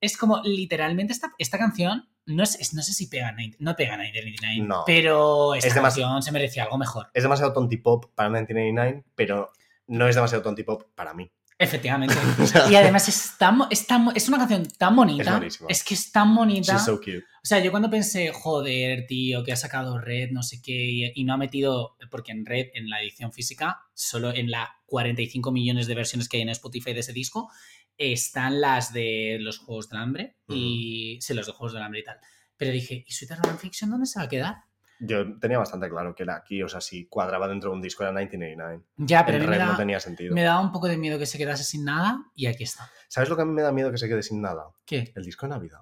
Es 0.00 0.16
como 0.16 0.40
literalmente 0.44 1.12
esta, 1.12 1.32
esta 1.36 1.58
canción. 1.58 2.08
No, 2.26 2.44
es, 2.44 2.72
no 2.74 2.82
sé 2.82 2.92
si 2.92 3.08
pega, 3.08 3.32
90 3.32 3.56
no 3.58 3.74
pega 3.74 3.96
1999, 3.96 4.68
No. 4.68 4.84
pero 4.86 5.54
esta 5.56 5.66
Es 5.68 5.74
canción 5.74 6.22
se 6.22 6.30
merecía 6.30 6.62
algo 6.62 6.78
mejor. 6.78 7.08
Es 7.12 7.24
demasiado 7.24 7.52
tontipop 7.52 8.04
para 8.14 8.28
1999, 8.28 9.04
pero 9.16 9.50
no 9.88 10.06
es 10.06 10.14
demasiado 10.14 10.44
tontipop 10.44 10.84
para 10.94 11.12
mí. 11.14 11.32
Efectivamente. 11.58 12.14
y 12.70 12.74
además 12.76 13.08
es, 13.08 13.36
tan, 13.36 13.62
es, 13.70 13.86
tan- 13.86 14.12
es 14.14 14.28
una 14.28 14.38
canción 14.38 14.66
tan 14.78 14.94
bonita. 14.94 15.40
Es. 15.44 15.58
Es 15.68 15.82
que 15.84 15.94
es 15.94 16.12
tan 16.12 16.34
bonita. 16.34 16.72
She's 16.74 16.84
so 16.84 16.98
cute. 16.98 17.24
O 17.42 17.46
sea, 17.48 17.58
yo 17.62 17.70
cuando 17.70 17.90
pensé, 17.90 18.30
joder, 18.32 19.06
tío, 19.06 19.42
que 19.42 19.52
ha 19.52 19.56
sacado 19.56 19.98
Red, 19.98 20.30
no 20.30 20.42
sé 20.42 20.60
qué, 20.62 20.72
y, 20.72 21.12
y 21.14 21.24
no 21.24 21.34
ha 21.34 21.36
metido, 21.36 21.96
porque 22.10 22.30
en 22.32 22.46
Red, 22.46 22.66
en 22.74 22.88
la 22.88 23.02
edición 23.02 23.32
física, 23.32 23.80
solo 23.94 24.32
en 24.32 24.50
las 24.50 24.68
45 24.86 25.50
millones 25.50 25.86
de 25.88 25.94
versiones 25.94 26.28
que 26.28 26.36
hay 26.36 26.42
en 26.44 26.50
Spotify 26.50 26.92
de 26.92 27.00
ese 27.00 27.12
disco, 27.12 27.50
están 27.96 28.60
las 28.60 28.92
de 28.92 29.38
los 29.40 29.58
Juegos 29.58 29.88
del 29.88 30.00
Hambre 30.00 30.36
y. 30.48 31.18
Sí, 31.20 31.34
los 31.34 31.46
de 31.46 31.52
Juegos 31.52 31.72
del 31.72 31.82
Hambre 31.82 32.00
y 32.00 32.04
tal. 32.04 32.18
Pero 32.56 32.70
dije, 32.72 33.04
¿y 33.06 33.12
Sweet 33.12 33.32
Urban 33.32 33.58
Fiction 33.58 33.90
dónde 33.90 34.06
se 34.06 34.18
va 34.18 34.26
a 34.26 34.28
quedar? 34.28 34.56
Yo 35.00 35.38
tenía 35.38 35.58
bastante 35.58 35.88
claro 35.88 36.14
que 36.14 36.24
era 36.24 36.36
aquí, 36.36 36.62
o 36.62 36.68
sea, 36.68 36.80
si 36.80 37.06
cuadraba 37.06 37.46
dentro 37.48 37.70
de 37.70 37.76
un 37.76 37.82
disco 37.82 38.02
era 38.02 38.12
1989. 38.12 38.82
Ya, 38.96 39.24
pero 39.24 39.38
me 39.46 39.58
no 39.58 39.76
tenía 39.76 40.00
sentido. 40.00 40.34
me 40.34 40.42
daba 40.42 40.60
un 40.60 40.72
poco 40.72 40.88
de 40.88 40.96
miedo 40.96 41.18
que 41.18 41.26
se 41.26 41.38
quedase 41.38 41.64
sin 41.64 41.84
nada 41.84 42.18
y 42.34 42.46
aquí 42.46 42.64
está. 42.64 42.90
¿Sabes 43.08 43.28
lo 43.28 43.36
que 43.36 43.42
a 43.42 43.44
mí 43.44 43.52
me 43.52 43.62
da 43.62 43.70
miedo 43.72 43.90
que 43.92 43.98
se 43.98 44.08
quede 44.08 44.22
sin 44.22 44.40
nada? 44.42 44.64
¿Qué? 44.84 45.12
El 45.14 45.24
disco 45.24 45.46
de 45.46 45.50
Navidad. 45.50 45.78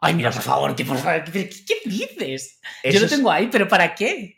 Ay, 0.00 0.14
mira, 0.14 0.30
por 0.30 0.42
favor, 0.42 0.74
que 0.74 0.84
por 0.84 0.96
favor, 0.96 1.24
¿qué, 1.24 1.50
dices? 1.84 2.60
Yo 2.84 3.00
lo 3.00 3.06
tengo 3.08 3.30
ahí, 3.30 3.48
pero 3.52 3.68
¿para 3.68 3.94
qué? 3.94 4.36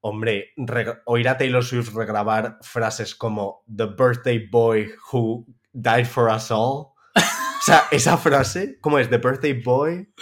Hombre, 0.00 0.50
re- 0.56 1.00
oír 1.06 1.28
a 1.28 1.38
Taylor 1.38 1.64
Swift 1.64 1.94
regrabar 1.94 2.58
frases 2.60 3.14
como 3.14 3.64
The 3.74 3.86
birthday 3.86 4.46
boy 4.46 4.90
who 5.10 5.46
died 5.72 6.06
for 6.06 6.28
us 6.28 6.50
all. 6.50 6.92
O 7.56 7.66
sea, 7.66 7.84
esa 7.90 8.18
frase, 8.18 8.78
¿cómo 8.82 8.98
es? 8.98 9.08
The 9.08 9.16
birthday 9.16 9.54
boy 9.54 10.12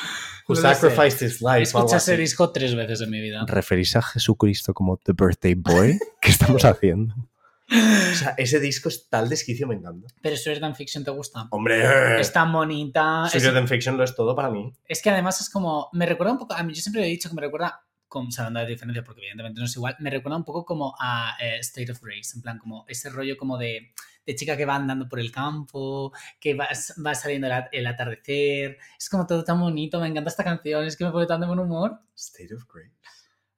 who 0.48 0.56
sacrificed 0.56 1.22
his 1.22 1.40
life. 1.40 1.62
Escuché 1.62 1.96
ese 1.96 2.16
disco 2.16 2.50
tres 2.50 2.74
veces 2.74 3.00
en 3.00 3.10
mi 3.10 3.20
vida. 3.20 3.44
¿Referís 3.46 3.96
a 3.96 4.02
Jesucristo 4.02 4.74
como 4.74 4.96
The 4.96 5.12
birthday 5.12 5.54
boy? 5.54 5.98
¿Qué 6.20 6.30
estamos 6.30 6.64
haciendo? 6.64 7.14
O 7.70 8.14
sea, 8.14 8.34
ese 8.36 8.60
disco 8.60 8.88
es 8.88 9.08
tal 9.08 9.28
desquicio, 9.28 9.66
me 9.66 9.74
encanta. 9.74 10.08
Pero 10.20 10.36
and 10.62 10.76
Fiction 10.76 11.04
te 11.04 11.10
gusta. 11.10 11.46
Hombre, 11.50 12.20
Es 12.20 12.32
tan 12.32 12.52
bonita. 12.52 13.24
Es, 13.26 13.32
Secret 13.32 13.56
and 13.56 13.68
Fiction 13.68 13.96
lo 13.96 14.04
es 14.04 14.14
todo 14.14 14.34
para 14.36 14.50
mí. 14.50 14.72
es 14.86 15.00
que 15.00 15.10
además 15.10 15.40
es 15.40 15.48
como. 15.48 15.88
Me 15.92 16.04
recuerda 16.06 16.32
un 16.32 16.38
poco. 16.38 16.54
A 16.54 16.62
mí, 16.62 16.74
yo 16.74 16.82
siempre 16.82 17.02
he 17.02 17.06
dicho 17.06 17.28
que 17.28 17.34
me 17.34 17.42
recuerda. 17.42 17.84
Con, 18.08 18.30
sabiendo 18.30 18.60
la 18.60 18.66
diferencia, 18.66 19.02
porque 19.02 19.22
evidentemente 19.22 19.58
no 19.58 19.64
es 19.64 19.74
igual. 19.74 19.96
Me 19.98 20.10
recuerda 20.10 20.36
un 20.36 20.44
poco 20.44 20.66
como 20.66 20.94
a 21.00 21.34
eh, 21.40 21.56
State 21.60 21.92
of 21.92 22.02
Grace. 22.02 22.32
En 22.34 22.42
plan, 22.42 22.58
como 22.58 22.84
ese 22.86 23.08
rollo 23.08 23.38
como 23.38 23.56
de, 23.56 23.94
de 24.26 24.34
chica 24.34 24.56
que 24.56 24.64
va 24.64 24.76
andando 24.76 25.08
por 25.08 25.20
el 25.20 25.32
campo, 25.32 26.12
que 26.40 26.54
va, 26.54 26.68
va 27.04 27.14
saliendo 27.14 27.48
el, 27.72 27.86
atardecer. 27.86 28.78
Es 28.98 29.08
como 29.08 29.26
todo 29.26 29.44
tan 29.44 29.60
bonito. 29.60 30.00
Me 30.00 30.08
encanta 30.08 30.30
esta 30.30 30.44
canción. 30.44 30.84
Es 30.84 30.96
que 30.96 31.04
me 31.04 31.12
pone 31.12 31.26
tan 31.26 31.40
de 31.40 31.46
buen 31.46 31.58
humor. 31.58 32.00
State 32.14 32.54
of 32.54 32.64
Grace. 32.72 32.96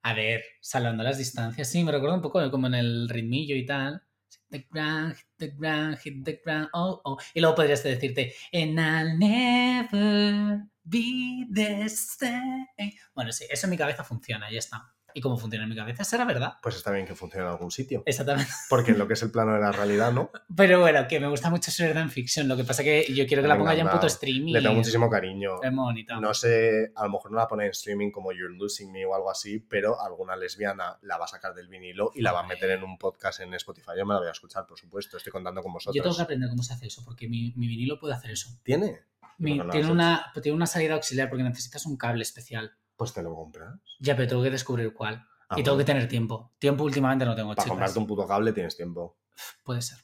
A 0.03 0.13
ver, 0.13 0.43
salvando 0.61 1.03
las 1.03 1.17
distancias, 1.17 1.67
sí, 1.67 1.83
me 1.83 1.91
recuerda 1.91 2.15
un 2.15 2.21
poco 2.21 2.51
como 2.51 2.67
en 2.67 2.75
el 2.75 3.09
ritmillo 3.09 3.55
y 3.55 3.65
tal. 3.65 4.03
Hit 4.29 4.41
the 4.51 4.67
ground, 4.69 5.15
hit 5.15 5.27
the 5.37 5.47
ground, 5.47 5.97
hit 5.97 6.23
the 6.23 6.41
ground, 6.45 6.69
oh, 6.73 7.01
oh. 7.03 7.17
Y 7.33 7.41
luego 7.41 7.55
podrías 7.55 7.81
decirte, 7.81 8.35
and 8.53 8.79
I'll 8.79 9.17
never 9.17 10.63
be 10.83 11.47
the 11.51 11.89
same. 11.89 12.67
Bueno, 13.15 13.31
sí, 13.31 13.45
eso 13.49 13.65
en 13.65 13.71
mi 13.71 13.77
cabeza 13.77 14.03
funciona, 14.03 14.51
ya 14.51 14.59
está. 14.59 14.94
Y 15.17 15.21
como 15.21 15.37
funciona 15.37 15.63
en 15.63 15.69
mi 15.69 15.75
cabeza, 15.77 16.03
será 16.03 16.25
verdad. 16.25 16.57
Pues 16.61 16.75
está 16.75 16.91
bien 16.91 17.07
que 17.07 17.15
funcione 17.15 17.45
en 17.45 17.51
algún 17.51 17.71
sitio. 17.71 18.03
Exactamente. 18.05 18.51
Porque 18.69 18.91
en 18.91 18.99
lo 18.99 19.07
que 19.07 19.13
es 19.13 19.23
el 19.23 19.31
plano 19.31 19.53
de 19.53 19.61
la 19.61 19.71
realidad, 19.71 20.11
¿no? 20.11 20.29
Pero 20.55 20.81
bueno, 20.81 21.07
que 21.07 21.19
me 21.21 21.27
gusta 21.29 21.49
mucho 21.49 21.71
Sheridan 21.71 22.09
Fiction. 22.09 22.47
Lo 22.49 22.57
que 22.57 22.65
pasa 22.65 22.83
que 22.83 23.05
yo 23.13 23.25
quiero 23.25 23.41
que 23.41 23.47
la 23.47 23.57
ponga 23.57 23.73
ya 23.73 23.83
en 23.83 23.89
puto 23.89 24.07
streaming. 24.07 24.51
Le 24.53 24.61
tengo 24.61 24.75
muchísimo 24.75 25.09
cariño. 25.09 25.63
Es 25.63 25.73
bonita. 25.73 26.19
No 26.19 26.33
sé, 26.33 26.91
a 26.95 27.05
lo 27.05 27.11
mejor 27.11 27.31
no 27.31 27.37
la 27.37 27.47
pone 27.47 27.63
en 27.65 27.71
streaming 27.71 28.11
como 28.11 28.33
You're 28.33 28.55
Losing 28.57 28.91
Me 28.91 29.05
o 29.05 29.15
algo 29.15 29.31
así, 29.31 29.59
pero 29.59 30.01
alguna 30.01 30.35
lesbiana 30.35 30.97
la 31.01 31.17
va 31.17 31.23
a 31.25 31.27
sacar 31.29 31.53
del 31.55 31.69
vinilo 31.69 32.11
y 32.13 32.21
la 32.21 32.33
va 32.33 32.41
a 32.41 32.47
meter 32.47 32.71
en 32.71 32.83
un 32.83 32.97
podcast 32.97 33.39
en 33.39 33.53
Spotify. 33.53 33.91
Yo 33.97 34.05
me 34.05 34.13
la 34.13 34.19
voy 34.19 34.27
a 34.27 34.31
escuchar, 34.31 34.65
por 34.67 34.77
supuesto. 34.77 35.15
Estoy 35.15 35.31
contando 35.31 35.63
con 35.63 35.71
yo 35.73 35.79
tengo 35.79 35.93
que 35.93 35.99
vosotros. 35.99 36.19
aprender 36.19 36.49
cómo 36.49 36.61
se 36.63 36.73
hace 36.73 36.87
eso, 36.87 37.03
porque 37.05 37.29
mi, 37.29 37.53
mi 37.55 37.67
vinilo 37.67 37.97
puede 37.99 38.15
hacer 38.15 38.31
eso. 38.31 38.49
¿Tiene? 38.63 38.99
Mi- 39.37 39.57
No, 39.57 39.63
no, 39.65 39.71
tiene, 39.71 39.85
eso 39.85 39.93
una, 39.93 40.31
tiene 40.41 40.55
una 40.57 40.65
salida 40.67 40.93
auxiliar 40.95 41.29
porque 41.29 41.43
necesitas 41.43 41.85
un 41.85 41.95
cable 41.97 42.21
especial. 42.23 42.75
Pues 42.95 43.13
te 43.13 43.21
lo 43.21 43.35
compras. 43.35 43.79
Ya, 43.99 44.15
pero 44.15 44.27
tengo 44.29 44.43
que 44.43 44.51
descubrir 44.51 44.93
cuál. 44.93 45.25
Ah, 45.49 45.59
y 45.59 45.63
tengo 45.63 45.77
que 45.77 45.83
tener 45.83 46.07
tiempo. 46.07 46.53
Tiempo 46.57 46.83
últimamente 46.83 47.25
no 47.25 47.35
tengo, 47.35 47.53
Para 47.53 47.67
comprarte 47.67 47.99
un 47.99 48.07
puto 48.07 48.25
cable 48.27 48.53
tienes 48.53 48.75
tiempo. 48.75 49.17
Puede 49.63 49.81
ser. 49.81 49.99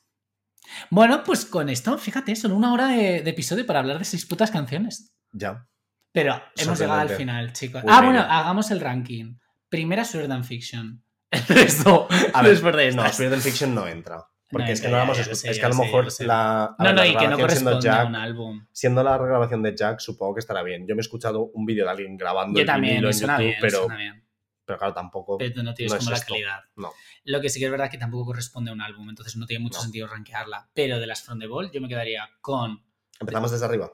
Bueno, 0.89 1.23
pues 1.23 1.45
con 1.45 1.69
esto, 1.69 1.97
fíjate, 1.97 2.35
son 2.35 2.51
una 2.51 2.73
hora 2.73 2.87
de, 2.87 3.21
de 3.21 3.29
episodio 3.29 3.65
para 3.65 3.79
hablar 3.79 3.97
de 3.99 4.05
seis 4.05 4.25
putas 4.25 4.51
canciones. 4.51 5.13
Ya. 5.31 5.67
Pero 6.11 6.41
hemos 6.57 6.79
llegado 6.79 6.99
al 6.99 7.09
final, 7.09 7.53
chicos. 7.53 7.83
Muy 7.83 7.91
ah, 7.91 8.01
bien. 8.01 8.13
bueno, 8.13 8.27
hagamos 8.29 8.69
el 8.71 8.81
ranking. 8.81 9.37
Primera 9.69 10.03
Sword 10.03 10.31
and 10.31 10.43
Fiction. 10.43 11.03
El 11.31 11.45
resto, 11.45 12.09
A 12.33 12.41
ver, 12.41 12.61
No. 12.95 13.05
Spirit 13.05 13.33
and 13.33 13.41
Fiction 13.41 13.73
no 13.73 13.87
entra. 13.87 14.21
Porque 14.51 14.67
No 14.67 14.73
es 14.73 14.81
que 14.81 14.87
no 14.89 14.97
lo 14.97 15.11
escuchado. 15.13 15.35
sé, 15.35 15.49
Es 15.51 15.59
que 15.59 15.65
a 15.65 15.69
lo 15.69 15.75
mejor 15.75 16.07
la. 16.21 16.75
No, 16.77 16.93
no, 16.93 17.05
y 17.05 17.15
que 17.15 17.27
no 17.27 17.37
siendo 17.49 17.91
a 17.91 18.05
un 18.05 18.15
álbum. 18.15 18.67
Siendo 18.71 19.03
la 19.03 19.17
grabación 19.17 19.63
de 19.63 19.75
Jack, 19.75 19.99
supongo 19.99 20.33
que 20.35 20.39
estará 20.41 20.61
bien. 20.63 20.85
Yo 20.87 20.95
me 20.95 20.99
he 20.99 21.03
escuchado 21.03 21.45
un 21.53 21.65
vídeo 21.65 21.85
de 21.85 21.91
alguien 21.91 22.17
grabando 22.17 22.57
Yo 22.57 22.61
el 22.61 22.67
también, 22.67 22.97
en 22.97 23.11
YouTube, 23.11 23.37
bien, 23.37 23.55
pero, 23.61 23.87
bien. 23.87 24.27
pero 24.65 24.77
claro, 24.77 24.93
tampoco. 24.93 25.37
Pero 25.37 25.63
no 25.63 25.73
tienes 25.73 25.93
no 25.93 25.97
es 25.97 26.03
como 26.03 26.11
la 26.11 26.17
esto. 26.17 26.33
calidad. 26.33 26.59
No. 26.75 26.91
Lo 27.23 27.39
que 27.39 27.49
sí 27.49 27.59
que 27.59 27.65
es 27.65 27.71
verdad 27.71 27.89
que 27.89 27.97
tampoco 27.97 28.25
corresponde 28.25 28.71
a 28.71 28.73
un 28.73 28.81
álbum, 28.81 29.09
entonces 29.09 29.35
no 29.37 29.45
tiene 29.45 29.63
mucho 29.63 29.79
sentido 29.79 30.07
rankearla. 30.07 30.69
Pero 30.73 30.99
de 30.99 31.07
las 31.07 31.21
From 31.23 31.39
the 31.39 31.47
Ball, 31.47 31.71
yo 31.71 31.79
me 31.81 31.87
quedaría 31.87 32.27
con 32.41 32.83
Empezamos 33.19 33.51
desde 33.51 33.65
arriba. 33.65 33.91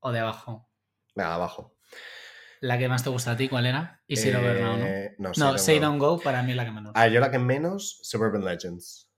o 0.00 0.12
de 0.12 0.18
abajo. 0.18 0.68
Venga, 1.14 1.34
abajo. 1.34 1.76
La 2.62 2.76
que 2.76 2.88
más 2.88 3.02
te 3.02 3.08
gusta 3.10 3.30
a 3.32 3.36
ti, 3.38 3.48
¿cuál 3.48 3.64
era? 3.64 4.02
Y 4.06 4.16
Zero 4.16 4.40
Now, 4.42 4.76
¿no? 4.76 4.84
Eh, 4.84 5.14
No, 5.18 5.30
No, 5.38 5.56
Say 5.58 5.78
Don't 5.78 5.98
Don't 5.98 6.18
Go 6.18 6.20
para 6.22 6.42
mí 6.42 6.50
es 6.50 6.56
la 6.56 6.64
que 6.66 6.70
menos. 6.72 6.92
Ah, 6.94 7.08
yo 7.08 7.18
la 7.20 7.30
que 7.30 7.38
menos, 7.38 8.00
Suburban 8.02 8.44
Legends. 8.44 9.09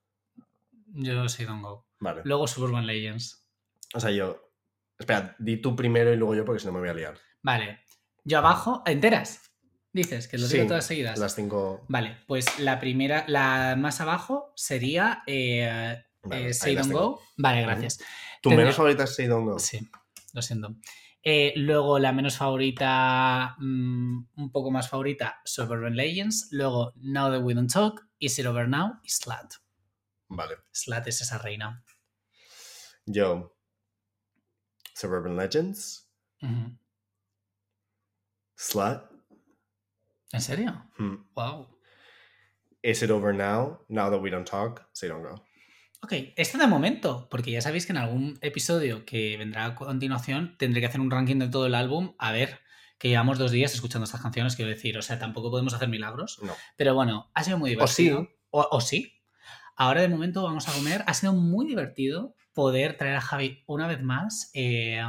Yo 0.94 1.28
Say 1.28 1.46
Don't 1.46 1.62
Go. 1.62 1.86
Vale. 2.00 2.22
Luego 2.24 2.46
Suburban 2.46 2.86
Legends. 2.86 3.48
O 3.94 4.00
sea, 4.00 4.10
yo. 4.10 4.50
Espera, 4.98 5.34
di 5.38 5.56
tú 5.56 5.74
primero 5.74 6.12
y 6.12 6.16
luego 6.16 6.34
yo 6.34 6.44
porque 6.44 6.60
si 6.60 6.66
no 6.66 6.72
me 6.72 6.80
voy 6.80 6.88
a 6.88 6.94
liar. 6.94 7.18
Vale. 7.42 7.80
Yo 8.24 8.38
abajo, 8.38 8.82
enteras. 8.86 9.52
Dices, 9.92 10.26
que 10.28 10.38
lo 10.38 10.46
digo 10.48 10.62
Sí, 10.62 10.68
todas 10.68 10.86
seguidas. 10.86 11.18
Las 11.18 11.34
cinco. 11.34 11.84
Vale, 11.88 12.18
pues 12.26 12.58
la 12.58 12.78
primera, 12.80 13.24
la 13.28 13.74
más 13.76 14.00
abajo 14.00 14.52
sería 14.56 15.22
eh, 15.26 16.02
Vale, 16.22 16.48
eh, 16.48 16.54
Say 16.54 16.76
Don't. 16.76 16.92
Go. 16.92 17.20
Vale, 17.36 17.62
gracias. 17.62 17.98
¿Tu 18.40 18.50
menos 18.50 18.74
favorita 18.74 19.04
es 19.04 19.14
Say 19.14 19.26
Don't 19.26 19.46
Go? 19.46 19.58
Sí, 19.58 19.80
lo 20.32 20.40
siento. 20.40 20.76
Eh, 21.24 21.52
luego 21.56 21.98
la 21.98 22.12
menos 22.12 22.36
favorita, 22.36 23.54
mm, 23.58 24.24
un 24.36 24.50
poco 24.50 24.70
más 24.70 24.88
favorita, 24.88 25.40
Suburban 25.44 25.94
Legends. 25.94 26.48
Luego 26.52 26.92
Now 26.96 27.30
That 27.30 27.42
We 27.42 27.54
Don't 27.54 27.72
Talk, 27.72 28.08
Is 28.18 28.38
It 28.38 28.46
Over 28.46 28.68
Now 28.68 28.98
y 29.02 29.10
Slat. 29.10 29.54
Vale. 30.34 30.56
Slat 30.72 31.06
es 31.08 31.20
esa 31.20 31.38
reina. 31.38 31.84
Yo. 33.06 33.54
Suburban 34.94 35.36
Legends. 35.36 36.10
Ujú. 36.40 36.78
Slut. 38.56 39.02
¿En 40.32 40.40
serio? 40.40 40.90
Hmm. 40.98 41.16
Wow. 41.34 41.68
Is 42.82 43.02
it 43.02 43.10
over 43.10 43.34
now? 43.34 43.84
Now 43.88 44.10
that 44.10 44.20
we 44.20 44.30
don't 44.30 44.48
talk, 44.48 44.88
say 44.92 45.08
don't 45.08 45.22
go. 45.22 45.44
Ok, 46.02 46.12
esto 46.36 46.58
de 46.58 46.66
momento, 46.66 47.28
porque 47.30 47.52
ya 47.52 47.60
sabéis 47.60 47.86
que 47.86 47.92
en 47.92 47.98
algún 47.98 48.38
episodio 48.40 49.04
que 49.04 49.36
vendrá 49.36 49.66
a 49.66 49.74
continuación 49.74 50.56
tendré 50.58 50.80
que 50.80 50.86
hacer 50.86 51.00
un 51.00 51.10
ranking 51.10 51.36
de 51.38 51.48
todo 51.48 51.66
el 51.66 51.74
álbum. 51.76 52.14
A 52.18 52.32
ver, 52.32 52.58
que 52.98 53.08
llevamos 53.08 53.38
dos 53.38 53.52
días 53.52 53.72
escuchando 53.74 54.04
estas 54.04 54.20
canciones, 54.22 54.56
quiero 54.56 54.70
decir, 54.70 54.98
o 54.98 55.02
sea, 55.02 55.18
tampoco 55.18 55.50
podemos 55.50 55.74
hacer 55.74 55.88
milagros. 55.88 56.40
No. 56.42 56.54
Pero 56.76 56.94
bueno, 56.94 57.30
ha 57.34 57.44
sido 57.44 57.58
muy 57.58 57.70
O 57.70 57.74
divertido. 57.74 58.22
sí. 58.22 58.28
O, 58.50 58.68
o 58.70 58.80
sí. 58.80 59.21
Ahora 59.76 60.00
de 60.02 60.08
momento 60.08 60.42
vamos 60.42 60.68
a 60.68 60.72
comer. 60.72 61.02
Ha 61.06 61.14
sido 61.14 61.32
muy 61.32 61.66
divertido 61.66 62.34
poder 62.52 62.96
traer 62.98 63.16
a 63.16 63.20
Javi 63.20 63.62
una 63.66 63.86
vez 63.86 64.02
más, 64.02 64.50
eh, 64.54 65.00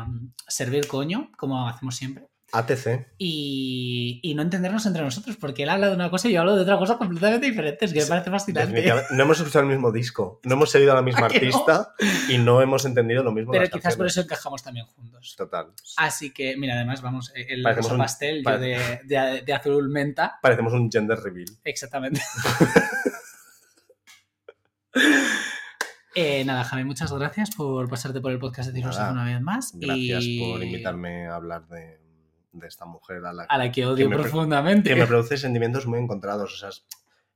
servir 0.47 0.87
coño, 0.87 1.29
como 1.37 1.67
hacemos 1.67 1.95
siempre, 1.97 2.25
ATC. 2.53 3.07
y, 3.17 4.19
y 4.23 4.33
no 4.35 4.43
entendernos 4.43 4.85
entre 4.85 5.01
nosotros, 5.01 5.35
porque 5.35 5.63
él 5.63 5.69
habla 5.69 5.89
de 5.89 5.95
una 5.95 6.09
cosa 6.09 6.29
y 6.29 6.33
yo 6.33 6.39
hablo 6.39 6.55
de 6.55 6.61
otra 6.61 6.77
cosa 6.77 6.97
completamente 6.97 7.47
diferente. 7.47 7.83
Es 7.83 7.91
que 7.93 7.99
me 8.01 8.05
parece 8.05 8.29
fascinante. 8.31 8.85
No 9.11 9.23
hemos 9.23 9.39
escuchado 9.39 9.63
el 9.65 9.71
mismo 9.71 9.91
disco. 9.91 10.39
No 10.43 10.53
hemos 10.53 10.71
seguido 10.71 10.93
a 10.93 10.95
la 10.95 11.01
misma 11.01 11.25
¿A 11.25 11.29
que 11.29 11.41
no? 11.41 11.47
artista 11.47 11.93
y 12.29 12.37
no 12.37 12.61
hemos 12.61 12.85
entendido 12.85 13.23
lo 13.23 13.31
mismo. 13.33 13.51
Pero 13.51 13.67
quizás 13.69 13.97
por 13.97 14.05
eso 14.07 14.21
encajamos 14.21 14.63
también 14.63 14.85
juntos. 14.85 15.35
Total. 15.37 15.67
Así 15.97 16.31
que, 16.31 16.55
mira, 16.55 16.75
además, 16.75 17.01
vamos, 17.01 17.33
eh, 17.35 17.45
el 17.49 17.61
Parecemos 17.63 17.87
rosa 17.91 17.95
un- 17.95 17.99
pastel, 18.01 18.43
yo 18.45 18.57
de- 18.59 19.41
de 19.45 19.53
azul 19.53 19.89
menta. 19.89 20.39
Parecemos 20.41 20.71
un 20.73 20.89
gender 20.91 21.19
reveal. 21.19 21.49
Exactamente. 21.65 22.21
Eh, 26.15 26.43
nada, 26.45 26.63
Javi, 26.63 26.83
muchas 26.83 27.11
gracias 27.11 27.55
por 27.55 27.89
pasarte 27.89 28.21
por 28.21 28.31
el 28.31 28.37
podcast 28.39 28.67
de 28.69 28.73
Tiros 28.75 28.97
Nada, 28.97 29.11
una 29.11 29.25
vez 29.25 29.41
más. 29.41 29.71
Gracias 29.75 30.23
y 30.23 30.39
por 30.39 30.63
invitarme 30.63 31.27
a 31.27 31.35
hablar 31.35 31.67
de, 31.67 31.99
de 32.51 32.67
esta 32.67 32.85
mujer 32.85 33.25
a 33.25 33.33
la 33.33 33.43
A 33.43 33.57
la 33.57 33.71
que 33.71 33.85
odio 33.85 34.07
que 34.07 34.15
me- 34.15 34.21
profundamente. 34.21 34.89
que 34.91 34.95
me 34.95 35.07
produce 35.07 35.37
sentimientos 35.37 35.87
muy 35.87 35.97
encontrados. 35.99 36.53
O 36.53 36.57
sea, 36.57 36.69
es 36.69 36.85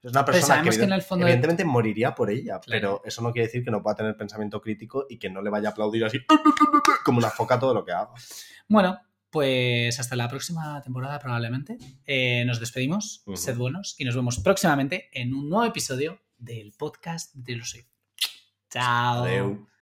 es 0.03 0.12
una 0.12 0.24
persona 0.24 0.41
que, 0.41 0.47
sabemos 0.47 0.78
que 0.78 0.84
en 0.84 0.93
el 0.93 1.01
fondo 1.01 1.26
de- 1.26 1.32
evidentemente 1.32 1.66
moriría 1.66 2.14
por 2.14 2.30
ella, 2.30 2.60
Claro. 2.60 2.62
pero 2.68 3.01
eso 3.03 3.24
no 3.24 3.32
quiere 3.34 3.47
decir 3.47 3.64
que 3.66 3.72
no 3.72 3.82
pueda 3.82 3.95
tener 3.95 4.16
pensamiento 4.16 4.62
crítico 4.62 5.08
y 5.10 5.18
que 5.18 5.30
no 5.32 5.41
le 5.41 5.49
vaya 5.49 5.70
a 5.70 5.72
aplaudir 5.72 6.05
así 6.05 6.20
como 7.03 7.18
una 7.18 7.32
foca 7.32 7.60
todo 7.60 7.74
lo 7.74 7.84
que 7.84 7.93
haga. 7.93 8.12
Bueno, 8.70 8.99
pues 9.32 9.99
hasta 9.99 10.16
la 10.16 10.30
próxima 10.30 10.80
temporada 10.84 11.18
probablemente. 11.20 11.80
Eh, 12.05 12.43
nos 12.45 12.60
despedimos, 12.60 13.24
Ujú. 13.26 13.36
sed 13.38 13.58
buenos 13.58 13.95
y 13.97 14.05
nos 14.05 14.16
vemos 14.16 14.39
próximamente 14.39 15.10
en 15.12 15.34
un 15.34 15.49
nuevo 15.49 15.66
episodio 15.66 16.20
del 16.38 16.74
podcast 16.74 17.34
de 17.34 17.56
los. 17.56 17.76
Chao. 18.70 19.68